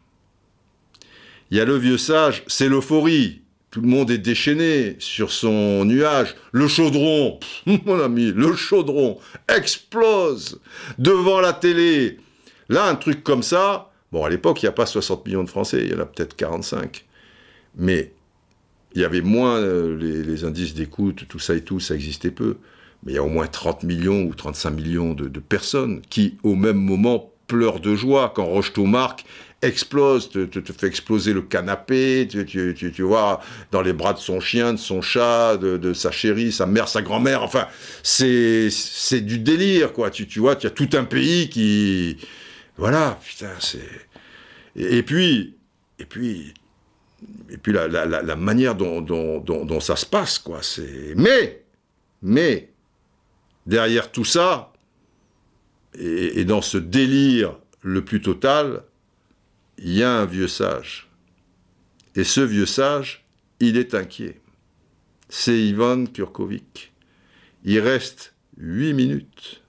[1.50, 3.41] Il y a le vieux sage, c'est l'euphorie.
[3.72, 6.35] Tout le monde est déchaîné sur son nuage.
[6.52, 7.39] Le chaudron,
[7.85, 9.18] mon ami, le chaudron
[9.48, 10.60] explose
[10.99, 12.19] devant la télé.
[12.68, 15.49] Là, un truc comme ça, bon, à l'époque, il n'y a pas 60 millions de
[15.49, 17.06] Français, il y en a peut-être 45.
[17.77, 18.11] Mais
[18.93, 22.57] il y avait moins euh, les, indices d'écoute, tout ça et tout, ça existait peu.
[23.03, 26.56] Mais il y a au moins 30 millions ou 35 millions de, personnes qui, au
[26.56, 29.26] même moment, pleurent de joie quand Rocheteau marque
[29.62, 34.20] explose, te, te, fait exploser le canapé, tu, tu, tu, vois, dans les bras de
[34.20, 37.68] son chien, de son chat, de, de sa chérie, sa mère, sa grand-mère, enfin,
[38.02, 40.10] c'est, c'est du délire, quoi.
[40.10, 42.18] Tu, tu vois, tu as tout un pays qui,
[42.78, 43.80] voilà, putain, c'est,
[44.76, 45.56] et, puis,
[46.00, 46.54] et puis,
[47.52, 51.64] et puis la, la, la, manière dont, dont, dont, ça se passe, quoi, c'est, mais,
[52.24, 52.70] mais,
[53.68, 54.74] derrière tout ça,
[56.00, 58.84] et, et dans ce délire le plus total,
[59.82, 61.08] il y a un vieux sage.
[62.16, 63.24] Et ce vieux sage,
[63.60, 64.40] il est inquiet.
[65.28, 66.91] C'est Ivan Kurkovic.
[67.64, 69.62] Il reste huit minutes.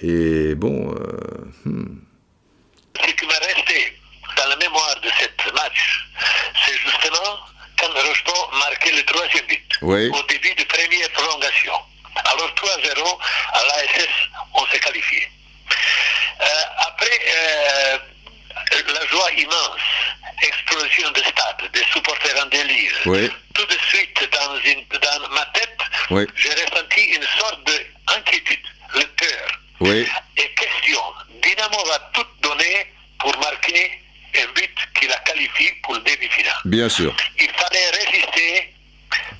[0.00, 0.94] Et bon...
[0.94, 2.00] Euh, hmm.
[3.00, 3.92] Ce qui va rester
[4.36, 6.08] dans la mémoire de ce match,
[6.64, 7.38] c'est justement
[7.78, 9.78] quand Rocheton marquait le troisième but.
[9.82, 11.74] Au début de première prolongation.
[12.24, 13.18] Alors 3-0,
[13.52, 14.08] à l'ASS,
[14.54, 15.28] on s'est qualifié.
[16.40, 16.44] Euh,
[16.86, 17.20] après...
[17.28, 17.98] Euh,
[18.74, 19.80] la joie immense,
[20.42, 22.92] explosion de stade, des supporters en délire.
[23.54, 25.78] Tout de suite, dans, dans ma tête,
[26.36, 29.60] j'ai ressenti une sorte d'inquiétude, le cœur.
[30.36, 31.00] Et question,
[31.42, 32.86] Dynamo va tout donner
[33.18, 34.00] pour marquer
[34.36, 36.54] un but qui la qualifie pour le demi-finale.
[36.64, 37.14] Bien sûr.
[37.38, 38.74] Il fallait résister,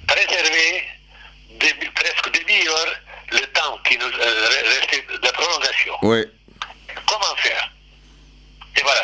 [0.07, 0.85] préserver
[1.95, 2.95] presque demi-heure
[3.33, 5.95] le temps qui nous euh, restait de prolongation.
[6.01, 7.71] Comment faire?
[8.79, 9.01] Et voilà,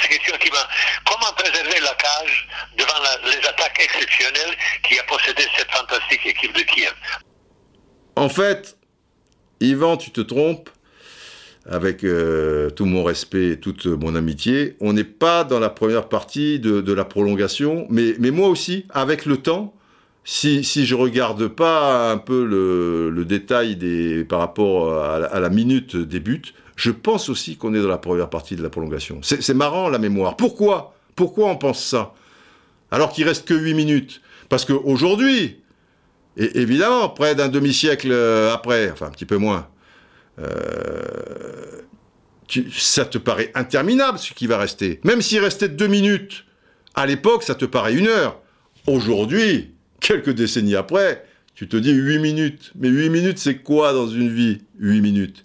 [0.00, 0.66] c'est question qui va.
[1.04, 2.48] Comment préserver la cage
[2.78, 2.94] devant
[3.26, 6.94] les attaques exceptionnelles qui a possédé cette fantastique équipe de Kiev?
[8.16, 8.76] En fait,
[9.60, 10.70] Yvan, tu te trompes.
[11.68, 16.08] Avec euh, tout mon respect et toute mon amitié, on n'est pas dans la première
[16.08, 19.74] partie de, la prolongation, mais, mais, moi aussi, avec le temps,
[20.24, 25.96] si, si je regarde pas un peu le, détail des, par rapport à la minute
[25.96, 29.20] des buts, je pense aussi qu'on est dans la première partie de la prolongation.
[29.22, 30.34] C'est marrant la mémoire.
[30.34, 30.94] Pourquoi?
[31.14, 32.14] Pourquoi on pense ça?
[32.90, 34.22] Alors qu'il reste que 8 minutes.
[34.48, 35.60] Parce qu'aujourd'hui,
[36.38, 39.68] et évidemment, près d'un demi-siècle euh, après, enfin un petit peu moins,
[40.38, 41.82] euh,
[42.72, 45.00] ça te paraît interminable ce qui va rester.
[45.04, 46.46] Même s'il restait deux minutes,
[46.94, 48.40] à l'époque, ça te paraît une heure.
[48.86, 52.72] Aujourd'hui, quelques décennies après, tu te dis 8 minutes.
[52.74, 54.62] Mais 8 minutes, c'est quoi dans une vie?
[54.78, 55.44] 8 minutes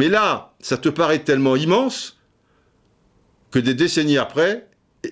[0.00, 2.18] mais là, ça te paraît tellement immense
[3.50, 4.66] que des décennies après,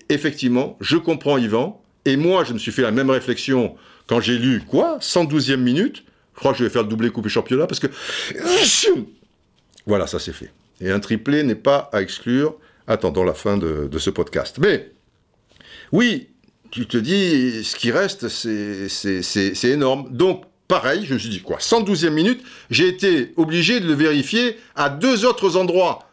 [0.08, 4.38] effectivement, je comprends Yvan, et moi, je me suis fait la même réflexion quand j'ai
[4.38, 7.80] lu, quoi, 112e minute, je crois que je vais faire le doublé coupe championnat, parce
[7.80, 7.88] que...
[9.86, 10.52] Voilà, ça c'est fait.
[10.80, 12.56] Et un triplé n'est pas à exclure,
[12.86, 14.56] attendant la fin de, de ce podcast.
[14.58, 14.92] Mais,
[15.92, 16.28] oui,
[16.70, 20.08] tu te dis, ce qui reste, c'est énorme.
[20.12, 24.56] Donc, pareil, je me suis dit quoi 112e minute, j'ai été obligé de le vérifier
[24.76, 26.04] à deux autres endroits.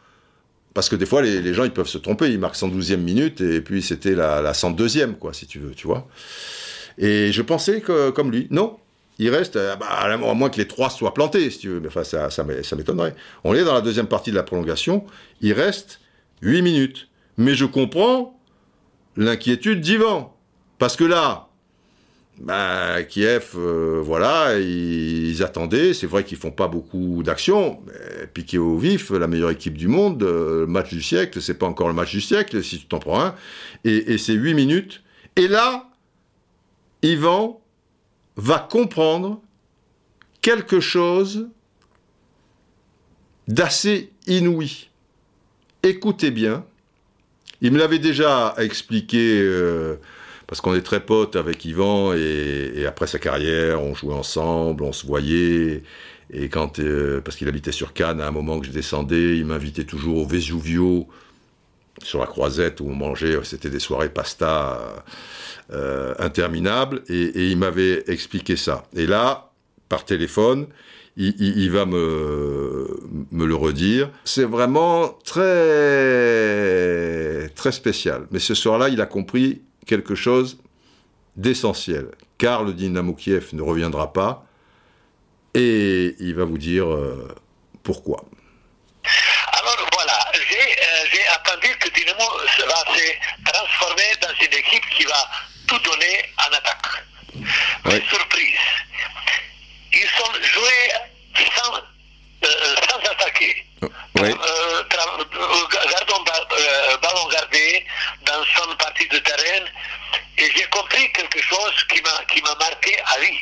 [0.73, 2.30] Parce que des fois, les, gens, ils peuvent se tromper.
[2.30, 5.88] Ils marquent 112e minute et puis c'était la, la 102e, quoi, si tu veux, tu
[5.88, 6.07] vois.
[6.98, 8.77] Et je pensais que, comme lui, non,
[9.18, 11.80] il reste, euh, bah, à moins que les trois soient plantés, si tu veux.
[11.80, 13.15] Mais enfin, ça, ça, ça m'étonnerait.
[13.45, 15.06] On est dans la deuxième partie de la prolongation.
[15.41, 16.02] Il reste
[16.41, 17.07] 8 minutes.
[17.38, 18.38] Mais je comprends
[19.15, 20.36] l'inquiétude d'Ivan.
[20.77, 21.48] Parce que là,
[22.41, 25.94] bah, Kiev, euh, voilà, ils, attendaient.
[25.94, 27.80] C'est vrai qu'ils font pas beaucoup d'actions.
[28.34, 31.66] Piqué au vif, la meilleure équipe du monde, euh, le match du siècle, c'est pas
[31.66, 33.36] encore le match du siècle, si tu t'en prends un.
[33.86, 35.02] Et, c'est 8 minutes.
[35.36, 35.90] Et là,
[37.02, 37.62] Ivan
[38.36, 39.41] va comprendre
[40.41, 41.48] quelque chose
[43.48, 44.90] d'assez inouï.
[45.84, 46.66] Écoutez bien.
[47.62, 49.40] Il me l'avait déjà expliqué.
[49.40, 49.95] Euh,
[50.48, 54.92] parce qu'on est très potes avec Yvan, et, après sa carrière, on jouait ensemble, on
[54.92, 55.84] se voyait,
[56.32, 59.46] et quand, euh, parce qu'il habitait sur Cannes, à un moment que je descendais, il
[59.46, 61.08] m'invitait toujours au Vesuvio,
[62.04, 65.04] sur la croisette, où on mangeait, c'était des soirées pasta
[65.72, 68.84] euh, interminables, et, il m'avait expliqué ça.
[68.96, 69.52] Et là,
[69.90, 70.68] par téléphone,
[71.18, 73.00] il, va me,
[73.32, 74.10] me, le redire.
[74.26, 75.40] C'est vraiment très,
[77.56, 78.28] très spécial.
[78.32, 80.60] Mais ce soir-là, il a compris quelque chose
[81.36, 82.12] d'essentiel.
[82.38, 84.45] Car le Dynamo Kiev ne reviendra pas.
[85.53, 87.34] Et il va vous dire euh,
[87.84, 88.26] pourquoi.
[89.53, 92.24] Alors voilà, j'ai euh, attendu que Dynamo
[92.68, 95.30] va se transformer dans une équipe qui va
[95.68, 97.06] tout donner en attaque.
[97.86, 98.60] Mais surprise,
[99.94, 100.91] ils sont joués
[101.56, 101.74] sans,
[102.90, 103.66] sans attaquer.
[103.82, 104.32] Oui.
[104.32, 107.86] Euh, gardons euh, ballon gardé
[108.26, 109.66] dans son partie de terrain
[110.38, 113.40] et j'ai compris quelque chose qui m'a qui m'a marqué à vie.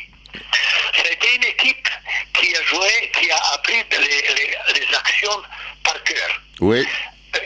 [0.96, 1.88] C'était une équipe
[2.34, 5.42] qui a joué, qui a appris les, les, les actions
[5.84, 6.40] par cœur.
[6.60, 6.86] Oui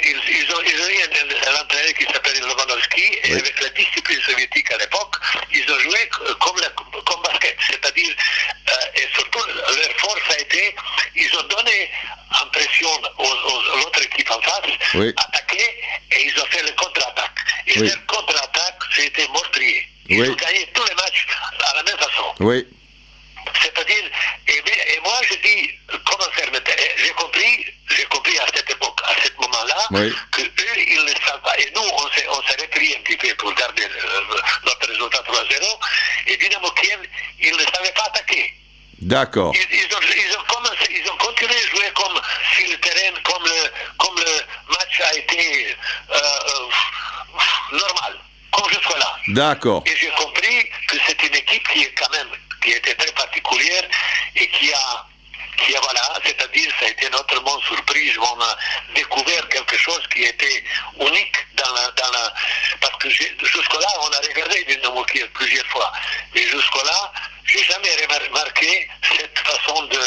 [0.03, 3.41] ils, ils, ont, ils ont eu un, un entraîneur qui s'appelle Lovanovski, et oui.
[3.41, 5.17] avec la discipline soviétique à l'époque,
[5.53, 6.09] ils ont joué
[6.41, 7.57] comme, la, comme basket.
[7.71, 8.15] C'est-à-dire,
[8.71, 10.75] euh, et surtout, leur force a été,
[11.17, 11.91] ils ont donné
[12.43, 12.89] impression
[13.19, 15.15] aux, aux, l'autre équipe en face, oui.
[15.17, 15.75] attaquer,
[16.13, 17.39] et ils ont fait le contre-attaque.
[17.67, 17.89] Et oui.
[17.89, 19.89] leur contre-attaque, c'était meurtrier.
[20.09, 21.27] Ils ont gagné tous les matchs
[21.61, 22.35] à la même façon.
[22.41, 22.67] Oui.
[23.63, 24.05] C'est-à-dire,
[24.47, 25.71] et, et, moi je dis,
[26.05, 27.67] comment faire maintenant J'ai compris,
[27.97, 30.15] j'ai compris à cette époque, à ce moment-là, oui.
[30.33, 31.59] que eux, ils ne savent pas.
[31.59, 34.21] Et nous, on s'est, on s'est repris un petit peu pour garder euh,
[34.65, 35.79] notre résultat 3-0.
[36.27, 37.01] Et Dynamo Kiev,
[37.41, 38.55] ils ne savaient pas attaquer.
[39.01, 39.53] D'accord.
[39.55, 42.21] Ils, ils, ont, ils, ont commencé, ils ont continué à jouer comme
[42.55, 45.77] sur le terrain, comme le, comme le match a été
[46.11, 48.19] euh, euh, normal,
[48.51, 49.17] comme jusque là.
[49.29, 49.85] D'accord.
[49.87, 52.29] Et j'ai compris que c'est une équipe qui est quand même
[52.61, 53.85] qui était très particulière
[54.35, 55.07] et qui a,
[55.59, 58.57] qui a voilà, c'est-à-dire ça a été notre monde surprise, on a
[58.99, 60.65] découvert quelque chose qui était
[61.01, 62.09] unique dans la, dans
[62.81, 65.93] parce que jusque-là, on a regardé Dynamo Kiev plusieurs fois,
[66.35, 67.13] mais jusque-là,
[67.45, 67.95] j'ai jamais
[68.27, 70.01] remarqué cette façon de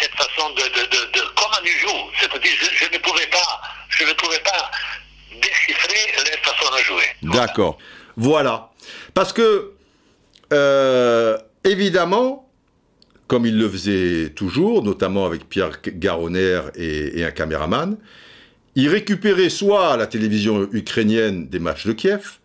[0.00, 3.60] cette façon de, de, de, de comment ils jouent, c'est-à-dire je, ne pouvais pas,
[3.90, 4.70] je ne pouvais pas
[5.40, 7.16] déchiffrer leur façon de jouer.
[7.22, 7.78] D'accord.
[8.16, 8.70] Voilà.
[9.14, 9.72] Parce que
[10.52, 12.43] euh, évidemment,
[13.26, 17.96] comme il le faisait toujours, notamment avec Pierre Garonner et, un caméraman,
[18.74, 22.38] il récupérait soit la télévision ukrainienne des matchs de Kiev,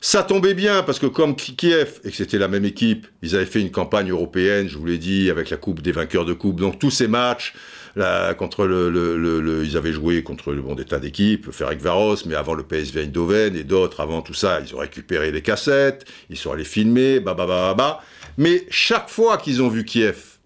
[0.00, 3.46] ça tombait bien parce que comme Kiev, et que c'était la même équipe, ils avaient
[3.46, 6.60] fait une campagne européenne, je vous l'ai dit, avec la Coupe des vainqueurs de Coupe,
[6.60, 7.54] donc tous ces matchs,
[7.96, 12.54] Là, contre le, ils avaient joué contre bon des tas d'équipes, Ferenc Varos, mais avant
[12.54, 16.52] le PSV Eindhoven et d'autres avant tout ça, ils ont récupéré les cassettes, ils sont
[16.52, 17.98] allés filmer, bah bah bah bah.
[17.98, 18.04] bah.
[18.38, 20.38] Mais chaque fois qu'ils ont vu Kiev,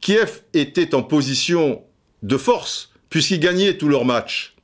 [0.00, 1.82] Kiev était en position
[2.22, 4.54] de force puisqu'ils gagnaient tous leurs matchs.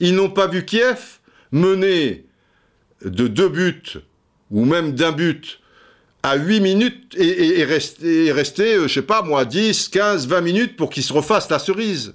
[0.00, 1.20] Ils n'ont pas vu Kiev
[1.52, 2.24] mener
[3.04, 3.98] de deux buts
[4.50, 5.60] ou même d'un but
[6.22, 10.40] à 8 minutes et, et, et rester, rester euh, sais pas moi, 10, 15, 20
[10.40, 12.14] minutes pour qu'il se refasse la cerise.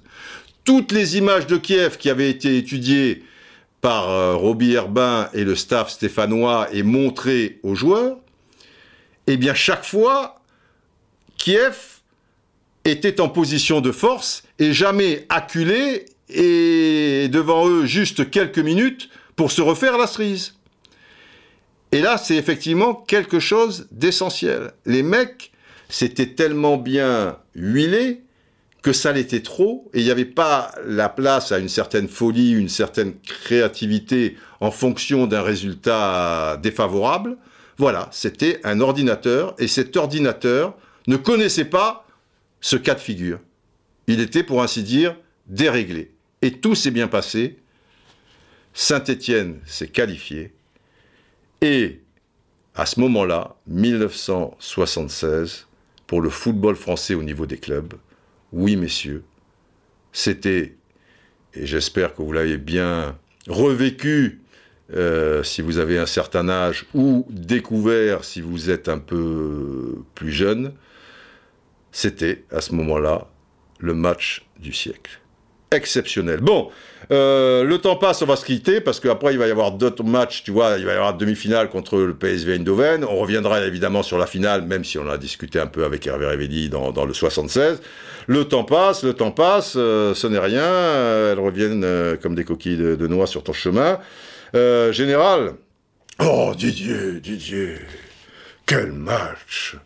[0.64, 3.22] Toutes les images de Kiev qui avaient été étudiées
[3.80, 8.18] par euh, Roby Herbin et le staff stéphanois et montrées aux joueurs,
[9.32, 10.40] eh bien chaque fois,
[11.38, 12.00] Kiev
[12.84, 19.50] était en position de force et jamais acculé et devant eux juste quelques minutes pour
[19.50, 20.54] se refaire la cerise.
[21.92, 24.72] Et là, c'est effectivement quelque chose d'essentiel.
[24.86, 25.50] Les mecs,
[25.88, 28.22] c'était tellement bien huilé
[28.82, 32.52] que ça l'était trop, et il n'y avait pas la place à une certaine folie,
[32.52, 37.36] une certaine créativité en fonction d'un résultat défavorable.
[37.80, 40.76] Voilà, c'était un ordinateur, et cet ordinateur
[41.06, 42.06] ne connaissait pas
[42.60, 43.40] ce cas de figure.
[44.06, 45.16] Il était, pour ainsi dire,
[45.46, 46.10] déréglé.
[46.42, 47.58] Et tout s'est bien passé.
[48.74, 50.52] Saint-Étienne s'est qualifié,
[51.62, 52.02] et
[52.74, 55.66] à ce moment-là, 1976,
[56.06, 57.94] pour le football français au niveau des clubs,
[58.52, 59.24] oui messieurs,
[60.12, 60.76] c'était,
[61.54, 64.42] et j'espère que vous l'avez bien revécu
[64.94, 70.32] euh, si vous avez un certain âge ou découvert si vous êtes un peu plus
[70.32, 70.72] jeune,
[71.92, 73.28] c'était à ce moment-là
[73.78, 75.20] le match du siècle
[75.72, 76.40] exceptionnel.
[76.40, 76.68] Bon,
[77.12, 80.02] euh, le temps passe, on va se quitter parce qu'après il va y avoir d'autres
[80.02, 83.04] matchs, tu vois, il va y avoir demi-finale contre le PSV Eindhoven.
[83.04, 86.26] On reviendra évidemment sur la finale, même si on a discuté un peu avec Hervé
[86.26, 87.80] Révelli dans, le 76.
[88.26, 91.86] Le temps passe, le temps passe, euh, ce n'est rien, elles reviennent
[92.20, 93.98] comme des coquilles de, noix sur ton chemin.
[94.54, 95.54] Euh, général,
[96.22, 97.76] Oh, Didier, Didier,
[98.66, 99.76] quel match.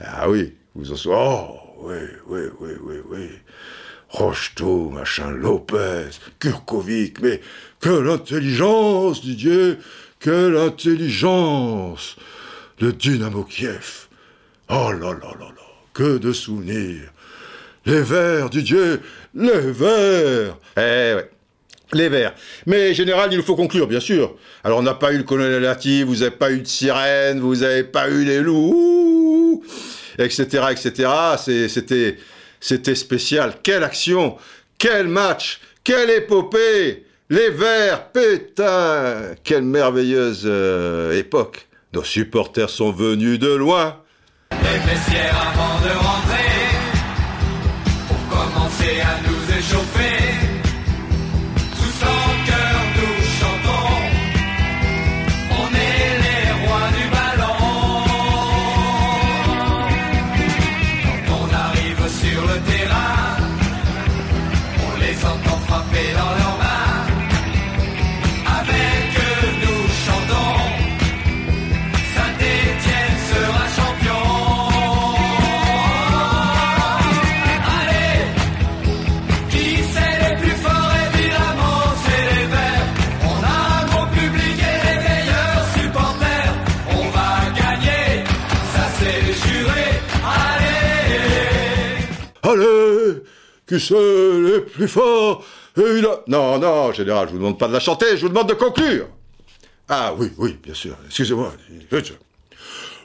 [0.00, 1.96] Ah oui, vous en souvenez Oh, oui,
[2.26, 3.28] oui, oui, oui, oui.
[4.08, 7.40] Rocheteau, machin, Lopez, Kurkovic, mais
[7.80, 9.76] quelle intelligence, Didier
[10.20, 12.16] Quelle intelligence.
[12.80, 14.06] Le Dynamo Kiev.
[14.68, 17.10] Oh là là là là Que de souvenirs.
[17.84, 18.96] Les Verts, Didier
[19.34, 20.56] Les Verts.
[20.76, 21.30] Eh ouais
[21.94, 22.34] les Verts.
[22.66, 24.36] Mais général, il nous faut conclure, bien sûr.
[24.64, 27.56] Alors, on n'a pas eu le colonel Lati, vous n'avez pas eu de sirène, vous
[27.56, 29.62] n'avez pas eu les loups,
[30.18, 32.16] etc., etc.
[32.60, 33.54] C'était, spécial.
[33.62, 34.36] Quelle action
[34.78, 43.38] Quel match Quelle épopée Les Verts, putain Quelle merveilleuse euh, époque Nos supporters sont venus
[43.38, 43.98] de loin.
[44.50, 46.41] Les avant de rentrer,
[93.72, 98.18] Qui c'est les plus a- Non, non, général, je vous demande pas de la chanter,
[98.18, 99.06] je vous demande de conclure
[99.88, 101.54] Ah oui, oui, bien sûr, excusez-moi.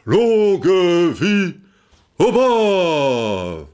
[0.05, 0.67] Longue
[1.13, 1.53] vie
[2.19, 3.65] au bas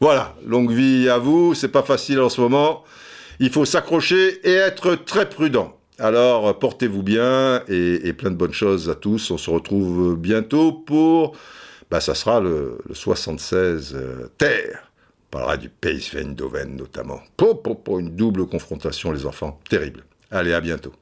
[0.00, 2.84] Voilà, longue vie à vous, c'est pas facile en ce moment.
[3.38, 5.76] Il faut s'accrocher et être très prudent.
[5.98, 9.30] Alors, portez-vous bien et, plein de bonnes choses à tous.
[9.30, 11.36] On se retrouve bientôt pour...
[11.90, 14.83] Bah, ça sera le, le 76 euh, Terre.
[15.34, 17.20] On parlera du Pays Eindhoven notamment.
[17.36, 19.58] Pour, pour, une double confrontation, les enfants.
[19.68, 20.04] Terrible.
[20.30, 20.92] Allez, à bientôt.